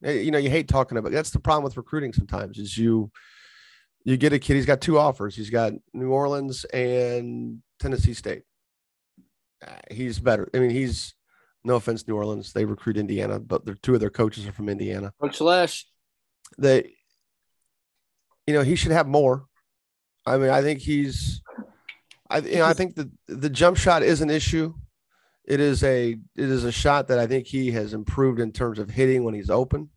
You 0.00 0.30
know, 0.30 0.38
you 0.38 0.48
hate 0.48 0.68
talking 0.68 0.96
about. 0.96 1.12
That's 1.12 1.30
the 1.30 1.40
problem 1.40 1.64
with 1.64 1.76
recruiting. 1.76 2.12
Sometimes 2.12 2.58
is 2.58 2.78
you, 2.78 3.10
you 4.04 4.16
get 4.16 4.32
a 4.32 4.38
kid. 4.38 4.54
He's 4.54 4.66
got 4.66 4.80
two 4.80 4.98
offers. 4.98 5.36
He's 5.36 5.50
got 5.50 5.72
New 5.92 6.10
Orleans 6.10 6.64
and 6.66 7.62
Tennessee 7.78 8.14
State. 8.14 8.42
Uh, 9.66 9.72
he's 9.90 10.18
better. 10.20 10.48
I 10.54 10.58
mean, 10.58 10.70
he's 10.70 11.14
no 11.64 11.74
offense, 11.74 12.06
New 12.08 12.16
Orleans. 12.16 12.52
They 12.52 12.64
recruit 12.64 12.96
Indiana, 12.96 13.38
but 13.38 13.66
the 13.66 13.74
two 13.74 13.94
of 13.94 14.00
their 14.00 14.10
coaches 14.10 14.46
are 14.46 14.52
from 14.52 14.68
Indiana. 14.68 15.12
Coach 15.20 15.40
Lesh. 15.40 15.86
they 16.56 16.94
you 18.46 18.54
know 18.54 18.62
he 18.62 18.74
should 18.74 18.92
have 18.92 19.06
more 19.06 19.44
i 20.28 20.36
mean 20.38 20.50
i 20.50 20.62
think 20.62 20.80
he's 20.80 21.42
i 22.30 22.38
you 22.38 22.56
know 22.56 22.64
i 22.66 22.72
think 22.72 22.94
the 22.94 23.10
the 23.26 23.50
jump 23.50 23.76
shot 23.76 24.02
is 24.02 24.20
an 24.20 24.30
issue 24.30 24.72
it 25.44 25.60
is 25.60 25.82
a 25.82 26.10
it 26.12 26.48
is 26.50 26.64
a 26.64 26.72
shot 26.72 27.08
that 27.08 27.18
i 27.18 27.26
think 27.26 27.46
he 27.46 27.70
has 27.72 27.92
improved 27.94 28.38
in 28.40 28.52
terms 28.52 28.78
of 28.78 28.90
hitting 28.90 29.24
when 29.24 29.34
he's 29.34 29.50
open 29.50 29.88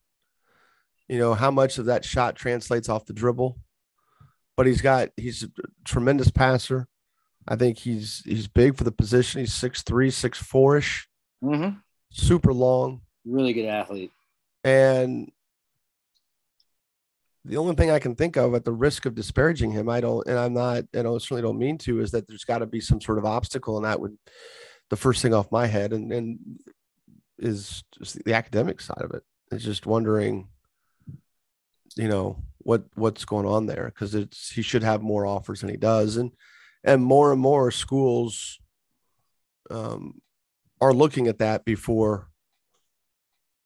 you 1.08 1.18
know 1.20 1.34
how 1.34 1.52
much 1.52 1.78
of 1.78 1.86
that 1.86 2.06
shot 2.06 2.36
translates 2.36 2.88
off 2.90 3.06
the 3.06 3.14
dribble 3.14 3.58
but 4.58 4.66
he's 4.66 4.82
got 4.82 5.10
he's 5.18 5.44
a 5.44 5.50
tremendous 5.86 6.30
passer 6.32 6.88
I 7.48 7.56
think 7.56 7.80
he's 7.80 8.22
he's 8.24 8.48
big 8.48 8.78
for 8.78 8.84
the 8.84 8.92
position. 8.92 9.40
He's 9.40 9.52
six 9.52 9.82
three, 9.82 10.12
six 10.12 10.38
four 10.38 10.78
ish, 10.78 11.10
Mm-hmm. 11.44 11.78
super 12.12 12.54
long, 12.54 13.02
Really 13.26 13.52
good 13.54 13.66
athlete. 13.66 14.12
and 14.64 15.32
the 17.44 17.58
only 17.58 17.76
thing 17.76 17.89
I 17.89 18.00
can 18.00 18.16
think 18.16 18.38
of 18.38 18.54
at 18.54 18.66
the 18.66 18.72
risk 18.72 19.06
of 19.06 19.16
disparaging 19.16 19.72
him, 19.72 19.89
I 19.89 20.00
don't, 20.00 20.26
and 20.28 20.38
I'm 20.38 20.54
not, 20.54 20.84
and 20.94 21.08
I 21.08 21.12
certainly 21.18 21.42
don't 21.42 21.58
mean 21.58 21.78
to, 21.80 22.00
is 22.00 22.12
that 22.12 22.28
there's 22.28 22.46
got 22.46 22.60
to 22.60 22.68
be 22.68 22.80
some 22.80 23.02
sort 23.02 23.18
of 23.18 23.26
obstacle, 23.26 23.78
and 23.78 23.86
that 23.86 24.00
would 24.00 24.18
the 24.89 24.96
first 24.96 25.22
thing 25.22 25.34
off 25.34 25.52
my 25.52 25.66
head, 25.66 25.94
and 25.94 26.12
and 26.12 26.39
is 27.39 27.84
just 27.98 28.24
the 28.24 28.34
academic 28.34 28.80
side 28.80 29.02
of 29.02 29.12
it. 29.12 29.24
It's 29.52 29.64
just 29.64 29.88
wondering, 29.88 30.50
you 31.96 32.08
know, 32.08 32.44
what 32.60 32.84
what's 32.94 33.26
going 33.26 33.48
on 33.48 33.66
there 33.66 33.92
because 33.94 34.14
it's 34.14 34.52
he 34.52 34.62
should 34.62 34.84
have 34.84 35.02
more 35.02 35.26
offers 35.26 35.62
than 35.62 35.70
he 35.70 35.78
does, 35.78 36.18
and 36.18 36.32
and 36.84 37.04
more 37.04 37.32
and 37.32 37.42
more 37.42 37.72
schools 37.72 38.60
um, 39.72 40.22
are 40.80 40.94
looking 40.94 41.28
at 41.28 41.39
that 41.39 41.66
before 41.66 42.28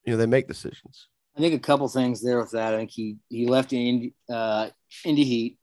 you 0.05 0.13
know 0.13 0.17
they 0.17 0.25
make 0.25 0.47
decisions. 0.47 1.09
I 1.35 1.39
think 1.41 1.53
a 1.53 1.59
couple 1.59 1.87
things 1.87 2.21
there 2.21 2.39
with 2.39 2.51
that. 2.51 2.73
I 2.73 2.77
think 2.77 2.91
he 2.91 3.17
he 3.29 3.47
left 3.47 3.73
Indy, 3.73 4.13
uh, 4.29 4.69
Indy 5.03 5.25
Heat. 5.25 5.59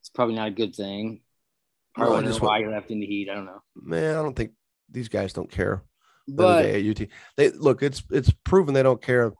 It's 0.00 0.10
probably 0.10 0.34
not 0.34 0.48
a 0.48 0.52
good 0.52 0.74
thing. 0.74 1.22
No, 1.96 2.14
I 2.14 2.22
just 2.22 2.40
why 2.40 2.60
he 2.60 2.66
left 2.66 2.90
Indy 2.90 3.06
Heat. 3.06 3.28
I 3.30 3.34
don't 3.34 3.46
know. 3.46 3.62
Man, 3.74 4.16
I 4.16 4.22
don't 4.22 4.36
think 4.36 4.52
these 4.90 5.08
guys 5.08 5.32
don't 5.32 5.50
care. 5.50 5.82
But 6.28 6.62
day 6.62 6.80
at 6.80 7.00
UT. 7.00 7.08
They 7.36 7.50
look, 7.50 7.82
it's 7.82 8.02
it's 8.10 8.30
proven 8.44 8.74
they 8.74 8.82
don't 8.82 9.02
care 9.02 9.32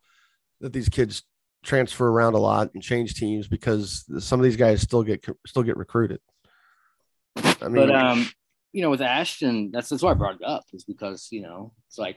that 0.60 0.72
these 0.72 0.88
kids 0.88 1.22
transfer 1.62 2.08
around 2.08 2.34
a 2.34 2.38
lot 2.38 2.70
and 2.74 2.82
change 2.82 3.14
teams 3.14 3.46
because 3.46 4.04
some 4.24 4.40
of 4.40 4.44
these 4.44 4.56
guys 4.56 4.80
still 4.80 5.02
get 5.02 5.24
still 5.46 5.62
get 5.62 5.76
recruited. 5.76 6.20
I 7.36 7.68
mean, 7.68 7.86
but 7.86 7.94
um, 7.94 8.28
you 8.72 8.82
know, 8.82 8.90
with 8.90 9.02
Ashton, 9.02 9.70
that's 9.70 9.88
that's 9.88 10.02
why 10.02 10.10
I 10.10 10.14
brought 10.14 10.36
it 10.36 10.44
up 10.44 10.64
is 10.72 10.84
because 10.84 11.28
you 11.30 11.42
know 11.42 11.72
it's 11.88 11.98
like, 11.98 12.16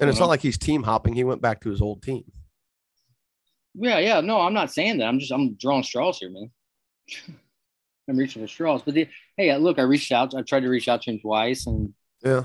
and 0.00 0.08
it's 0.10 0.18
not 0.18 0.24
on? 0.26 0.30
like 0.30 0.40
he's 0.42 0.58
team 0.58 0.82
hopping. 0.82 1.14
He 1.14 1.24
went 1.24 1.40
back 1.42 1.60
to 1.62 1.70
his 1.70 1.80
old 1.80 2.02
team. 2.02 2.24
yeah, 3.74 3.98
yeah. 3.98 4.20
No, 4.20 4.40
I'm 4.40 4.54
not 4.54 4.72
saying 4.72 4.98
that. 4.98 5.06
I'm 5.06 5.18
just 5.18 5.32
I'm 5.32 5.54
drawing 5.54 5.82
straws 5.82 6.18
here, 6.18 6.30
man. 6.30 6.50
I'm 8.08 8.16
reaching 8.16 8.42
for 8.42 8.48
straws. 8.48 8.82
But 8.82 8.94
the, 8.94 9.08
hey, 9.36 9.54
look, 9.58 9.78
I 9.78 9.82
reached 9.82 10.12
out. 10.12 10.34
I 10.34 10.42
tried 10.42 10.60
to 10.60 10.68
reach 10.68 10.88
out 10.88 11.02
to 11.02 11.10
him 11.10 11.20
twice, 11.20 11.66
and 11.66 11.92
Yeah, 12.24 12.44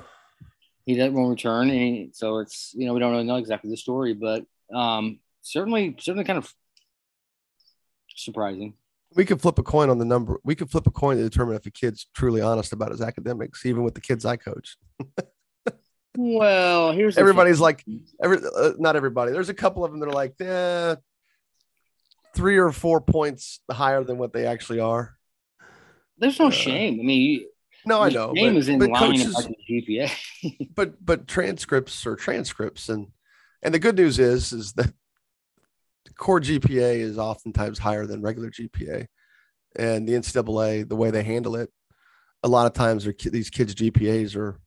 he 0.86 0.94
didn't 0.96 1.14
want 1.14 1.28
to 1.28 1.30
return. 1.32 1.70
And 1.70 1.80
he- 1.80 2.10
so 2.14 2.40
it's 2.40 2.74
you 2.76 2.86
know 2.86 2.94
we 2.94 3.00
don't 3.00 3.12
really 3.12 3.24
know 3.24 3.38
exactly 3.38 3.70
the 3.70 3.78
story, 3.78 4.14
but 4.14 4.46
um, 4.74 5.20
certainly 5.42 5.96
certainly 6.00 6.26
kind 6.26 6.38
of 6.40 6.54
surprising. 8.16 8.74
we 9.16 9.26
could 9.26 9.42
flip 9.42 9.58
a 9.60 9.64
coin 9.64 9.90
on 9.90 9.98
the 10.00 10.06
number. 10.06 10.40
We 10.44 10.56
could 10.56 10.70
flip 10.70 10.88
a 10.88 10.92
coin 10.92 11.18
to 11.18 11.24
determine 11.24 11.56
if 11.56 11.66
a 11.66 11.72
kid's 11.72 12.08
truly 12.14 12.42
honest 12.42 12.74
about 12.74 12.92
his 12.92 13.02
academics, 13.02 13.66
even 13.66 13.84
with 13.84 13.96
the 13.96 14.02
kids 14.02 14.26
I 14.26 14.38
coach. 14.38 14.78
Well, 16.18 16.92
here's. 16.92 17.18
Everybody's 17.18 17.60
like, 17.60 17.84
every 18.22 18.38
uh, 18.38 18.74
not 18.78 18.96
everybody. 18.96 19.32
There's 19.32 19.50
a 19.50 19.54
couple 19.54 19.84
of 19.84 19.92
them 19.92 20.00
that 20.00 20.10
are 20.10 20.14
like, 20.14 20.40
eh, 20.40 20.96
three 22.36 22.58
or 22.58 22.72
four 22.72 23.02
points 23.02 23.60
higher 23.72 24.04
than 24.04 24.18
what 24.18 24.34
they 24.34 24.46
actually 24.46 24.80
are. 24.80 25.16
there's 26.18 26.40
no 26.40 26.48
uh, 26.48 26.52
shame. 26.52 27.00
I 27.00 27.04
mean, 27.04 27.22
you, 27.22 27.48
No, 27.86 28.02
I 28.02 28.10
know. 28.10 28.34
Shame 28.36 28.54
but- 28.54 28.60
is 28.60 28.70
in 28.70 28.80
but 28.80 28.90
line 28.90 29.12
coaches- 29.12 29.40
about 29.40 29.52
GPA. 29.70 30.12
but 30.76 31.04
but 31.06 31.28
transcripts 31.28 32.06
are 32.06 32.16
transcripts 32.16 32.90
and 32.90 33.08
and 33.62 33.74
the 33.74 33.80
good 33.80 33.96
news 33.96 34.20
is 34.20 34.52
is 34.54 34.74
that 34.74 34.94
core 36.18 36.40
gpa 36.42 36.96
is 37.00 37.18
oftentimes 37.18 37.80
higher 37.80 38.06
than 38.06 38.22
regular 38.22 38.52
gpa 38.52 39.08
and 39.76 40.08
the 40.08 40.14
ncaa 40.14 40.88
the 40.88 40.96
way 40.96 41.10
they 41.12 41.24
handle 41.24 41.56
it 41.56 41.72
a 42.44 42.48
lot 42.48 42.68
of 42.68 42.74
times 42.74 43.06
these 43.32 43.50
kids 43.50 43.74
gpas 43.74 44.36
are 44.36 44.60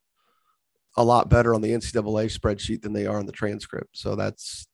a 0.97 1.05
lot 1.05 1.29
better 1.29 1.55
on 1.55 1.61
the 1.61 1.71
ncaa 1.71 2.39
spreadsheet 2.39 2.83
than 2.83 2.93
they 2.93 3.07
are 3.07 3.19
on 3.19 3.27
the 3.27 3.33
transcript 3.33 3.97
so 3.97 4.15
that's 4.17 4.67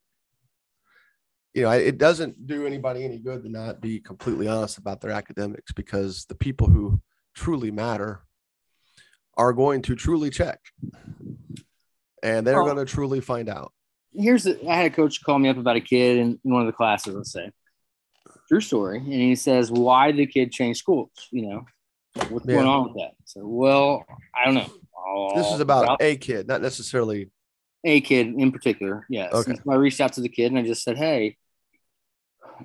you 1.54 1.62
know 1.62 1.70
it 1.70 1.98
doesn't 1.98 2.46
do 2.46 2.66
anybody 2.66 3.04
any 3.04 3.18
good 3.18 3.42
to 3.42 3.48
not 3.48 3.80
be 3.80 3.98
completely 4.00 4.48
honest 4.48 4.78
about 4.78 5.00
their 5.00 5.10
academics 5.10 5.72
because 5.72 6.24
the 6.26 6.34
people 6.34 6.66
who 6.68 7.00
truly 7.34 7.70
matter 7.70 8.20
are 9.36 9.52
going 9.52 9.82
to 9.82 9.94
truly 9.94 10.30
check 10.30 10.60
and 12.22 12.46
they're 12.46 12.60
oh. 12.60 12.64
Well- 12.64 12.74
going 12.74 12.86
to 12.86 12.92
truly 12.92 13.20
find 13.20 13.48
out. 13.48 13.72
here's 14.12 14.44
the, 14.44 14.58
I 14.68 14.76
had 14.76 14.86
a 14.86 14.94
coach 14.94 15.22
call 15.24 15.38
me 15.38 15.48
up 15.48 15.56
about 15.56 15.76
a 15.76 15.80
kid 15.80 16.18
in, 16.18 16.38
in 16.44 16.52
one 16.52 16.60
of 16.62 16.66
the 16.66 16.72
classes, 16.72 17.14
let's 17.14 17.32
say. 17.32 17.50
True 18.48 18.60
story. 18.60 18.98
And 18.98 19.06
he 19.12 19.34
says, 19.34 19.70
Why 19.72 20.12
did 20.12 20.18
the 20.18 20.26
kid 20.26 20.52
change 20.52 20.76
schools? 20.76 21.10
You 21.30 21.48
know, 21.48 21.64
what's 22.28 22.46
Yeah. 22.46 22.56
going 22.56 22.66
on 22.66 22.84
with 22.84 22.94
that? 22.96 23.12
So, 23.24 23.40
well, 23.46 24.04
I 24.36 24.44
don't 24.44 24.54
know. 24.54 24.70
This 25.34 25.46
is 25.46 25.52
I'll- 25.54 25.60
about 25.62 26.02
a 26.02 26.16
kid, 26.16 26.46
not 26.48 26.62
necessarily. 26.62 27.30
a 27.84 28.00
kid 28.00 28.28
in 28.28 28.52
particular. 28.52 29.06
Yes. 29.10 29.32
Okay. 29.32 29.54
So 29.54 29.72
I 29.72 29.74
reached 29.76 30.00
out 30.00 30.12
to 30.14 30.20
the 30.20 30.28
kid 30.28 30.52
and 30.52 30.58
I 30.58 30.62
just 30.62 30.82
said, 30.84 30.96
Hey, 30.96 31.36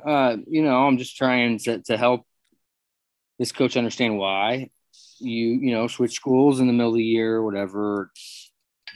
uh, 0.05 0.37
you 0.47 0.61
know, 0.63 0.85
I'm 0.85 0.97
just 0.97 1.17
trying 1.17 1.57
to, 1.59 1.81
to 1.83 1.97
help 1.97 2.25
this 3.39 3.51
coach 3.51 3.77
understand 3.77 4.17
why 4.17 4.69
you, 5.19 5.47
you 5.47 5.71
know, 5.71 5.87
switch 5.87 6.13
schools 6.13 6.59
in 6.59 6.67
the 6.67 6.73
middle 6.73 6.91
of 6.91 6.97
the 6.97 7.03
year 7.03 7.35
or 7.37 7.43
whatever. 7.43 8.11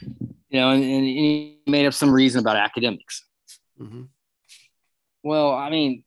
You 0.00 0.60
know, 0.60 0.70
and, 0.70 0.82
and 0.82 1.04
he 1.04 1.58
made 1.66 1.86
up 1.86 1.94
some 1.94 2.12
reason 2.12 2.40
about 2.40 2.56
academics. 2.56 3.24
Mhm. 3.80 4.08
Well, 5.24 5.52
I 5.52 5.70
mean, 5.70 6.04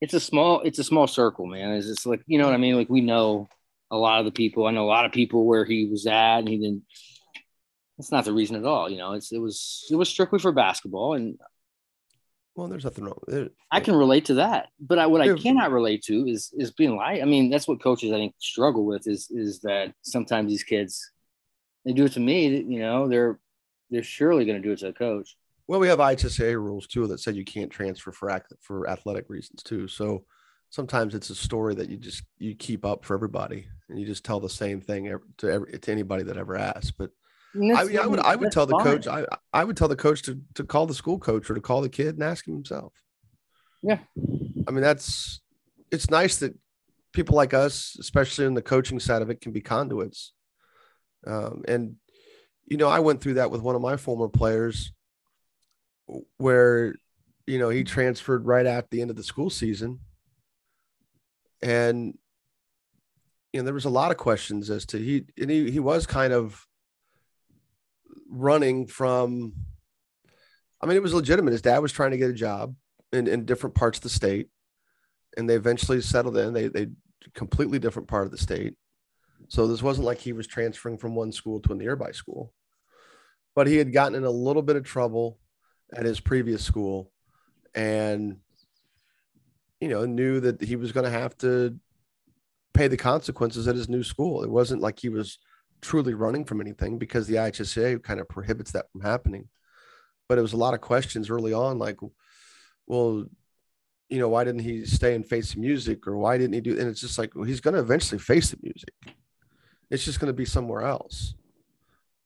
it's 0.00 0.14
a 0.14 0.20
small 0.20 0.60
it's 0.62 0.78
a 0.78 0.84
small 0.84 1.06
circle, 1.06 1.46
man. 1.46 1.72
It's 1.74 1.86
just 1.86 2.06
like 2.06 2.22
you 2.26 2.38
know 2.38 2.46
what 2.46 2.54
I 2.54 2.58
mean. 2.58 2.76
Like 2.76 2.88
we 2.90 3.00
know 3.00 3.48
a 3.92 3.96
lot 3.96 4.18
of 4.18 4.24
the 4.24 4.32
people. 4.32 4.66
I 4.66 4.72
know 4.72 4.84
a 4.84 4.86
lot 4.86 5.04
of 5.04 5.12
people 5.12 5.44
where 5.44 5.64
he 5.64 5.86
was 5.86 6.06
at, 6.06 6.38
and 6.38 6.48
he 6.48 6.58
didn't. 6.58 6.82
That's 7.98 8.10
not 8.10 8.24
the 8.24 8.32
reason 8.32 8.56
at 8.56 8.64
all. 8.64 8.90
You 8.90 8.96
know, 8.96 9.12
it's 9.12 9.30
it 9.30 9.38
was 9.38 9.86
it 9.90 9.96
was 9.96 10.08
strictly 10.08 10.40
for 10.40 10.50
basketball, 10.50 11.14
and 11.14 11.38
Well, 12.56 12.68
there's 12.68 12.84
nothing 12.84 13.04
wrong. 13.04 13.18
There, 13.28 13.50
I 13.70 13.80
can 13.80 13.94
relate 13.94 14.24
to 14.24 14.34
that. 14.34 14.68
But 14.80 14.98
I, 14.98 15.06
what 15.06 15.20
I 15.20 15.34
cannot 15.34 15.70
relate 15.70 16.02
to 16.04 16.26
is 16.26 16.52
is 16.56 16.72
being 16.72 16.96
light. 16.96 17.22
I 17.22 17.26
mean, 17.26 17.50
that's 17.50 17.68
what 17.68 17.82
coaches 17.82 18.10
I 18.10 18.16
think 18.16 18.34
struggle 18.38 18.84
with 18.86 19.06
is 19.06 19.30
is 19.30 19.60
that 19.60 19.92
sometimes 20.02 20.50
these 20.50 20.64
kids 20.64 21.12
they 21.84 21.92
do 21.92 22.06
it 22.06 22.12
to 22.12 22.20
me. 22.20 22.48
You 22.48 22.80
know, 22.80 23.08
they're 23.08 23.38
they're 23.90 24.02
surely 24.02 24.46
going 24.46 24.60
to 24.60 24.66
do 24.66 24.72
it 24.72 24.78
to 24.78 24.88
a 24.88 24.92
coach. 24.92 25.36
well, 25.68 25.78
we 25.80 25.88
have 25.88 25.98
IHSA 25.98 26.54
rules 26.54 26.86
too 26.86 27.06
that 27.08 27.20
said 27.20 27.36
you 27.36 27.44
can't 27.44 27.70
transfer 27.70 28.10
for 28.10 28.30
act, 28.30 28.54
for 28.62 28.88
athletic 28.88 29.28
reasons 29.28 29.62
too. 29.62 29.86
So 29.86 30.24
sometimes 30.72 31.14
it's 31.14 31.28
a 31.28 31.34
story 31.34 31.74
that 31.74 31.90
you 31.90 31.98
just 31.98 32.24
you 32.38 32.54
keep 32.54 32.84
up 32.84 33.04
for 33.04 33.14
everybody, 33.14 33.66
and 33.88 34.00
you 34.00 34.06
just 34.06 34.24
tell 34.24 34.40
the 34.40 34.48
same 34.48 34.80
thing 34.80 35.14
to 35.38 35.50
every 35.50 35.78
to 35.78 35.92
anybody 35.92 36.24
that 36.24 36.38
ever 36.38 36.56
asks. 36.56 36.90
But 36.90 37.10
I, 37.54 37.58
mean, 37.58 37.98
I 37.98 38.06
would 38.06 38.20
I 38.20 38.34
would 38.34 38.50
tell 38.50 38.66
the 38.66 38.78
coach 38.78 39.06
I 39.06 39.26
I 39.52 39.62
would 39.62 39.76
tell 39.76 39.88
the 39.88 39.96
coach 39.96 40.22
to 40.22 40.40
to 40.54 40.64
call 40.64 40.86
the 40.86 40.94
school 40.94 41.18
coach 41.18 41.48
or 41.48 41.54
to 41.54 41.60
call 41.60 41.82
the 41.82 41.88
kid 41.88 42.14
and 42.14 42.22
ask 42.22 42.48
him 42.48 42.54
himself. 42.54 42.92
Yeah. 43.82 43.98
I 44.66 44.70
mean 44.70 44.82
that's 44.82 45.40
it's 45.90 46.10
nice 46.10 46.38
that 46.38 46.54
people 47.12 47.36
like 47.36 47.52
us, 47.52 47.96
especially 48.00 48.46
in 48.46 48.54
the 48.54 48.62
coaching 48.62 48.98
side 48.98 49.20
of 49.20 49.28
it, 49.28 49.42
can 49.42 49.52
be 49.52 49.60
conduits. 49.60 50.32
Um, 51.26 51.62
and 51.68 51.96
you 52.64 52.78
know, 52.78 52.88
I 52.88 53.00
went 53.00 53.20
through 53.20 53.34
that 53.34 53.50
with 53.50 53.60
one 53.60 53.74
of 53.74 53.82
my 53.82 53.98
former 53.98 54.28
players, 54.28 54.92
where 56.38 56.94
you 57.46 57.58
know 57.58 57.68
he 57.68 57.84
transferred 57.84 58.46
right 58.46 58.64
at 58.64 58.88
the 58.90 59.02
end 59.02 59.10
of 59.10 59.16
the 59.16 59.22
school 59.22 59.50
season, 59.50 60.00
and 61.62 62.16
you 63.52 63.60
know 63.60 63.64
there 63.64 63.74
was 63.74 63.84
a 63.84 63.90
lot 63.90 64.10
of 64.10 64.16
questions 64.16 64.70
as 64.70 64.86
to 64.86 64.98
he 64.98 65.24
and 65.38 65.50
he 65.50 65.70
he 65.70 65.80
was 65.80 66.06
kind 66.06 66.32
of 66.32 66.66
running 68.28 68.86
from 68.86 69.52
I 70.82 70.86
mean, 70.86 70.96
it 70.96 71.02
was 71.02 71.14
legitimate. 71.14 71.52
His 71.52 71.62
dad 71.62 71.78
was 71.78 71.92
trying 71.92 72.10
to 72.10 72.16
get 72.16 72.30
a 72.30 72.34
job 72.34 72.74
in, 73.12 73.28
in 73.28 73.44
different 73.44 73.76
parts 73.76 73.98
of 73.98 74.02
the 74.02 74.08
state, 74.08 74.48
and 75.36 75.48
they 75.48 75.54
eventually 75.54 76.00
settled 76.00 76.36
in. 76.36 76.52
They 76.52 76.68
they 76.68 76.88
completely 77.34 77.78
different 77.78 78.08
part 78.08 78.26
of 78.26 78.32
the 78.32 78.38
state. 78.38 78.74
So 79.48 79.66
this 79.66 79.82
wasn't 79.82 80.06
like 80.06 80.18
he 80.18 80.32
was 80.32 80.46
transferring 80.46 80.98
from 80.98 81.14
one 81.14 81.30
school 81.30 81.60
to 81.60 81.72
a 81.72 81.76
nearby 81.76 82.10
school. 82.10 82.52
But 83.54 83.68
he 83.68 83.76
had 83.76 83.92
gotten 83.92 84.16
in 84.16 84.24
a 84.24 84.30
little 84.30 84.62
bit 84.62 84.76
of 84.76 84.84
trouble 84.84 85.38
at 85.94 86.04
his 86.04 86.20
previous 86.20 86.64
school 86.64 87.12
and 87.74 88.38
you 89.82 89.88
know 89.88 90.06
knew 90.06 90.38
that 90.38 90.62
he 90.62 90.76
was 90.76 90.92
going 90.92 91.04
to 91.04 91.10
have 91.10 91.36
to 91.38 91.76
pay 92.72 92.86
the 92.86 92.96
consequences 92.96 93.66
at 93.66 93.74
his 93.74 93.88
new 93.88 94.04
school. 94.04 94.44
It 94.44 94.50
wasn't 94.50 94.80
like 94.80 95.00
he 95.00 95.08
was 95.08 95.38
truly 95.80 96.14
running 96.14 96.44
from 96.44 96.60
anything 96.60 96.98
because 96.98 97.26
the 97.26 97.34
IHSA 97.34 98.00
kind 98.04 98.20
of 98.20 98.28
prohibits 98.28 98.70
that 98.70 98.86
from 98.92 99.00
happening. 99.00 99.48
But 100.28 100.38
it 100.38 100.42
was 100.42 100.52
a 100.52 100.56
lot 100.56 100.74
of 100.74 100.80
questions 100.80 101.28
early 101.28 101.52
on, 101.52 101.80
like, 101.80 101.98
well, 102.86 103.26
you 104.08 104.20
know, 104.20 104.28
why 104.28 104.44
didn't 104.44 104.60
he 104.60 104.86
stay 104.86 105.16
and 105.16 105.26
face 105.26 105.54
the 105.54 105.60
music, 105.60 106.06
or 106.06 106.16
why 106.16 106.38
didn't 106.38 106.54
he 106.54 106.60
do? 106.60 106.78
And 106.78 106.88
it's 106.88 107.00
just 107.00 107.18
like, 107.18 107.34
well, 107.34 107.44
he's 107.44 107.60
going 107.60 107.74
to 107.74 107.80
eventually 107.80 108.20
face 108.20 108.52
the 108.52 108.58
music. 108.62 108.94
It's 109.90 110.04
just 110.04 110.20
going 110.20 110.28
to 110.28 110.32
be 110.32 110.44
somewhere 110.44 110.82
else, 110.82 111.34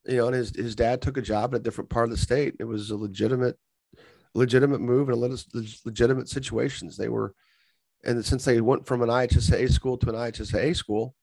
you 0.05 0.19
know. 0.19 0.27
And 0.27 0.37
his 0.37 0.55
his 0.55 0.77
dad 0.77 1.01
took 1.01 1.17
a 1.17 1.23
job 1.23 1.55
in 1.55 1.61
a 1.61 1.63
different 1.63 1.89
part 1.89 2.05
of 2.05 2.11
the 2.11 2.19
state. 2.19 2.55
It 2.61 2.65
was 2.65 2.91
a 2.91 2.97
legitimate, 2.97 3.59
legitimate 4.35 4.83
move 4.83 5.09
and 5.09 5.17
a 5.17 5.37
legitimate 5.87 6.29
situations. 6.29 6.99
They 6.99 7.09
were, 7.09 7.35
and 8.07 8.25
since 8.25 8.45
they 8.45 8.61
went 8.61 8.87
from 8.87 9.03
an 9.03 9.09
IHSA 9.09 9.71
school 9.71 9.99
to 9.99 10.09
an 10.09 10.15
IHSA 10.15 10.75
school, 10.77 11.15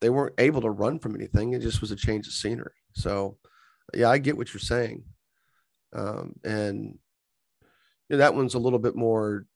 they 0.00 0.10
weren't 0.10 0.34
able 0.38 0.60
to 0.60 0.70
run 0.70 0.98
from 0.98 1.14
anything. 1.14 1.52
It 1.52 1.62
just 1.62 1.80
was 1.80 1.92
a 1.92 1.96
change 1.96 2.26
of 2.26 2.32
scenery. 2.32 2.72
So, 2.92 3.38
yeah, 3.94 4.10
I 4.10 4.18
get 4.18 4.36
what 4.36 4.52
you're 4.52 4.60
saying, 4.60 5.04
um, 5.94 6.34
and 6.44 6.98
you 8.08 8.16
know, 8.16 8.16
that 8.18 8.34
one's 8.34 8.54
a 8.54 8.58
little 8.58 8.80
bit 8.80 8.96
more, 8.96 9.46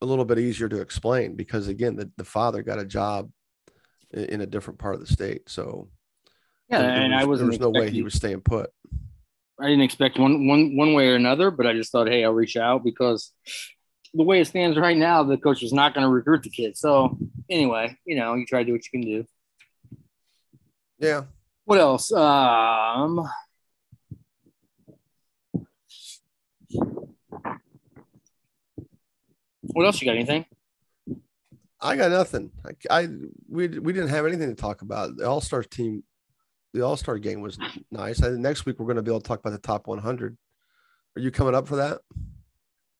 a 0.00 0.06
little 0.06 0.24
bit 0.24 0.38
easier 0.38 0.68
to 0.70 0.80
explain 0.80 1.36
because 1.36 1.68
again, 1.68 1.96
the, 1.96 2.10
the 2.16 2.24
father 2.24 2.62
got 2.62 2.78
a 2.78 2.84
job 2.84 3.30
in, 4.12 4.24
in 4.24 4.40
a 4.40 4.46
different 4.46 4.78
part 4.78 4.94
of 4.94 5.00
the 5.00 5.06
state. 5.06 5.48
So, 5.48 5.88
yeah, 6.70 6.80
there, 6.80 6.90
and 6.90 7.12
was, 7.12 7.22
I 7.22 7.24
wasn't. 7.26 7.50
there 7.50 7.68
was 7.68 7.74
no 7.74 7.80
way 7.80 7.90
he 7.90 8.02
was 8.02 8.14
staying 8.14 8.40
put. 8.40 8.70
I 9.60 9.64
didn't 9.64 9.82
expect 9.82 10.18
one 10.18 10.46
one 10.46 10.76
one 10.76 10.94
way 10.94 11.08
or 11.08 11.16
another, 11.16 11.50
but 11.50 11.66
I 11.66 11.74
just 11.74 11.92
thought, 11.92 12.08
hey, 12.08 12.24
I'll 12.24 12.32
reach 12.32 12.56
out 12.56 12.82
because 12.82 13.32
the 14.14 14.24
way 14.24 14.40
it 14.40 14.46
stands 14.46 14.76
right 14.76 14.96
now, 14.96 15.22
the 15.22 15.36
coach 15.36 15.62
is 15.62 15.72
not 15.72 15.94
going 15.94 16.04
to 16.04 16.10
recruit 16.10 16.42
the 16.42 16.50
kid. 16.50 16.76
So 16.76 17.16
anyway, 17.48 17.96
you 18.04 18.16
know, 18.16 18.34
you 18.34 18.44
try 18.46 18.60
to 18.60 18.64
do 18.64 18.72
what 18.72 18.82
you 18.84 18.90
can 18.90 19.02
do. 19.02 19.24
Yeah. 20.98 21.22
What 21.64 21.78
else? 21.78 22.12
Um, 22.12 23.28
what 29.62 29.86
else? 29.86 30.00
You 30.00 30.06
got 30.06 30.16
anything? 30.16 30.44
I 31.80 31.96
got 31.96 32.10
nothing. 32.10 32.50
I, 32.90 33.02
I 33.02 33.08
we 33.48 33.68
we 33.68 33.92
didn't 33.92 34.08
have 34.08 34.26
anything 34.26 34.48
to 34.48 34.60
talk 34.60 34.82
about. 34.82 35.16
The 35.16 35.28
All 35.28 35.40
Star 35.40 35.62
team, 35.62 36.02
the 36.74 36.82
All 36.82 36.96
Star 36.96 37.18
game 37.18 37.40
was 37.40 37.58
nice. 37.90 38.22
I 38.22 38.30
next 38.30 38.66
week 38.66 38.78
we're 38.78 38.86
going 38.86 38.96
to 38.96 39.02
be 39.02 39.10
able 39.10 39.20
to 39.20 39.28
talk 39.28 39.40
about 39.40 39.52
the 39.52 39.58
top 39.58 39.86
100. 39.86 40.36
Are 41.16 41.20
you 41.20 41.30
coming 41.30 41.54
up 41.54 41.68
for 41.68 41.76
that? 41.76 42.00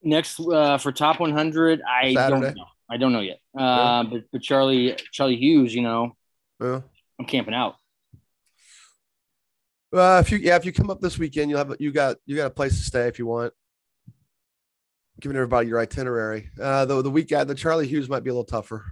Next 0.03 0.39
uh, 0.39 0.77
for 0.77 0.91
top 0.91 1.19
100, 1.19 1.81
I 1.81 2.13
Saturday? 2.13 2.41
don't 2.41 2.55
know. 2.57 2.65
I 2.89 2.97
don't 2.97 3.13
know 3.13 3.19
yet. 3.21 3.39
Uh, 3.57 4.03
but 4.03 4.23
but 4.31 4.41
Charlie 4.41 4.97
Charlie 5.11 5.37
Hughes, 5.37 5.73
you 5.73 5.81
know, 5.81 6.15
Yeah. 6.61 6.81
I'm 7.19 7.25
camping 7.25 7.53
out. 7.53 7.75
Uh, 9.93 10.21
if 10.25 10.31
you 10.31 10.37
yeah, 10.39 10.55
if 10.55 10.65
you 10.65 10.71
come 10.73 10.89
up 10.89 11.01
this 11.01 11.17
weekend, 11.19 11.49
you'll 11.49 11.59
have 11.59 11.75
you 11.79 11.91
got 11.91 12.17
you 12.25 12.35
got 12.35 12.47
a 12.47 12.49
place 12.49 12.77
to 12.77 12.83
stay 12.83 13.07
if 13.07 13.19
you 13.19 13.25
want. 13.25 13.53
Giving 15.19 15.35
everybody 15.37 15.67
your 15.67 15.79
itinerary. 15.79 16.49
Uh, 16.59 16.85
the 16.85 17.01
the 17.01 17.11
week 17.11 17.31
at 17.31 17.47
the 17.47 17.55
Charlie 17.55 17.87
Hughes 17.87 18.09
might 18.09 18.23
be 18.23 18.29
a 18.29 18.33
little 18.33 18.43
tougher, 18.45 18.85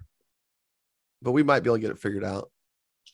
but 1.22 1.32
we 1.32 1.42
might 1.42 1.62
be 1.62 1.70
able 1.70 1.78
to 1.78 1.82
get 1.82 1.92
it 1.92 2.00
figured 2.00 2.24
out. 2.24 2.52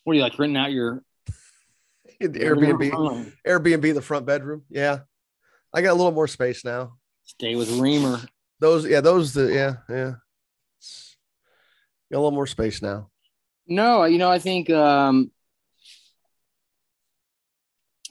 What 0.03 0.13
are 0.13 0.15
you 0.17 0.21
like 0.21 0.37
renting 0.37 0.57
out 0.57 0.71
your 0.71 1.03
Airbnb, 2.21 3.31
Airbnb, 3.47 3.93
the 3.93 4.01
front 4.01 4.25
bedroom. 4.25 4.63
Yeah, 4.69 4.99
I 5.73 5.81
got 5.81 5.91
a 5.91 5.95
little 5.95 6.11
more 6.11 6.27
space 6.27 6.65
now. 6.65 6.97
Stay 7.25 7.55
with 7.55 7.71
Reamer. 7.79 8.21
Those 8.59 8.87
yeah, 8.87 9.01
those 9.01 9.33
the 9.33 9.53
yeah 9.53 9.73
yeah. 9.89 10.13
Got 12.11 12.17
a 12.17 12.19
little 12.19 12.31
more 12.31 12.47
space 12.47 12.81
now. 12.81 13.09
No, 13.67 14.05
you 14.05 14.17
know, 14.17 14.29
I 14.29 14.39
think 14.39 14.69
um 14.69 15.31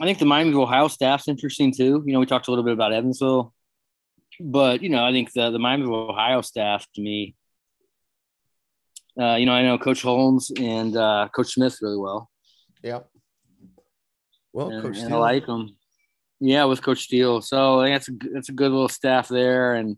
I 0.01 0.05
think 0.05 0.19
the 0.19 0.25
Miami 0.25 0.51
of 0.51 0.59
Ohio 0.59 0.89
staff's 0.89 1.29
interesting 1.29 1.73
too. 1.73 2.03
You 2.05 2.13
know, 2.13 2.21
we 2.21 2.27
talked 2.27 2.49
a 2.49 2.51
little 2.51 2.65
bit 2.65 2.73
about 2.73 2.93
Evansville, 2.93 3.55
but 4.41 4.83
you 4.83 4.89
know, 4.89 5.05
I 5.05 5.13
think 5.13 5.33
the 5.33 5.51
the 5.51 5.59
Miami 5.59 5.85
of 5.85 5.91
Ohio 5.91 6.43
staff 6.43 6.87
to 6.97 7.01
me, 7.01 7.37
uh, 9.19 9.37
you 9.37 9.47
know, 9.47 9.53
I 9.53 9.63
know 9.63 9.79
Coach 9.79 10.03
Holmes 10.03 10.51
and 10.59 10.97
uh, 10.97 11.29
Coach 11.35 11.55
Smith 11.55 11.79
really 11.81 11.99
well, 11.99 12.29
Yeah. 12.83 13.01
Well, 14.53 14.71
and, 14.71 14.83
Coach 14.83 14.99
and 14.99 15.15
I 15.15 15.17
like 15.17 15.47
them. 15.47 15.77
Yeah, 16.47 16.65
with 16.65 16.83
Coach 16.83 17.05
Steele, 17.05 17.41
so 17.41 17.81
that's 17.81 18.07
a 18.11 18.13
that's 18.35 18.51
a 18.51 18.53
good 18.53 18.71
little 18.71 18.91
staff 18.91 19.29
there, 19.29 19.73
and 19.77 19.97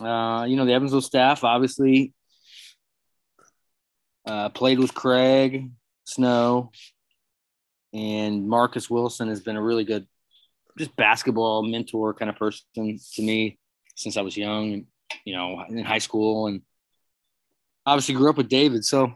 uh, 0.00 0.44
you 0.48 0.54
know, 0.54 0.64
the 0.64 0.72
Evansville 0.72 1.00
staff 1.00 1.42
obviously 1.42 2.12
uh, 4.24 4.50
played 4.50 4.78
with 4.78 4.94
Craig 4.94 5.72
Snow, 6.04 6.70
and 7.92 8.48
Marcus 8.48 8.88
Wilson 8.88 9.26
has 9.26 9.40
been 9.40 9.56
a 9.56 9.62
really 9.62 9.82
good, 9.82 10.06
just 10.78 10.94
basketball 10.94 11.64
mentor 11.64 12.14
kind 12.14 12.30
of 12.30 12.36
person 12.36 12.64
to 13.14 13.22
me 13.22 13.58
since 13.96 14.16
I 14.16 14.22
was 14.22 14.36
young, 14.36 14.84
you 15.24 15.34
know, 15.34 15.64
in 15.68 15.84
high 15.84 15.98
school, 15.98 16.46
and 16.46 16.62
obviously 17.84 18.14
grew 18.14 18.30
up 18.30 18.36
with 18.36 18.48
David. 18.48 18.84
So 18.84 19.12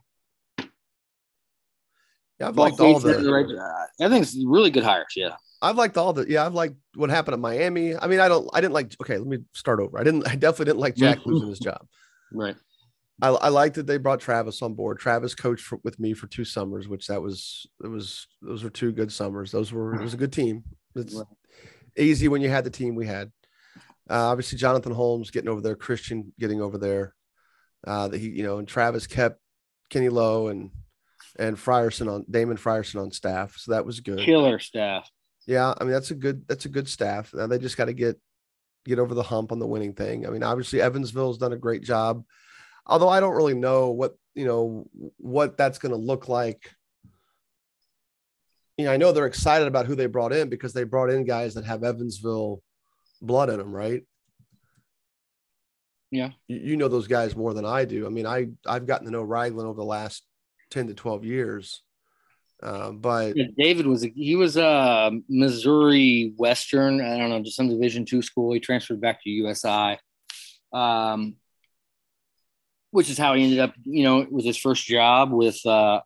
yeah, 2.41 2.49
I've 2.49 2.57
liked 2.57 2.81
all 2.81 2.99
the 2.99 3.31
right- 3.31 3.47
I 4.01 4.09
think 4.09 4.23
it's 4.25 4.37
really 4.45 4.73
good 4.73 4.83
hires. 4.83 5.13
Yeah, 5.15 5.37
I've 5.63 5.77
liked 5.77 5.97
all 5.97 6.13
the 6.13 6.27
yeah, 6.29 6.45
I've 6.45 6.55
liked 6.55 6.75
what 6.97 7.09
happened 7.09 7.35
at 7.35 7.41
Miami. 7.41 7.97
I 7.97 8.07
mean, 8.09 8.21
I 8.21 8.29
don't 8.29 8.49
I 8.53 8.61
didn't 8.61 8.75
like 8.75 8.95
okay, 9.01 9.17
let 9.17 9.27
me 9.27 9.39
start 9.55 9.81
over. 9.81 9.99
I 9.99 10.03
didn't 10.05 10.27
I 10.29 10.35
definitely 10.35 10.67
didn't 10.67 10.81
like 10.81 10.97
Jack 10.97 11.25
losing 11.25 11.49
his 11.49 11.59
job. 11.71 11.87
right. 12.33 12.57
I, 13.21 13.29
I 13.29 13.49
liked 13.51 13.77
that 13.77 13.87
they 13.87 13.99
brought 13.99 14.19
Travis 14.19 14.63
on 14.63 14.75
board. 14.75 14.99
Travis 14.99 15.35
coached 15.37 15.65
for, 15.65 15.79
with 15.85 16.01
me 16.01 16.13
for 16.13 16.27
two 16.27 16.45
summers, 16.45 16.89
which 16.89 17.07
that 17.07 17.23
was 17.23 17.67
it 17.85 17.87
was 17.87 18.27
those 18.41 18.65
were 18.65 18.71
two 18.71 18.91
good 18.91 19.13
summers. 19.13 19.53
Those 19.53 19.73
were 19.73 19.95
it 19.95 20.03
was 20.03 20.15
a 20.15 20.17
good 20.17 20.33
team. 20.33 20.65
It's 20.97 21.15
Right. 21.15 21.27
easy 21.97 22.27
when 22.27 22.43
you 22.43 22.49
had 22.49 22.65
the 22.65 22.71
team 22.71 22.97
we 22.97 23.07
had. 23.07 23.31
Uh, 24.11 24.27
obviously, 24.31 24.59
Jonathan 24.59 24.93
Holmes 24.93 25.31
getting 25.31 25.49
over 25.49 25.61
there, 25.61 25.77
Christian 25.77 26.33
getting 26.41 26.61
over 26.61 26.79
there. 26.79 27.15
Uh, 27.87 28.09
that 28.09 28.19
he 28.19 28.29
you 28.31 28.43
know, 28.43 28.59
and 28.59 28.67
Travis 28.67 29.07
kept 29.07 29.39
Kenny 29.91 30.09
Lowe 30.09 30.49
and 30.49 30.71
and 31.39 31.57
Frierson 31.57 32.13
on 32.13 32.25
Damon 32.29 32.57
Frierson 32.57 33.01
on 33.01 33.13
staff, 33.13 33.55
so 33.57 33.71
that 33.73 33.87
was 33.87 34.01
good. 34.01 34.19
Killer 34.19 34.59
staff. 34.59 35.09
Yeah, 35.47 35.75
I 35.79 35.85
mean 35.85 35.93
that's 35.93 36.11
a 36.11 36.15
good 36.15 36.47
that's 36.47 36.65
a 36.67 36.71
good 36.71 36.89
staff. 36.89 37.33
Now 37.35 37.47
they 37.47 37.59
just 37.59 37.77
got 37.77 37.87
to 37.87 37.93
get 37.93 38.19
get 38.85 38.99
over 38.99 39.15
the 39.15 39.23
hump 39.23 39.53
on 39.53 39.59
the 39.59 39.67
winning 39.67 39.95
thing. 39.95 40.27
I 40.27 40.31
mean, 40.31 40.43
obviously 40.43 40.81
Evansville's 40.81 41.39
done 41.39 41.53
a 41.53 41.59
great 41.59 41.83
job, 41.83 42.25
although 42.87 43.09
I 43.09 43.21
don't 43.21 43.37
really 43.37 43.55
know 43.55 43.91
what 43.91 44.17
you 44.35 44.45
know 44.45 44.87
what 45.19 45.57
that's 45.57 45.79
going 45.79 45.93
to 45.93 45.99
look 45.99 46.29
like. 46.29 46.71
You 48.79 48.87
know, 48.87 48.93
I 48.93 48.97
know 48.97 49.13
they're 49.13 49.27
excited 49.27 49.69
about 49.69 49.87
who 49.87 49.95
they 49.95 50.07
brought 50.07 50.33
in 50.33 50.49
because 50.49 50.73
they 50.73 50.85
brought 50.85 51.11
in 51.11 51.25
guys 51.25 51.55
that 51.55 51.65
have 51.65 51.85
Evansville 51.85 52.63
blood 53.21 53.51
in 53.51 53.59
them, 53.59 53.73
right? 53.73 54.03
Yeah. 56.11 56.31
You, 56.47 56.59
you 56.59 56.77
know 56.77 56.89
those 56.89 57.07
guys 57.09 57.37
more 57.37 57.55
than 57.55 57.65
I 57.65 57.85
do. 57.85 58.07
I 58.07 58.11
mean, 58.11 58.27
I 58.27 58.49
I've 58.67 58.87
gotten 58.87 59.07
to 59.07 59.13
know 59.13 59.23
Ragland 59.23 59.69
over 59.69 59.79
the 59.79 59.85
last 59.85 60.25
ten 60.71 60.87
to 60.87 60.95
twelve 60.95 61.25
years, 61.25 61.83
uh, 62.63 62.93
but 62.93 63.37
Yeah, 63.37 63.47
David 63.57 63.87
was 63.87 64.03
he 64.03 64.37
was 64.37 64.57
a 64.57 65.11
Missouri 65.29 66.33
Western. 66.37 67.01
I 67.01 67.19
don't 67.19 67.31
know, 67.31 67.43
just 67.43 67.57
some 67.57 67.69
Division 67.69 68.05
two 68.05 68.23
school. 68.23 68.53
He 68.53 68.61
transferred 68.61 69.01
back 69.01 69.23
to 69.23 69.31
USI, 69.31 69.99
um, 70.73 71.37
which 72.91 73.11
is 73.11 73.19
how 73.19 73.35
he 73.35 73.45
ended 73.45 73.59
up. 73.59 73.75
You 73.85 74.05
know, 74.05 74.27
with 74.31 74.45
his 74.45 74.57
first 74.57 74.87
job 74.87 75.33
with 75.33 75.59
uh, 75.67 76.01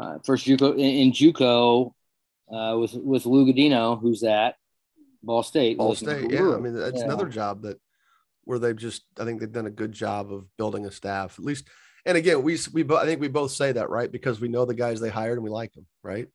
uh, 0.00 0.18
first 0.24 0.46
JUCO 0.46 0.72
in, 0.74 0.78
in 0.80 1.12
JUCO 1.12 1.92
uh, 2.50 2.78
with 2.78 2.94
with 2.94 3.26
Lou 3.26 3.46
Godino, 3.52 4.00
who's 4.00 4.22
at 4.24 4.56
Ball 5.22 5.42
State. 5.42 5.78
Ball 5.78 5.94
State, 5.94 6.30
yeah. 6.30 6.54
I 6.54 6.58
mean, 6.58 6.74
that's 6.74 6.98
Yeah. 6.98 7.04
another 7.04 7.28
job 7.28 7.62
that 7.62 7.78
where 8.44 8.58
they've 8.58 8.76
just, 8.76 9.04
I 9.20 9.24
think 9.24 9.38
they've 9.38 9.52
done 9.52 9.66
a 9.66 9.70
good 9.70 9.92
job 9.92 10.32
of 10.32 10.46
building 10.56 10.84
a 10.84 10.90
staff, 10.90 11.38
at 11.38 11.44
least. 11.44 11.68
And 12.04 12.16
again, 12.16 12.42
we 12.42 12.58
we 12.72 12.84
I 12.96 13.04
think 13.04 13.20
we 13.20 13.28
both 13.28 13.52
say 13.52 13.72
that 13.72 13.90
right 13.90 14.10
because 14.10 14.40
we 14.40 14.48
know 14.48 14.64
the 14.64 14.74
guys 14.74 15.00
they 15.00 15.08
hired 15.08 15.38
and 15.38 15.44
we 15.44 15.50
like 15.50 15.72
them, 15.72 15.86
right? 16.02 16.28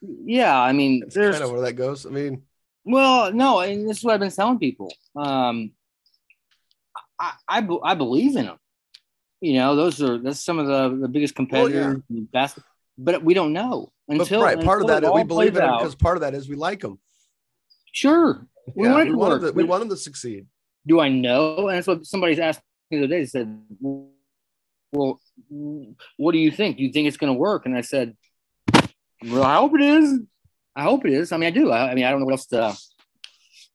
yeah. 0.00 0.60
I 0.60 0.72
mean, 0.72 1.00
That's 1.00 1.14
there's 1.14 1.34
kind 1.34 1.44
of 1.44 1.52
where 1.52 1.62
that 1.62 1.74
goes. 1.74 2.04
I 2.04 2.10
mean, 2.10 2.42
Well, 2.84 3.32
no, 3.32 3.60
and 3.60 3.88
this 3.88 3.98
is 3.98 4.04
what 4.04 4.14
I've 4.14 4.20
been 4.20 4.30
telling 4.30 4.58
people. 4.58 4.92
Um, 5.16 5.72
I, 7.18 7.32
I, 7.48 7.68
I 7.84 7.94
believe 7.94 8.36
in 8.36 8.46
them. 8.46 8.58
You 9.40 9.54
know, 9.54 9.74
those 9.74 10.02
are 10.02 10.18
that's 10.18 10.44
some 10.44 10.58
of 10.58 10.66
the, 10.66 11.00
the 11.02 11.08
biggest 11.08 11.34
competitors. 11.34 12.02
in 12.10 12.24
basketball, 12.32 12.68
but 12.98 13.24
we 13.24 13.34
don't 13.34 13.52
know 13.52 13.90
but 14.06 14.20
until 14.20 14.42
right, 14.42 14.60
part 14.60 14.82
of 14.82 14.88
until 14.88 15.00
that 15.00 15.14
we 15.14 15.24
believe 15.24 15.56
in 15.56 15.62
them 15.64 15.76
because 15.78 15.94
part 15.94 16.16
of 16.16 16.20
that 16.20 16.34
is 16.34 16.48
we 16.48 16.56
like 16.56 16.80
them. 16.80 16.98
Sure, 17.92 18.46
we 18.74 18.86
Yeah, 18.86 18.92
want 18.94 19.04
we 19.06 19.10
to 19.12 19.16
want 19.16 19.30
work. 19.32 19.40
them 19.40 19.50
to, 19.50 19.56
we 19.56 19.64
want 19.64 19.80
them 19.80 19.88
to 19.88 19.96
succeed. 19.96 20.46
do 20.86 21.00
I 21.00 21.08
know? 21.08 21.68
And 21.68 21.76
that's 21.76 21.86
what 21.86 22.04
somebody's 22.06 22.38
asked 22.38 22.60
me 22.90 22.98
the 22.98 23.04
other 23.04 23.14
day. 23.14 23.20
They 23.20 23.26
said, 23.26 23.60
"Well, 24.92 25.20
what 26.16 26.32
do 26.32 26.38
you 26.38 26.50
think? 26.50 26.76
Do 26.76 26.82
you 26.84 26.92
think 26.92 27.08
it's 27.08 27.16
going 27.16 27.32
to 27.32 27.38
work?" 27.38 27.66
And 27.66 27.76
I 27.76 27.80
said, 27.80 28.16
"Well, 29.24 29.42
I 29.42 29.56
hope 29.56 29.74
it 29.74 29.80
is. 29.82 30.20
I 30.76 30.82
hope 30.82 31.04
it 31.04 31.12
is. 31.12 31.32
I 31.32 31.36
mean, 31.36 31.48
I 31.48 31.50
do. 31.50 31.70
I, 31.70 31.90
I 31.90 31.94
mean, 31.94 32.04
I 32.04 32.10
don't 32.10 32.20
know 32.20 32.26
what 32.26 32.32
else 32.32 32.46
to." 32.46 32.76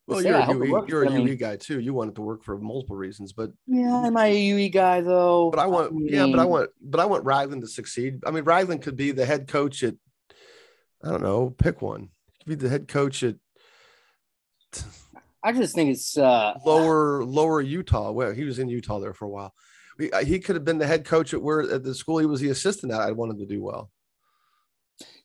Well, 0.07 0.21
you're 0.23 0.37
I 0.37 0.45
a 0.45 0.53
UE, 0.53 0.85
you're 0.87 1.03
a 1.03 1.09
I 1.09 1.17
mean- 1.17 1.27
UE 1.27 1.35
guy 1.35 1.57
too. 1.57 1.81
You 1.81 1.93
want 1.93 2.11
it 2.11 2.15
to 2.15 2.21
work 2.21 2.41
for 2.45 2.57
multiple 2.57 2.95
reasons, 2.95 3.33
but 3.33 3.51
Yeah, 3.65 3.93
I'm 4.05 4.15
I 4.15 4.27
a 4.27 4.39
UE 4.39 4.69
guy 4.69 5.01
though? 5.01 5.49
but 5.51 5.59
I 5.59 5.65
want 5.65 5.91
yeah, 6.09 6.25
but 6.27 6.39
I 6.39 6.45
want 6.45 6.69
but 6.81 7.01
I 7.01 7.05
want 7.05 7.25
Ragland 7.25 7.61
to 7.63 7.67
succeed. 7.67 8.21
I 8.25 8.31
mean, 8.31 8.45
Ragland 8.45 8.83
could 8.83 8.95
be 8.95 9.11
the 9.11 9.25
head 9.25 9.49
coach 9.49 9.83
at 9.83 9.95
I 11.03 11.09
don't 11.09 11.21
know, 11.21 11.49
pick 11.57 11.81
one. 11.81 12.09
He 12.31 12.43
could 12.45 12.49
be 12.49 12.55
the 12.55 12.69
head 12.69 12.87
coach 12.87 13.21
at 13.21 13.35
I 15.43 15.51
just 15.51 15.75
think 15.75 15.89
it's 15.91 16.17
uh 16.17 16.53
lower 16.65 17.25
lower 17.25 17.59
Utah. 17.59 18.11
Well, 18.11 18.31
he 18.31 18.45
was 18.45 18.59
in 18.59 18.69
Utah 18.69 18.99
there 18.99 19.13
for 19.13 19.25
a 19.25 19.29
while. 19.29 19.53
We, 19.97 20.11
uh, 20.11 20.23
he 20.23 20.39
could 20.39 20.55
have 20.55 20.65
been 20.65 20.77
the 20.77 20.87
head 20.87 21.05
coach 21.05 21.33
at 21.33 21.41
where 21.41 21.61
at 21.61 21.83
the 21.83 21.95
school 21.95 22.19
he 22.19 22.25
was 22.25 22.39
the 22.39 22.49
assistant 22.49 22.93
at. 22.93 23.01
I 23.01 23.11
wanted 23.11 23.39
to 23.39 23.45
do 23.45 23.61
well. 23.61 23.91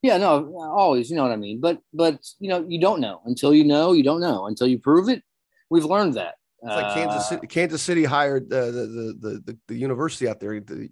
yeah, 0.02 0.16
no, 0.16 0.54
always, 0.56 1.10
you 1.10 1.16
know 1.16 1.22
what 1.22 1.32
I 1.32 1.36
mean. 1.36 1.60
But 1.60 1.80
but 1.92 2.20
you 2.38 2.48
know, 2.48 2.64
you 2.66 2.80
don't 2.80 3.00
know 3.00 3.20
until 3.24 3.54
you 3.54 3.64
know, 3.64 3.92
you 3.92 4.02
don't 4.02 4.20
know 4.20 4.46
until 4.46 4.66
you 4.66 4.78
prove 4.78 5.08
it. 5.08 5.22
We've 5.70 5.84
learned 5.84 6.14
that. 6.14 6.34
It's 6.62 6.76
like 6.76 6.94
Kansas 6.94 7.28
City. 7.28 7.46
Kansas 7.46 7.82
City 7.82 8.04
hired 8.04 8.48
the 8.48 8.66
the 8.66 8.86
the 9.20 9.42
the, 9.44 9.58
the 9.68 9.74
university 9.74 10.28
out 10.28 10.38
there, 10.38 10.60
the 10.60 10.90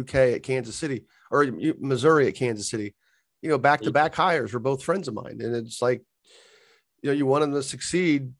UK 0.00 0.14
at 0.14 0.42
Kansas 0.42 0.74
City 0.74 1.04
or 1.30 1.46
Missouri 1.78 2.26
at 2.26 2.34
Kansas 2.34 2.68
City. 2.68 2.94
You 3.40 3.50
know, 3.50 3.58
back 3.58 3.80
to 3.82 3.92
back 3.92 4.14
hires 4.14 4.52
were 4.52 4.60
both 4.60 4.82
friends 4.82 5.08
of 5.08 5.14
mine, 5.14 5.40
and 5.40 5.54
it's 5.54 5.82
like, 5.82 6.02
you 7.02 7.10
know, 7.10 7.14
you 7.14 7.26
want 7.26 7.42
them 7.42 7.52
to 7.52 7.62
succeed 7.62 8.32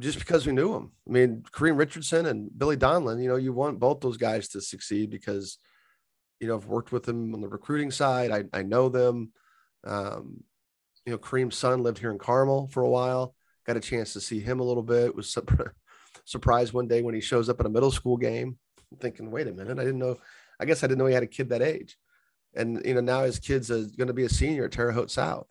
just 0.00 0.18
because 0.18 0.46
we 0.46 0.52
knew 0.52 0.72
them. 0.72 0.92
I 1.08 1.12
mean, 1.12 1.44
Kareem 1.52 1.78
Richardson 1.78 2.26
and 2.26 2.50
Billy 2.56 2.76
Donlon. 2.76 3.22
You 3.22 3.28
know, 3.28 3.36
you 3.36 3.52
want 3.52 3.78
both 3.78 4.00
those 4.00 4.16
guys 4.16 4.48
to 4.48 4.60
succeed 4.60 5.10
because, 5.10 5.58
you 6.40 6.48
know, 6.48 6.56
I've 6.56 6.66
worked 6.66 6.92
with 6.92 7.04
them 7.04 7.34
on 7.34 7.40
the 7.40 7.48
recruiting 7.48 7.90
side. 7.90 8.30
I 8.30 8.44
I 8.52 8.62
know 8.62 8.88
them. 8.88 9.32
Um, 9.84 10.42
you 11.06 11.12
know, 11.12 11.18
Kareem's 11.18 11.56
son 11.56 11.82
lived 11.82 11.98
here 11.98 12.10
in 12.10 12.18
Carmel 12.18 12.68
for 12.68 12.82
a 12.82 12.88
while. 12.88 13.34
Got 13.66 13.76
a 13.76 13.80
chance 13.80 14.12
to 14.14 14.20
see 14.20 14.40
him 14.40 14.60
a 14.60 14.64
little 14.64 14.82
bit. 14.82 15.14
Was 15.14 15.36
surprised 16.24 16.72
one 16.72 16.88
day 16.88 17.02
when 17.02 17.14
he 17.14 17.20
shows 17.20 17.48
up 17.48 17.60
at 17.60 17.66
a 17.66 17.70
middle 17.70 17.90
school 17.90 18.16
game, 18.16 18.58
I'm 18.92 18.98
thinking, 18.98 19.30
wait 19.30 19.48
a 19.48 19.52
minute, 19.52 19.78
I 19.78 19.84
didn't 19.84 19.98
know. 19.98 20.18
I 20.58 20.64
guess 20.64 20.82
I 20.82 20.86
didn't 20.86 20.98
know 20.98 21.06
he 21.06 21.14
had 21.14 21.22
a 21.22 21.28
kid 21.28 21.48
that 21.50 21.62
age. 21.62 21.96
And 22.54 22.82
you 22.84 22.94
know, 22.94 23.00
now 23.00 23.22
his 23.22 23.38
kid's 23.38 23.68
going 23.68 24.08
to 24.08 24.12
be 24.12 24.24
a 24.24 24.28
senior 24.28 24.64
at 24.64 24.72
Terre 24.72 24.92
Haute 24.92 25.10
South, 25.10 25.46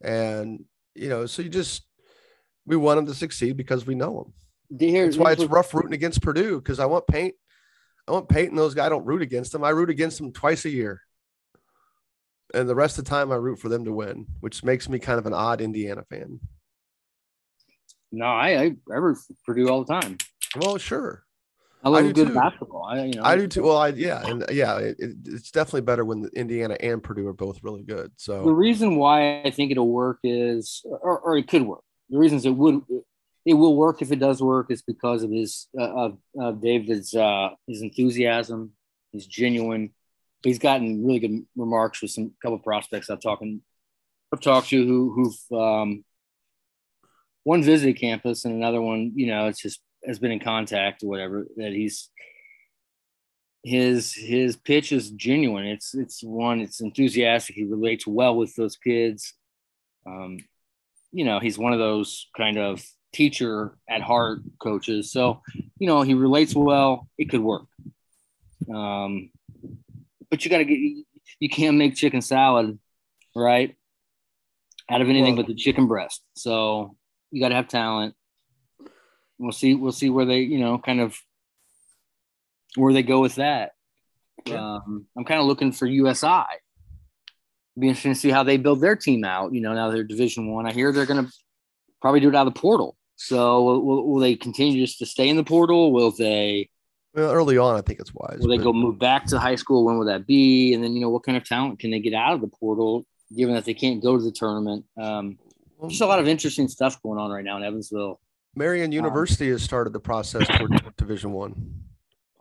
and 0.00 0.64
you 0.94 1.08
know, 1.08 1.26
so 1.26 1.42
you 1.42 1.48
just 1.48 1.86
we 2.66 2.76
want 2.76 2.98
him 2.98 3.06
to 3.06 3.14
succeed 3.14 3.56
because 3.56 3.86
we 3.86 3.94
know 3.94 4.20
him. 4.20 4.78
Here, 4.78 5.04
That's 5.04 5.16
why 5.16 5.32
it's 5.32 5.44
rough 5.44 5.72
rooting 5.74 5.92
against 5.92 6.22
Purdue 6.22 6.60
because 6.60 6.80
I 6.80 6.86
want 6.86 7.06
paint. 7.06 7.34
I 8.08 8.12
want 8.12 8.28
paint 8.28 8.50
and 8.50 8.58
those 8.58 8.74
guys. 8.74 8.86
I 8.86 8.88
don't 8.90 9.06
root 9.06 9.22
against 9.22 9.52
them. 9.52 9.64
I 9.64 9.70
root 9.70 9.90
against 9.90 10.18
them 10.18 10.32
twice 10.32 10.64
a 10.64 10.70
year 10.70 11.00
and 12.54 12.68
the 12.68 12.74
rest 12.74 12.98
of 12.98 13.04
the 13.04 13.10
time 13.10 13.32
I 13.32 13.36
root 13.36 13.58
for 13.58 13.68
them 13.68 13.84
to 13.84 13.92
win, 13.92 14.26
which 14.40 14.64
makes 14.64 14.88
me 14.88 14.98
kind 14.98 15.18
of 15.18 15.26
an 15.26 15.34
odd 15.34 15.60
Indiana 15.60 16.04
fan. 16.08 16.40
No, 18.12 18.26
I 18.26 18.48
I, 18.48 18.76
I 18.90 18.94
root 18.94 19.18
for 19.18 19.34
Purdue 19.44 19.68
all 19.68 19.84
the 19.84 19.92
time. 19.92 20.18
Well, 20.56 20.78
sure. 20.78 21.24
I 21.82 21.90
love 21.90 22.06
I 22.06 22.12
good 22.12 22.28
too. 22.28 22.34
basketball. 22.34 22.84
I, 22.84 23.04
you 23.04 23.14
know, 23.14 23.24
I 23.24 23.36
do 23.36 23.46
too. 23.46 23.64
Well, 23.64 23.76
I 23.76 23.88
yeah, 23.88 24.24
and 24.24 24.44
yeah, 24.50 24.78
it, 24.78 24.96
it's 24.98 25.50
definitely 25.50 25.82
better 25.82 26.04
when 26.04 26.30
Indiana 26.34 26.76
and 26.80 27.02
Purdue 27.02 27.26
are 27.26 27.34
both 27.34 27.62
really 27.62 27.82
good. 27.82 28.12
So 28.16 28.44
the 28.44 28.54
reason 28.54 28.96
why 28.96 29.42
I 29.42 29.50
think 29.50 29.70
it'll 29.70 29.90
work 29.90 30.20
is, 30.22 30.82
or, 30.84 31.18
or 31.18 31.36
it 31.36 31.48
could 31.48 31.62
work. 31.62 31.84
The 32.10 32.18
reasons 32.18 32.44
it 32.46 32.54
would, 32.54 32.82
it 33.46 33.54
will 33.54 33.76
work 33.76 34.02
if 34.02 34.12
it 34.12 34.18
does 34.18 34.42
work 34.42 34.70
is 34.70 34.82
because 34.82 35.22
of 35.22 35.30
his 35.30 35.68
uh, 35.78 35.82
of, 35.82 36.18
of 36.38 36.60
David's 36.60 37.14
uh, 37.14 37.50
his 37.66 37.82
enthusiasm. 37.82 38.72
He's 39.12 39.26
genuine 39.26 39.90
he's 40.44 40.58
gotten 40.58 41.04
really 41.04 41.18
good 41.18 41.46
remarks 41.56 42.02
with 42.02 42.10
some 42.10 42.32
couple 42.42 42.58
prospects 42.58 43.10
I've 43.10 43.20
talking 43.20 43.62
I've 44.32 44.40
talked 44.40 44.68
to 44.68 44.86
who 44.86 45.12
who've 45.12 45.58
um, 45.58 46.04
one 47.44 47.62
visited 47.62 47.98
campus 48.00 48.44
and 48.44 48.54
another 48.54 48.80
one, 48.80 49.12
you 49.14 49.26
know, 49.26 49.46
it's 49.46 49.60
just 49.60 49.80
has 50.04 50.18
been 50.18 50.32
in 50.32 50.40
contact 50.40 51.02
or 51.02 51.08
whatever 51.08 51.46
that 51.56 51.72
he's 51.72 52.10
his 53.62 54.12
his 54.12 54.56
pitch 54.56 54.92
is 54.92 55.10
genuine. 55.10 55.66
It's 55.66 55.94
it's 55.94 56.22
one, 56.22 56.60
it's 56.60 56.80
enthusiastic. 56.80 57.54
He 57.54 57.64
relates 57.64 58.06
well 58.06 58.36
with 58.36 58.54
those 58.54 58.76
kids. 58.76 59.34
Um, 60.06 60.38
you 61.14 61.24
know, 61.24 61.38
he's 61.38 61.56
one 61.56 61.72
of 61.72 61.78
those 61.78 62.26
kind 62.36 62.58
of 62.58 62.84
teacher 63.12 63.78
at 63.88 64.02
heart 64.02 64.40
coaches. 64.60 65.12
So, 65.12 65.42
you 65.78 65.86
know, 65.86 66.02
he 66.02 66.14
relates 66.14 66.54
well. 66.54 67.08
It 67.16 67.30
could 67.30 67.40
work. 67.40 67.66
Um, 68.72 69.30
but 70.28 70.44
you 70.44 70.50
got 70.50 70.58
to 70.58 70.64
get 70.64 71.04
you 71.38 71.48
can't 71.48 71.76
make 71.76 71.94
chicken 71.94 72.20
salad, 72.20 72.78
right? 73.34 73.76
Out 74.90 75.00
of 75.00 75.08
anything 75.08 75.36
well, 75.36 75.44
but 75.44 75.46
the 75.46 75.54
chicken 75.54 75.86
breast. 75.86 76.22
So 76.34 76.96
you 77.30 77.40
got 77.40 77.50
to 77.50 77.54
have 77.54 77.68
talent. 77.68 78.14
We'll 79.38 79.52
see. 79.52 79.74
We'll 79.74 79.92
see 79.92 80.10
where 80.10 80.26
they, 80.26 80.40
you 80.40 80.58
know, 80.58 80.78
kind 80.78 81.00
of 81.00 81.16
where 82.74 82.92
they 82.92 83.02
go 83.02 83.20
with 83.20 83.36
that. 83.36 83.72
Um, 84.50 85.06
I'm 85.16 85.24
kind 85.24 85.40
of 85.40 85.46
looking 85.46 85.72
for 85.72 85.86
USI. 85.86 86.44
Be 87.78 87.88
interesting 87.88 88.14
to 88.14 88.18
see 88.18 88.30
how 88.30 88.44
they 88.44 88.56
build 88.56 88.80
their 88.80 88.96
team 88.96 89.24
out. 89.24 89.52
You 89.52 89.60
know, 89.60 89.74
now 89.74 89.90
they're 89.90 90.04
Division 90.04 90.52
One. 90.52 90.66
I. 90.66 90.70
I 90.70 90.72
hear 90.72 90.92
they're 90.92 91.06
going 91.06 91.24
to 91.24 91.32
probably 92.00 92.20
do 92.20 92.28
it 92.28 92.34
out 92.34 92.46
of 92.46 92.54
the 92.54 92.60
portal. 92.60 92.96
So 93.16 93.62
will, 93.62 94.06
will, 94.08 94.20
they 94.20 94.34
continue 94.34 94.84
just 94.84 94.98
to 94.98 95.06
stay 95.06 95.28
in 95.28 95.36
the 95.36 95.44
portal? 95.44 95.92
Will 95.92 96.10
they 96.10 96.68
well, 97.14 97.32
early 97.32 97.58
on, 97.58 97.76
I 97.76 97.80
think 97.80 98.00
it's 98.00 98.12
wise. 98.12 98.38
Will 98.40 98.48
they 98.48 98.62
go 98.62 98.72
move 98.72 98.98
back 98.98 99.26
to 99.26 99.38
high 99.38 99.54
school? 99.54 99.84
When 99.84 99.98
will 99.98 100.06
that 100.06 100.26
be? 100.26 100.74
And 100.74 100.82
then, 100.82 100.94
you 100.94 101.00
know, 101.00 101.10
what 101.10 101.22
kind 101.22 101.36
of 101.38 101.44
talent 101.44 101.78
can 101.78 101.92
they 101.92 102.00
get 102.00 102.12
out 102.12 102.34
of 102.34 102.40
the 102.40 102.48
portal, 102.48 103.06
given 103.34 103.54
that 103.54 103.64
they 103.64 103.74
can't 103.74 104.02
go 104.02 104.16
to 104.16 104.22
the 104.22 104.32
tournament? 104.32 104.84
Um, 105.00 105.38
just 105.88 106.00
a 106.00 106.06
lot 106.06 106.18
of 106.18 106.26
interesting 106.26 106.66
stuff 106.66 107.00
going 107.02 107.20
on 107.20 107.30
right 107.30 107.44
now 107.44 107.56
in 107.56 107.62
Evansville. 107.62 108.20
Marian 108.56 108.86
um, 108.86 108.92
University 108.92 109.46
um, 109.46 109.52
has 109.52 109.62
started 109.62 109.92
the 109.92 110.00
process 110.00 110.48
for 110.56 110.66
Division 110.96 111.32
One. 111.32 111.84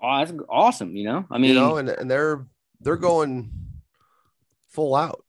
Oh, 0.02 0.18
that's 0.18 0.34
awesome! 0.50 0.96
You 0.96 1.06
know, 1.06 1.26
I 1.30 1.38
mean, 1.38 1.54
you 1.54 1.60
know, 1.60 1.78
and, 1.78 1.90
and 1.90 2.10
they're 2.10 2.46
they're 2.82 2.98
going 2.98 3.52
full 4.74 4.96
out. 4.96 5.24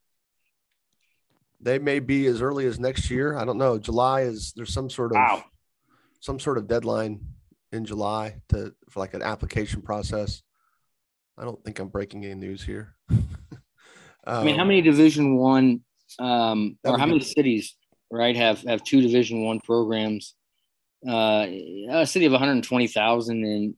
They 1.60 1.78
may 1.78 2.00
be 2.00 2.26
as 2.26 2.42
early 2.42 2.66
as 2.66 2.80
next 2.80 3.10
year. 3.10 3.36
I 3.36 3.44
don't 3.44 3.58
know. 3.58 3.78
July 3.78 4.22
is 4.22 4.52
there's 4.56 4.72
some 4.72 4.90
sort 4.90 5.12
of 5.12 5.16
wow. 5.16 5.44
some 6.20 6.38
sort 6.38 6.58
of 6.58 6.66
deadline 6.66 7.20
in 7.72 7.84
July 7.84 8.40
to 8.48 8.74
for 8.90 9.00
like 9.00 9.14
an 9.14 9.22
application 9.22 9.80
process. 9.80 10.42
I 11.38 11.44
don't 11.44 11.62
think 11.64 11.78
I'm 11.78 11.88
breaking 11.88 12.24
any 12.24 12.34
news 12.34 12.62
here. 12.62 12.94
um, 13.10 13.26
I 14.26 14.44
mean, 14.44 14.56
how 14.56 14.64
many 14.64 14.82
Division 14.82 15.36
One 15.36 15.82
um, 16.18 16.78
or 16.84 16.98
how 16.98 17.06
many 17.06 17.20
cities 17.20 17.76
right 18.10 18.36
have 18.36 18.62
have 18.62 18.84
two 18.84 19.00
Division 19.00 19.44
One 19.44 19.60
programs? 19.60 20.34
Uh, 21.06 21.46
a 21.90 22.06
city 22.06 22.24
of 22.24 22.32
120,000 22.32 23.44
and 23.44 23.74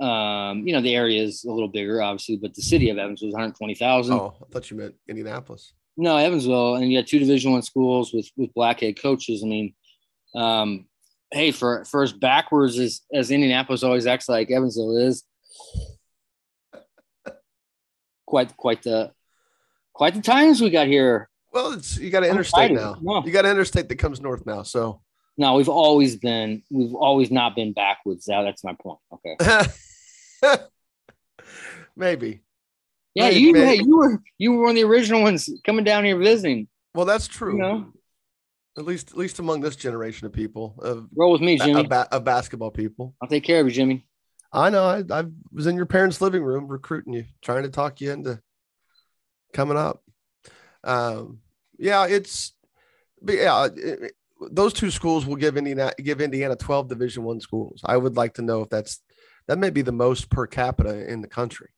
um, 0.00 0.66
you 0.66 0.72
know 0.72 0.80
the 0.80 0.94
area 0.94 1.22
is 1.22 1.44
a 1.44 1.50
little 1.50 1.68
bigger, 1.68 2.02
obviously, 2.02 2.36
but 2.36 2.54
the 2.54 2.62
city 2.62 2.90
of 2.90 2.98
Evansville 2.98 3.28
is 3.28 3.34
120,000. 3.34 4.12
Oh, 4.14 4.34
I 4.42 4.52
thought 4.52 4.70
you 4.70 4.76
meant 4.76 4.94
Indianapolis. 5.08 5.72
No, 5.96 6.16
Evansville, 6.16 6.76
and 6.76 6.90
you 6.90 6.98
got 7.00 7.06
two 7.06 7.20
Division 7.20 7.52
One 7.52 7.62
schools 7.62 8.12
with 8.12 8.28
with 8.36 8.52
black 8.54 8.80
head 8.80 9.00
coaches. 9.00 9.42
I 9.44 9.46
mean, 9.46 9.74
um, 10.34 10.86
hey, 11.30 11.52
for 11.52 11.84
for 11.84 12.02
as 12.02 12.12
backwards 12.12 12.78
as 12.78 13.02
as 13.12 13.30
Indianapolis 13.30 13.82
always 13.84 14.06
acts 14.06 14.28
like 14.28 14.50
Evansville 14.50 14.96
is, 14.96 15.22
quite 18.26 18.56
quite 18.56 18.82
the 18.82 19.12
quite 19.92 20.14
the 20.14 20.22
times 20.22 20.60
we 20.60 20.70
got 20.70 20.88
here. 20.88 21.28
Well, 21.52 21.72
it's 21.72 21.96
you 21.96 22.10
got 22.10 22.24
an 22.24 22.30
interstate 22.30 22.72
now. 22.72 22.96
No. 23.00 23.24
You 23.24 23.30
got 23.30 23.44
an 23.44 23.52
interstate 23.52 23.88
that 23.88 23.96
comes 23.96 24.20
north 24.20 24.44
now. 24.44 24.64
So 24.64 25.02
no, 25.36 25.54
we've 25.54 25.68
always 25.68 26.16
been 26.16 26.62
we've 26.70 26.94
always 26.94 27.30
not 27.30 27.56
been 27.56 27.72
backwards. 27.72 28.28
Now 28.28 28.42
that's 28.42 28.62
my 28.64 28.74
point. 28.74 28.98
Okay. 29.12 29.66
maybe. 31.96 32.42
Yeah, 33.14 33.30
maybe, 33.30 33.40
you. 33.40 33.54
Hey, 33.54 33.76
you 33.76 33.96
were 33.96 34.22
you 34.38 34.52
were 34.52 34.62
one 34.62 34.70
of 34.70 34.76
the 34.76 34.84
original 34.84 35.22
ones 35.22 35.48
coming 35.64 35.84
down 35.84 36.04
here 36.04 36.18
visiting. 36.18 36.68
Well, 36.94 37.06
that's 37.06 37.28
true. 37.28 37.54
You 37.54 37.62
know? 37.62 37.86
At 38.76 38.84
least, 38.84 39.12
at 39.12 39.16
least 39.16 39.38
among 39.38 39.60
this 39.60 39.76
generation 39.76 40.26
of 40.26 40.32
people, 40.32 40.74
of 40.82 41.08
roll 41.14 41.30
with 41.30 41.40
me, 41.40 41.56
Jimmy, 41.58 41.82
of, 41.82 41.88
ba- 41.88 42.08
of 42.10 42.24
basketball 42.24 42.72
people. 42.72 43.14
I'll 43.22 43.28
take 43.28 43.44
care 43.44 43.60
of 43.60 43.66
you, 43.66 43.72
Jimmy. 43.72 44.06
I 44.52 44.70
know. 44.70 44.84
I, 44.84 45.02
I 45.10 45.24
was 45.52 45.68
in 45.68 45.76
your 45.76 45.86
parents' 45.86 46.20
living 46.20 46.42
room 46.42 46.66
recruiting 46.66 47.12
you, 47.12 47.24
trying 47.40 47.62
to 47.64 47.68
talk 47.68 48.00
you 48.00 48.10
into 48.10 48.40
coming 49.52 49.76
up. 49.76 50.02
Um, 50.82 51.40
yeah, 51.78 52.06
it's, 52.06 52.52
but 53.22 53.36
yeah, 53.36 53.68
it, 53.74 54.12
those 54.50 54.72
two 54.72 54.90
schools 54.90 55.26
will 55.26 55.36
give 55.36 55.56
Indiana 55.56 55.92
give 56.02 56.20
Indiana 56.20 56.56
twelve 56.56 56.88
Division 56.88 57.24
One 57.24 57.40
schools. 57.40 57.80
I 57.84 57.96
would 57.96 58.16
like 58.16 58.34
to 58.34 58.42
know 58.42 58.62
if 58.62 58.70
that's 58.70 59.00
that 59.46 59.58
may 59.58 59.70
be 59.70 59.82
the 59.82 59.92
most 59.92 60.30
per 60.30 60.46
capita 60.46 61.10
in 61.10 61.20
the 61.20 61.28
country. 61.28 61.70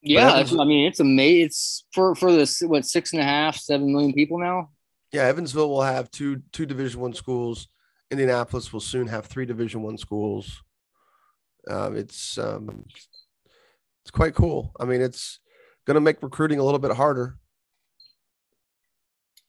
Yeah, 0.00 0.32
I 0.32 0.64
mean 0.64 0.86
it's 0.86 1.00
amazing. 1.00 1.46
It's 1.46 1.84
for 1.92 2.14
for 2.14 2.32
this 2.32 2.60
what 2.60 2.86
six 2.86 3.12
and 3.12 3.20
a 3.20 3.24
half, 3.24 3.56
seven 3.56 3.92
million 3.92 4.12
people 4.12 4.38
now. 4.38 4.70
Yeah, 5.12 5.22
Evansville 5.22 5.68
will 5.68 5.82
have 5.82 6.10
two 6.10 6.42
two 6.52 6.66
Division 6.66 7.00
One 7.00 7.14
schools. 7.14 7.68
Indianapolis 8.10 8.72
will 8.72 8.80
soon 8.80 9.06
have 9.08 9.26
three 9.26 9.46
Division 9.46 9.82
One 9.82 9.98
schools. 9.98 10.62
Um, 11.68 11.96
it's 11.96 12.38
um, 12.38 12.84
it's 14.02 14.10
quite 14.10 14.34
cool. 14.34 14.72
I 14.80 14.84
mean, 14.84 15.02
it's 15.02 15.40
going 15.86 15.96
to 15.96 16.00
make 16.00 16.22
recruiting 16.22 16.58
a 16.58 16.64
little 16.64 16.78
bit 16.78 16.92
harder. 16.92 17.36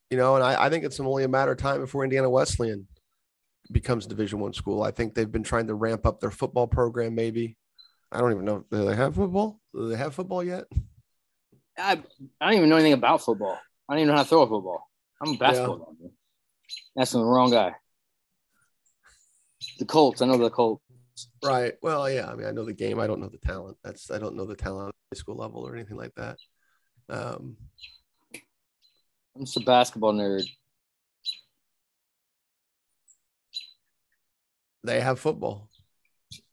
You 0.10 0.18
know, 0.18 0.36
and 0.36 0.44
I, 0.44 0.66
I 0.66 0.70
think 0.70 0.84
it's 0.84 1.00
only 1.00 1.24
a 1.24 1.28
matter 1.28 1.52
of 1.52 1.58
time 1.58 1.82
before 1.82 2.04
Indiana 2.04 2.30
Wesleyan 2.30 2.88
becomes 3.72 4.08
Division 4.08 4.40
One 4.40 4.54
school. 4.54 4.82
I 4.82 4.92
think 4.92 5.14
they've 5.14 5.32
been 5.32 5.44
trying 5.44 5.68
to 5.68 5.76
ramp 5.76 6.06
up 6.06 6.20
their 6.20 6.32
football 6.32 6.68
program, 6.68 7.14
maybe. 7.14 7.58
I 8.12 8.20
don't 8.20 8.32
even 8.32 8.46
know. 8.46 8.66
Do 8.72 8.86
they 8.86 8.96
have 8.96 9.16
football? 9.16 9.60
Do 9.74 9.88
they 9.88 9.98
have 9.98 10.16
football 10.16 10.44
yet? 10.44 10.66
I, 11.78 12.02
I 12.42 12.46
don't 12.46 12.58
even 12.58 12.70
know 12.70 12.76
anything 12.76 12.94
about 12.94 13.22
football. 13.22 13.60
I 13.88 13.94
don't 13.94 14.00
even 14.00 14.08
know 14.10 14.18
how 14.18 14.24
to 14.24 14.30
throw 14.30 14.42
a 14.42 14.48
football. 14.48 14.90
I'm 15.22 15.36
a 15.36 15.38
basketball 15.38 15.96
yeah. 16.00 16.08
guy. 16.08 16.14
That's 16.96 17.12
the 17.12 17.24
wrong 17.24 17.52
guy. 17.52 17.74
The 19.78 19.86
Colts. 19.86 20.22
I 20.22 20.26
know 20.26 20.38
the 20.38 20.50
Colts. 20.50 20.84
Right. 21.44 21.74
Well, 21.82 22.10
yeah. 22.10 22.30
I 22.32 22.36
mean, 22.36 22.48
I 22.48 22.52
know 22.52 22.66
the 22.66 22.74
game. 22.74 23.00
I 23.00 23.08
don't 23.08 23.20
know 23.20 23.30
the 23.30 23.38
talent. 23.38 23.78
That's 23.84 24.10
I 24.10 24.18
don't 24.18 24.36
know 24.36 24.46
the 24.46 24.56
talent 24.56 24.90
at 24.90 25.16
high 25.16 25.20
school 25.20 25.36
level 25.36 25.68
or 25.68 25.76
anything 25.76 25.98
like 25.98 26.16
that. 26.16 26.38
Um, 27.10 27.58
I'm 29.40 29.46
just 29.46 29.56
a 29.56 29.62
basketball 29.62 30.14
nerd. 30.14 30.46
They 34.84 35.00
have 35.00 35.18
football, 35.18 35.70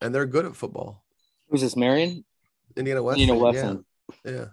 and 0.01 0.15
they're 0.15 0.25
good 0.27 0.45
at 0.47 0.55
football. 0.55 1.05
Who's 1.49 1.63
this, 1.63 1.77
Marian? 1.77 2.25
Indiana 2.77 3.03
West. 3.03 3.19
Indiana 3.19 3.41
yeah. 3.41 3.45
Wesleyan. 3.45 3.85
Yeah. 4.25 4.45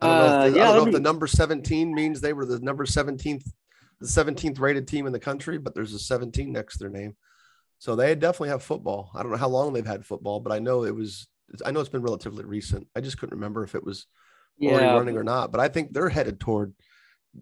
I 0.00 0.06
don't 0.06 0.18
know, 0.18 0.38
Uh, 0.38 0.44
if, 0.46 0.52
the, 0.52 0.58
yeah, 0.58 0.64
I 0.64 0.72
don't 0.72 0.76
know 0.76 0.86
if 0.86 0.92
the 0.92 0.98
be- 1.00 1.02
number 1.02 1.26
17 1.26 1.92
means 1.94 2.20
they 2.20 2.32
were 2.32 2.46
the 2.46 2.60
number 2.60 2.86
17th, 2.86 3.50
the 4.00 4.06
17th 4.06 4.60
rated 4.60 4.86
team 4.86 5.06
in 5.06 5.12
the 5.12 5.18
country, 5.18 5.58
but 5.58 5.74
there's 5.74 5.94
a 5.94 5.98
17 5.98 6.52
next 6.52 6.74
to 6.74 6.84
their 6.84 6.90
name. 6.90 7.16
So 7.78 7.96
they 7.96 8.14
definitely 8.14 8.50
have 8.50 8.62
football. 8.62 9.10
I 9.14 9.22
don't 9.22 9.32
know 9.32 9.38
how 9.38 9.48
long 9.48 9.72
they've 9.72 9.84
had 9.84 10.06
football, 10.06 10.38
but 10.38 10.52
I 10.52 10.60
know 10.60 10.84
it 10.84 10.94
was, 10.94 11.26
I 11.64 11.72
know 11.72 11.80
it's 11.80 11.88
been 11.88 12.02
relatively 12.02 12.44
recent. 12.44 12.86
I 12.94 13.00
just 13.00 13.18
couldn't 13.18 13.34
remember 13.34 13.64
if 13.64 13.74
it 13.74 13.84
was 13.84 14.06
already 14.62 14.86
running 14.86 15.16
or 15.16 15.24
not, 15.24 15.52
but 15.52 15.60
I 15.60 15.68
think 15.68 15.92
they're 15.92 16.08
headed 16.08 16.40
toward 16.40 16.74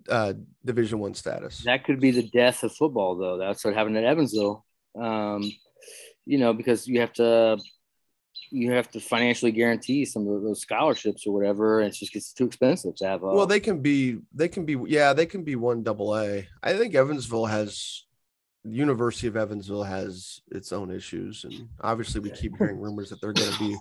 uh, 0.08 0.34
Division 0.64 0.98
One 0.98 1.14
status. 1.14 1.62
that 1.64 1.84
could 1.84 2.00
be 2.00 2.10
the 2.10 2.28
death 2.28 2.62
of 2.62 2.74
football, 2.74 3.16
though. 3.16 3.38
That's 3.38 3.64
what 3.64 3.74
happened 3.74 3.96
at 3.96 4.04
Evansville. 4.04 4.64
Um, 5.00 5.50
you 6.26 6.38
know, 6.38 6.52
because 6.52 6.86
you 6.86 7.00
have 7.00 7.12
to 7.14 7.58
you 8.50 8.72
have 8.72 8.90
to 8.90 9.00
financially 9.00 9.52
guarantee 9.52 10.04
some 10.04 10.26
of 10.26 10.42
those 10.42 10.60
scholarships 10.60 11.26
or 11.26 11.34
whatever, 11.34 11.80
and 11.80 11.92
it 11.92 11.96
just 11.96 12.12
gets 12.12 12.32
too 12.32 12.46
expensive 12.46 12.94
to 12.96 13.06
have. 13.06 13.22
A, 13.22 13.26
Well, 13.26 13.46
they 13.46 13.60
can 13.60 13.80
be, 13.80 14.18
they 14.34 14.48
can 14.48 14.64
be, 14.64 14.76
yeah, 14.86 15.12
they 15.12 15.26
can 15.26 15.44
be 15.44 15.56
one 15.56 15.82
double 15.82 16.16
A. 16.16 16.48
I 16.62 16.72
think 16.74 16.94
Evansville 16.94 17.46
has, 17.46 18.04
University 18.64 19.26
of 19.26 19.36
Evansville 19.36 19.84
has 19.84 20.40
its 20.50 20.72
own 20.72 20.90
issues, 20.90 21.44
and 21.44 21.68
obviously 21.80 22.20
we 22.20 22.30
keep 22.30 22.56
hearing 22.56 22.78
rumors 22.78 23.10
that 23.10 23.20
they're 23.20 23.32
going 23.32 23.52
to 23.52 23.58
be 23.58 23.76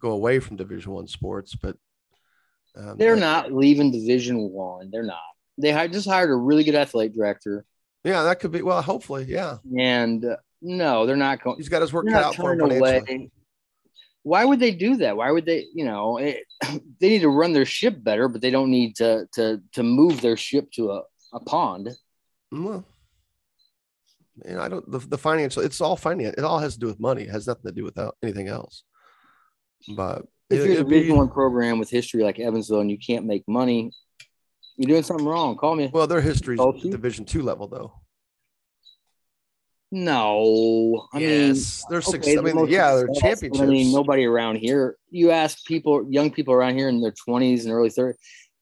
go 0.00 0.10
away 0.10 0.38
from 0.40 0.56
Division 0.56 0.92
One 0.92 1.06
sports, 1.06 1.54
but 1.54 1.76
um, 2.76 2.96
they're 2.98 3.14
that- 3.14 3.20
not 3.20 3.52
leaving 3.52 3.90
Division 3.90 4.50
One. 4.50 4.90
They're 4.90 5.02
not. 5.02 5.20
They 5.58 5.70
hi- 5.70 5.86
just 5.88 6.08
hired 6.08 6.30
a 6.30 6.34
really 6.34 6.64
good 6.64 6.74
athletic 6.74 7.14
director, 7.14 7.64
Yeah, 8.02 8.24
that 8.24 8.40
could 8.40 8.50
be. 8.50 8.62
Well, 8.62 8.82
hopefully, 8.82 9.24
yeah, 9.28 9.58
and 9.78 10.24
uh, 10.24 10.36
no, 10.60 11.06
they're 11.06 11.14
not 11.16 11.42
going. 11.42 11.56
he's 11.58 11.68
got 11.68 11.82
his 11.82 11.92
work 11.92 12.06
cut 12.08 12.24
out 12.24 12.34
for 12.34 12.52
him 12.52 12.60
away. 12.60 13.30
Why 14.24 14.44
would 14.44 14.58
they 14.58 14.70
do 14.72 14.96
that? 14.96 15.16
Why 15.16 15.30
would 15.30 15.44
they? 15.46 15.66
You 15.74 15.84
know, 15.84 16.16
it, 16.16 16.38
they 17.00 17.08
need 17.10 17.20
to 17.20 17.28
run 17.28 17.52
their 17.52 17.66
ship 17.66 18.02
better, 18.02 18.26
but 18.26 18.40
they 18.40 18.50
don't 18.50 18.70
need 18.70 18.96
to 18.96 19.26
to 19.34 19.60
to 19.72 19.82
move 19.82 20.20
their 20.22 20.36
ship 20.36 20.70
to 20.72 20.90
a, 20.92 21.02
a 21.34 21.40
pond. 21.40 21.90
Well, 22.50 22.84
and 24.44 24.58
I 24.58 24.68
don't 24.68 24.90
the, 24.90 24.98
the 24.98 25.18
financial. 25.18 25.62
It's 25.62 25.80
all 25.80 25.96
finance. 25.96 26.34
It 26.38 26.44
all 26.44 26.58
has 26.58 26.74
to 26.74 26.80
do 26.80 26.86
with 26.86 26.98
money. 26.98 27.22
It 27.24 27.30
has 27.30 27.46
nothing 27.46 27.66
to 27.66 27.72
do 27.72 27.84
with 27.84 27.98
anything 28.22 28.48
else. 28.48 28.82
But 29.94 30.22
If 30.50 30.58
you're 30.66 30.80
a 30.80 30.84
Division 30.84 31.16
One 31.16 31.28
program 31.28 31.78
with 31.78 31.90
history 31.90 32.22
like 32.22 32.38
Evansville 32.38 32.80
and 32.80 32.90
you 32.90 32.98
can't 32.98 33.24
make 33.24 33.44
money, 33.48 33.92
you're 34.76 34.88
doing 34.88 35.02
something 35.02 35.26
wrong. 35.26 35.56
Call 35.56 35.74
me. 35.74 35.90
well, 35.92 36.06
their 36.06 36.20
history's? 36.20 36.60
Division 36.82 37.24
Two 37.24 37.42
level 37.42 37.66
though. 37.68 37.92
No, 39.92 41.06
I 41.12 41.18
mean, 41.20 41.54
they're 41.88 42.02
six. 42.02 42.26
okay, 42.26 42.36
I 42.36 42.40
mean, 42.40 42.66
yeah, 42.66 42.96
they're 42.96 43.06
championships. 43.14 43.60
I 43.60 43.66
mean, 43.66 43.92
nobody 43.92 44.24
around 44.24 44.56
here. 44.56 44.96
You 45.10 45.30
ask 45.30 45.64
people, 45.66 46.04
young 46.10 46.32
people 46.32 46.52
around 46.52 46.74
here 46.76 46.88
in 46.88 47.00
their 47.00 47.12
20s 47.12 47.62
and 47.62 47.72
early 47.72 47.90
30s. 47.90 48.14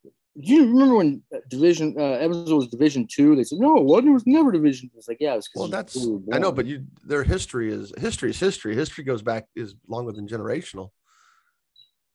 Do 0.05 0.53
you 0.53 0.65
remember 0.67 0.95
when 0.97 1.23
Division 1.49 1.95
uh, 1.97 2.03
Evansville 2.03 2.57
was 2.57 2.67
Division 2.67 3.07
Two? 3.11 3.35
They 3.35 3.43
said 3.43 3.59
no, 3.59 3.77
it 3.77 3.83
wasn't. 3.83 4.09
It 4.09 4.13
was 4.13 4.27
never 4.27 4.51
Division. 4.51 4.89
It's 4.95 5.07
like 5.07 5.17
yeah, 5.19 5.33
it 5.33 5.37
was 5.37 5.47
'cause 5.47 5.59
Well, 5.61 5.69
that's 5.69 6.07
I 6.31 6.39
know, 6.39 6.51
but 6.51 6.65
you 6.65 6.85
their 7.03 7.23
history 7.23 7.71
is 7.71 7.93
history 7.97 8.31
is 8.31 8.39
history. 8.39 8.75
History 8.75 9.03
goes 9.03 9.21
back 9.21 9.45
is 9.55 9.75
longer 9.87 10.11
than 10.11 10.27
generational. 10.27 10.89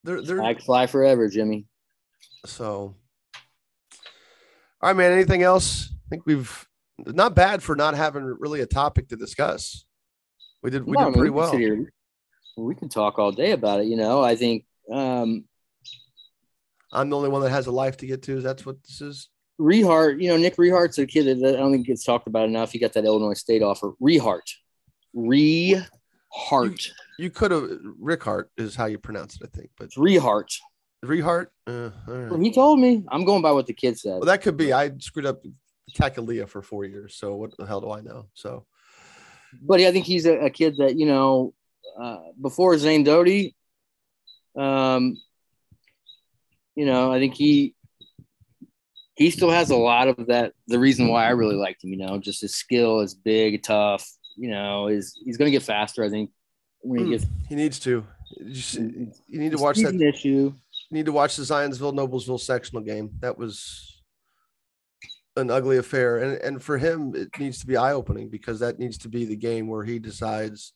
They're 0.04 0.22
they're 0.22 0.54
fly 0.56 0.86
forever, 0.86 1.28
Jimmy. 1.28 1.66
so. 2.46 2.94
All 4.80 4.90
right, 4.90 4.96
man. 4.96 5.12
Anything 5.12 5.42
else? 5.42 5.90
I 5.92 6.08
think 6.10 6.24
we've 6.24 6.66
not 6.98 7.34
bad 7.34 7.62
for 7.62 7.74
not 7.76 7.94
having 7.94 8.24
really 8.24 8.60
a 8.60 8.66
topic 8.66 9.08
to 9.08 9.16
discuss. 9.16 9.84
We 10.62 10.70
did 10.70 10.84
we 10.86 10.92
No, 10.92 11.00
I 11.00 11.04
did 11.04 11.10
mean, 11.10 11.14
pretty 11.18 11.30
we 11.30 11.36
well. 11.36 11.52
here- 11.56 11.92
we 12.56 12.74
can 12.74 12.88
talk 12.88 13.18
all 13.20 13.30
day 13.30 13.52
about 13.52 13.80
it. 13.80 13.86
You 13.86 13.96
know, 13.96 14.20
I 14.22 14.34
think 14.34 14.64
um, 14.92 15.44
I'm 16.92 17.08
the 17.08 17.16
only 17.16 17.28
one 17.28 17.42
that 17.42 17.50
has 17.50 17.66
a 17.68 17.70
life 17.70 17.96
to 17.98 18.06
get 18.06 18.22
to. 18.24 18.40
That's 18.40 18.66
what 18.66 18.82
this 18.82 19.00
is. 19.00 19.28
Rehart, 19.60 20.20
you 20.20 20.28
know, 20.28 20.36
Nick 20.36 20.56
Rehart's 20.56 20.98
a 20.98 21.06
kid 21.06 21.26
that 21.40 21.54
I 21.54 21.58
don't 21.58 21.70
think 21.72 21.86
gets 21.86 22.02
talked 22.04 22.26
about 22.26 22.48
enough. 22.48 22.72
He 22.72 22.78
got 22.80 22.92
that 22.94 23.04
Illinois 23.04 23.34
State 23.34 23.62
offer. 23.62 23.92
Rehart. 24.02 24.42
Rehart. 25.16 25.86
You 27.18 27.30
could 27.30 27.50
have 27.50 27.68
Rick 27.98 28.22
Hart 28.22 28.50
is 28.56 28.76
how 28.76 28.86
you 28.86 28.98
pronounce 28.98 29.36
it, 29.36 29.42
I 29.52 29.56
think, 29.56 29.70
but 29.76 29.90
Rehart. 29.90 30.54
Rehart. 31.04 31.46
Uh, 31.66 31.90
right. 32.06 32.40
He 32.40 32.52
told 32.52 32.80
me. 32.80 33.04
I'm 33.08 33.24
going 33.24 33.42
by 33.42 33.52
what 33.52 33.66
the 33.66 33.72
kid 33.72 33.98
said. 33.98 34.14
Well, 34.14 34.26
that 34.26 34.40
could 34.40 34.56
be. 34.56 34.72
I 34.72 34.92
screwed 34.98 35.26
up 35.26 35.42
Kakalia 35.96 36.48
for 36.48 36.62
four 36.62 36.84
years, 36.84 37.16
so 37.16 37.34
what 37.34 37.56
the 37.56 37.66
hell 37.66 37.80
do 37.80 37.90
I 37.90 38.00
know? 38.00 38.26
So 38.34 38.66
But 39.62 39.80
I 39.80 39.92
think 39.92 40.06
he's 40.06 40.26
a, 40.26 40.38
a 40.38 40.50
kid 40.50 40.76
that, 40.78 40.96
you 40.96 41.06
know, 41.06 41.54
uh, 42.00 42.18
before 42.40 42.76
Zane 42.78 43.04
Doty, 43.04 43.54
um, 44.56 45.16
you 46.74 46.86
know, 46.86 47.12
I 47.12 47.18
think 47.18 47.34
he 47.34 47.74
he 49.14 49.30
still 49.30 49.50
has 49.50 49.70
a 49.70 49.76
lot 49.76 50.06
of 50.06 50.28
that. 50.28 50.52
The 50.68 50.78
reason 50.78 51.08
why 51.08 51.26
I 51.26 51.30
really 51.30 51.56
liked 51.56 51.82
him, 51.82 51.90
you 51.90 51.96
know, 51.96 52.18
just 52.18 52.40
his 52.40 52.54
skill 52.54 53.00
is 53.00 53.14
big, 53.14 53.62
tough. 53.62 54.08
You 54.36 54.50
know, 54.50 54.86
is 54.86 55.18
he's 55.24 55.36
going 55.36 55.50
to 55.50 55.56
get 55.56 55.64
faster. 55.64 56.04
I 56.04 56.10
think 56.10 56.30
when 56.80 56.98
he 57.00 57.04
Hmm. 57.06 57.10
gets 57.12 57.26
he 57.48 57.54
needs 57.54 57.78
to. 57.80 58.04
You, 58.36 58.52
just- 58.52 58.74
you 58.74 59.12
need 59.28 59.52
to 59.52 59.58
watch 59.58 59.76
he's 59.76 59.86
that. 59.86 59.94
an 59.94 60.02
issue. 60.02 60.52
You 60.90 60.94
need 60.96 61.06
to 61.06 61.12
watch 61.12 61.36
the 61.36 61.42
Zionsville 61.42 61.92
Noblesville 61.94 62.40
sectional 62.40 62.82
game. 62.82 63.10
That 63.20 63.36
was 63.38 64.02
an 65.36 65.50
ugly 65.50 65.76
affair, 65.76 66.18
and 66.18 66.40
and 66.42 66.62
for 66.62 66.78
him, 66.78 67.14
it 67.14 67.28
needs 67.38 67.58
to 67.60 67.66
be 67.66 67.76
eye 67.76 67.92
opening 67.92 68.28
because 68.28 68.60
that 68.60 68.78
needs 68.78 68.98
to 68.98 69.08
be 69.08 69.24
the 69.24 69.36
game 69.36 69.66
where 69.68 69.84
he 69.84 69.98
decides 69.98 70.72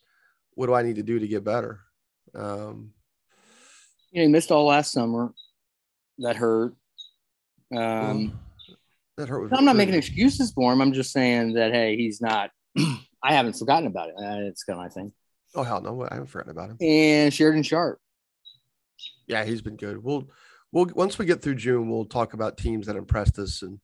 what 0.54 0.66
do 0.66 0.74
I 0.74 0.82
need 0.82 0.96
to 0.96 1.02
do 1.02 1.18
to 1.18 1.26
get 1.26 1.44
better. 1.44 1.80
Um, 2.34 2.92
You 4.10 4.20
know, 4.20 4.26
he 4.26 4.28
missed 4.28 4.50
all 4.52 4.66
last 4.66 4.92
summer. 4.92 5.32
That 6.18 6.36
hurt. 6.36 6.74
Um, 7.74 8.38
that 9.16 9.28
hurt. 9.30 9.42
with 9.44 9.54
I'm 9.54 9.64
not 9.64 9.76
making 9.76 9.94
excuses 9.94 10.52
for 10.52 10.72
him. 10.72 10.80
I'm 10.82 10.92
just 10.92 11.10
saying 11.12 11.54
that 11.54 11.72
hey, 11.72 11.96
he's 11.96 12.20
not. 12.20 12.50
I 13.22 13.32
haven't 13.34 13.54
forgotten 13.58 13.86
about 13.86 14.10
it. 14.10 14.14
Uh, 14.18 14.46
it's 14.48 14.62
kind 14.64 14.78
of 14.78 14.84
my 14.84 14.88
thing. 14.90 15.12
Oh 15.54 15.62
hell 15.62 15.80
no! 15.80 16.02
I 16.02 16.14
haven't 16.14 16.28
forgotten 16.28 16.50
about 16.52 16.70
him. 16.70 16.76
And 16.80 17.32
Sheridan 17.32 17.62
Sharp. 17.62 17.98
Yeah, 19.26 19.44
he's 19.44 19.62
been 19.62 19.76
good. 19.76 20.02
We'll 20.02 20.28
we'll 20.72 20.86
once 20.94 21.18
we 21.18 21.26
get 21.26 21.42
through 21.42 21.56
June, 21.56 21.90
we'll 21.90 22.06
talk 22.06 22.32
about 22.34 22.56
teams 22.56 22.86
that 22.86 22.96
impressed 22.96 23.38
us 23.38 23.62
and 23.62 23.78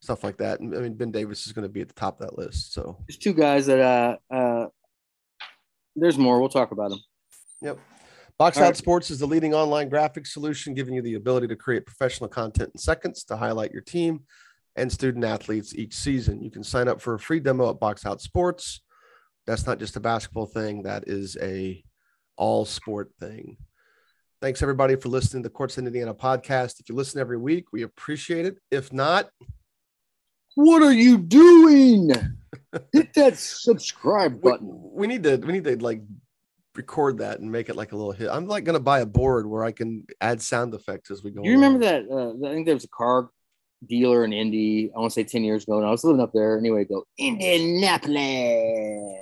stuff 0.00 0.22
like 0.22 0.38
that. 0.38 0.60
And 0.60 0.74
I 0.74 0.80
mean, 0.80 0.94
Ben 0.94 1.10
Davis 1.10 1.46
is 1.46 1.52
going 1.52 1.64
to 1.64 1.68
be 1.68 1.80
at 1.80 1.88
the 1.88 1.94
top 1.94 2.20
of 2.20 2.26
that 2.26 2.38
list. 2.38 2.72
So 2.72 2.98
There's 3.06 3.18
two 3.18 3.34
guys 3.34 3.66
that 3.66 3.80
uh 3.80 4.34
uh. 4.34 4.66
There's 5.96 6.18
more. 6.18 6.38
We'll 6.38 6.48
talk 6.48 6.70
about 6.70 6.90
them. 6.90 7.00
Yep. 7.60 7.78
Box 8.38 8.56
All 8.56 8.62
Out 8.62 8.66
right. 8.66 8.76
Sports 8.76 9.10
is 9.10 9.18
the 9.18 9.26
leading 9.26 9.52
online 9.52 9.90
graphics 9.90 10.28
solution, 10.28 10.74
giving 10.74 10.94
you 10.94 11.02
the 11.02 11.14
ability 11.14 11.48
to 11.48 11.56
create 11.56 11.84
professional 11.86 12.28
content 12.28 12.70
in 12.72 12.78
seconds 12.78 13.24
to 13.24 13.36
highlight 13.36 13.72
your 13.72 13.82
team 13.82 14.20
and 14.76 14.92
student 14.92 15.24
athletes 15.24 15.74
each 15.74 15.94
season. 15.94 16.40
You 16.40 16.52
can 16.52 16.62
sign 16.62 16.86
up 16.86 17.00
for 17.00 17.14
a 17.14 17.18
free 17.18 17.40
demo 17.40 17.68
at 17.70 17.80
Box 17.80 18.06
Out 18.06 18.20
Sports. 18.20 18.80
That's 19.48 19.66
not 19.66 19.78
just 19.78 19.96
a 19.96 20.00
basketball 20.00 20.44
thing, 20.44 20.82
that 20.82 21.04
is 21.08 21.38
a 21.40 21.82
all 22.36 22.66
sport 22.66 23.10
thing. 23.18 23.56
Thanks 24.42 24.60
everybody 24.60 24.94
for 24.94 25.08
listening 25.08 25.42
to 25.42 25.48
the 25.48 25.54
Courtside 25.54 25.86
Indiana 25.86 26.12
podcast. 26.14 26.80
If 26.80 26.90
you 26.90 26.94
listen 26.94 27.18
every 27.18 27.38
week, 27.38 27.72
we 27.72 27.80
appreciate 27.82 28.44
it. 28.44 28.58
If 28.70 28.92
not, 28.92 29.30
What 30.54 30.82
are 30.82 30.92
you 30.92 31.16
doing? 31.16 32.10
Hit 32.92 33.14
that 33.14 33.38
subscribe 33.38 34.42
button. 34.42 34.68
we 34.70 35.06
need 35.06 35.22
to 35.22 35.36
we 35.38 35.54
need 35.54 35.64
to 35.64 35.82
like 35.82 36.02
record 36.74 37.18
that 37.18 37.40
and 37.40 37.50
make 37.50 37.70
it 37.70 37.74
like 37.74 37.92
a 37.92 37.96
little 37.96 38.12
hit. 38.12 38.28
I'm 38.30 38.46
like 38.46 38.64
gonna 38.64 38.78
buy 38.80 39.00
a 39.00 39.06
board 39.06 39.46
where 39.46 39.64
I 39.64 39.72
can 39.72 40.04
add 40.20 40.42
sound 40.42 40.74
effects 40.74 41.10
as 41.10 41.24
we 41.24 41.30
go. 41.30 41.42
You 41.42 41.52
remember 41.52 41.82
along. 41.86 42.06
that? 42.08 42.46
Uh, 42.46 42.48
I 42.50 42.52
think 42.52 42.66
there 42.66 42.74
was 42.74 42.84
a 42.84 42.88
car 42.88 43.30
dealer 43.86 44.24
in 44.24 44.32
Indy. 44.32 44.90
I 44.94 44.98
want 44.98 45.12
to 45.12 45.14
say 45.14 45.24
ten 45.24 45.44
years 45.44 45.64
ago, 45.64 45.78
and 45.78 45.86
I 45.86 45.90
was 45.90 46.04
living 46.04 46.20
up 46.20 46.32
there. 46.32 46.58
Anyway, 46.58 46.84
go 46.84 47.04
Indianapolis. 47.18 49.12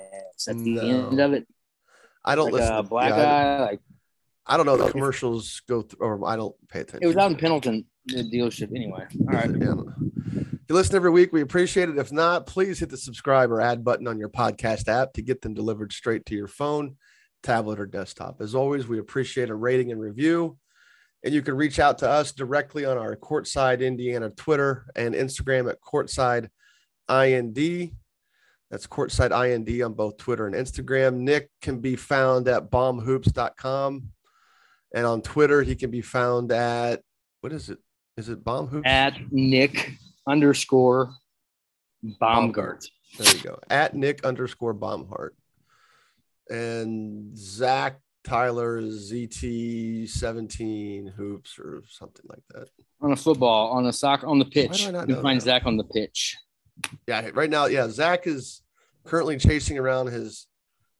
That's 0.45 0.61
the 0.63 0.75
No. 0.75 1.07
end 1.09 1.19
of 1.19 1.33
it. 1.33 1.47
I 2.23 2.35
don't 2.35 2.45
Like 2.51 2.61
listen. 2.61 2.75
a 2.75 2.83
black 2.83 3.09
yeah, 3.11 3.15
I- 3.15 3.19
guy. 3.23 3.59
Like 3.65 3.79
I, 4.45 4.57
don't 4.57 4.65
know. 4.65 4.77
The 4.77 4.91
commercials 4.91 5.61
go 5.67 5.81
through, 5.81 5.99
or 6.05 6.25
I 6.27 6.35
don't 6.37 6.55
pay 6.69 6.79
attention. 6.81 7.03
it 7.03 7.07
was 7.07 7.17
out 7.17 7.31
in 7.31 7.37
Pendleton, 7.37 7.85
the 8.05 8.23
dealership. 8.23 8.73
Anyway, 8.75 9.05
all 9.19 9.25
right. 9.33 9.49
Yeah, 9.49 9.73
I. 9.73 9.93
If 10.53 10.69
you 10.69 10.75
listen 10.75 10.95
every 10.97 11.11
week, 11.11 11.31
we 11.31 11.41
appreciate 11.41 11.87
it. 11.89 11.97
If 11.97 12.11
not, 12.11 12.45
please 12.45 12.79
hit 12.79 12.89
the 12.89 12.97
subscribe 12.97 13.51
or 13.51 13.61
add 13.61 13.83
button 13.85 14.07
on 14.07 14.17
your 14.19 14.27
podcast 14.29 14.87
app 14.89 15.13
to 15.13 15.21
get 15.21 15.41
them 15.41 15.53
delivered 15.53 15.93
straight 15.93 16.25
to 16.27 16.35
your 16.35 16.47
phone, 16.47 16.97
tablet, 17.41 17.79
or 17.79 17.85
desktop. 17.85 18.41
As 18.41 18.53
always, 18.53 18.85
we 18.87 18.99
appreciate 18.99 19.49
a 19.49 19.55
rating 19.55 19.91
and 19.93 20.01
review. 20.01 20.57
And 21.23 21.33
you 21.33 21.41
can 21.41 21.55
reach 21.55 21.79
out 21.79 21.97
to 21.99 22.09
us 22.09 22.31
directly 22.31 22.85
on 22.85 22.97
our 22.97 23.15
Courtside 23.15 23.85
Indiana 23.85 24.29
Twitter 24.29 24.85
and 24.95 25.15
Instagram 25.15 25.69
at 25.69 25.81
Courtside 25.81 26.49
IND. 27.09 27.91
That's 28.69 28.87
Courtside 28.87 29.31
IND 29.31 29.81
on 29.81 29.93
both 29.93 30.17
Twitter 30.17 30.45
and 30.45 30.55
Instagram. 30.55 31.17
Nick 31.17 31.49
can 31.61 31.79
be 31.79 31.95
found 31.95 32.47
at 32.47 32.69
bombhoops.com. 32.69 34.09
And 34.93 35.05
on 35.05 35.21
Twitter, 35.21 35.63
he 35.63 35.75
can 35.75 35.91
be 35.91 36.01
found 36.01 36.51
at 36.51 37.01
what 37.41 37.51
is 37.53 37.69
it? 37.69 37.79
Is 38.15 38.29
it 38.29 38.43
Bomb 38.43 38.67
Hoops? 38.67 38.87
At 38.87 39.31
Nick 39.31 39.91
underscore 40.27 41.13
Baumgart. 42.21 42.85
There 43.17 43.35
you 43.35 43.41
go. 43.41 43.59
At 43.69 43.95
Nick 43.95 44.25
underscore 44.25 44.73
Baumgart. 44.73 45.31
And 46.49 47.37
Zach 47.37 47.99
Tyler 48.27 48.81
ZT17 48.81 51.13
hoops 51.13 51.57
or 51.57 51.81
something 51.87 52.25
like 52.27 52.43
that. 52.49 52.67
On 52.99 53.13
a 53.13 53.15
football, 53.15 53.71
on 53.71 53.85
a 53.85 53.93
soccer, 53.93 54.27
on 54.27 54.37
the 54.37 54.43
pitch. 54.43 54.85
I 54.85 54.91
not 54.91 55.07
You 55.07 55.15
know 55.15 55.21
find 55.21 55.39
that? 55.39 55.45
Zach 55.45 55.65
on 55.65 55.77
the 55.77 55.85
pitch. 55.85 56.35
Yeah, 57.07 57.29
right 57.33 57.49
now, 57.49 57.67
yeah, 57.67 57.87
Zach 57.87 58.27
is 58.27 58.63
currently 59.05 59.37
chasing 59.37 59.77
around 59.77 60.07
his 60.07 60.45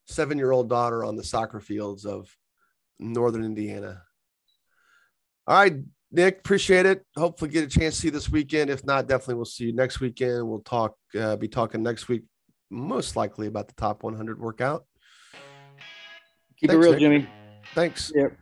seven 0.06 0.38
year 0.38 0.52
old 0.52 0.70
daughter 0.70 1.04
on 1.04 1.18
the 1.18 1.24
soccer 1.24 1.60
fields 1.60 2.06
of 2.06 2.34
northern 2.98 3.44
Indiana. 3.44 4.04
All 5.48 5.58
right, 5.58 5.76
Nick, 6.12 6.40
appreciate 6.40 6.86
it. 6.86 7.06
Hopefully, 7.18 7.52
get 7.52 7.66
a 7.66 7.68
chance 7.68 7.96
to 7.96 8.02
see 8.02 8.08
you 8.08 8.12
this 8.12 8.30
weekend. 8.30 8.70
If 8.70 8.86
not, 8.86 9.10
definitely 9.10 9.36
we'll 9.36 9.44
see 9.46 9.66
you 9.66 9.74
next 9.74 10.00
weekend. 10.00 10.48
We'll 10.48 10.62
talk, 10.62 10.96
uh, 11.20 11.36
be 11.36 11.50
talking 11.50 11.84
next 11.84 12.08
week, 12.08 12.24
most 12.70 13.18
likely 13.18 13.48
about 13.48 13.68
the 13.68 13.74
top 13.74 14.04
100 14.04 14.40
workout. 14.40 14.86
Keep 16.60 16.72
Thanks, 16.72 16.74
it 16.74 16.78
real, 16.80 16.92
Nick. 16.92 17.00
Jimmy. 17.00 17.30
Thanks. 17.76 18.12
Yep. 18.16 18.34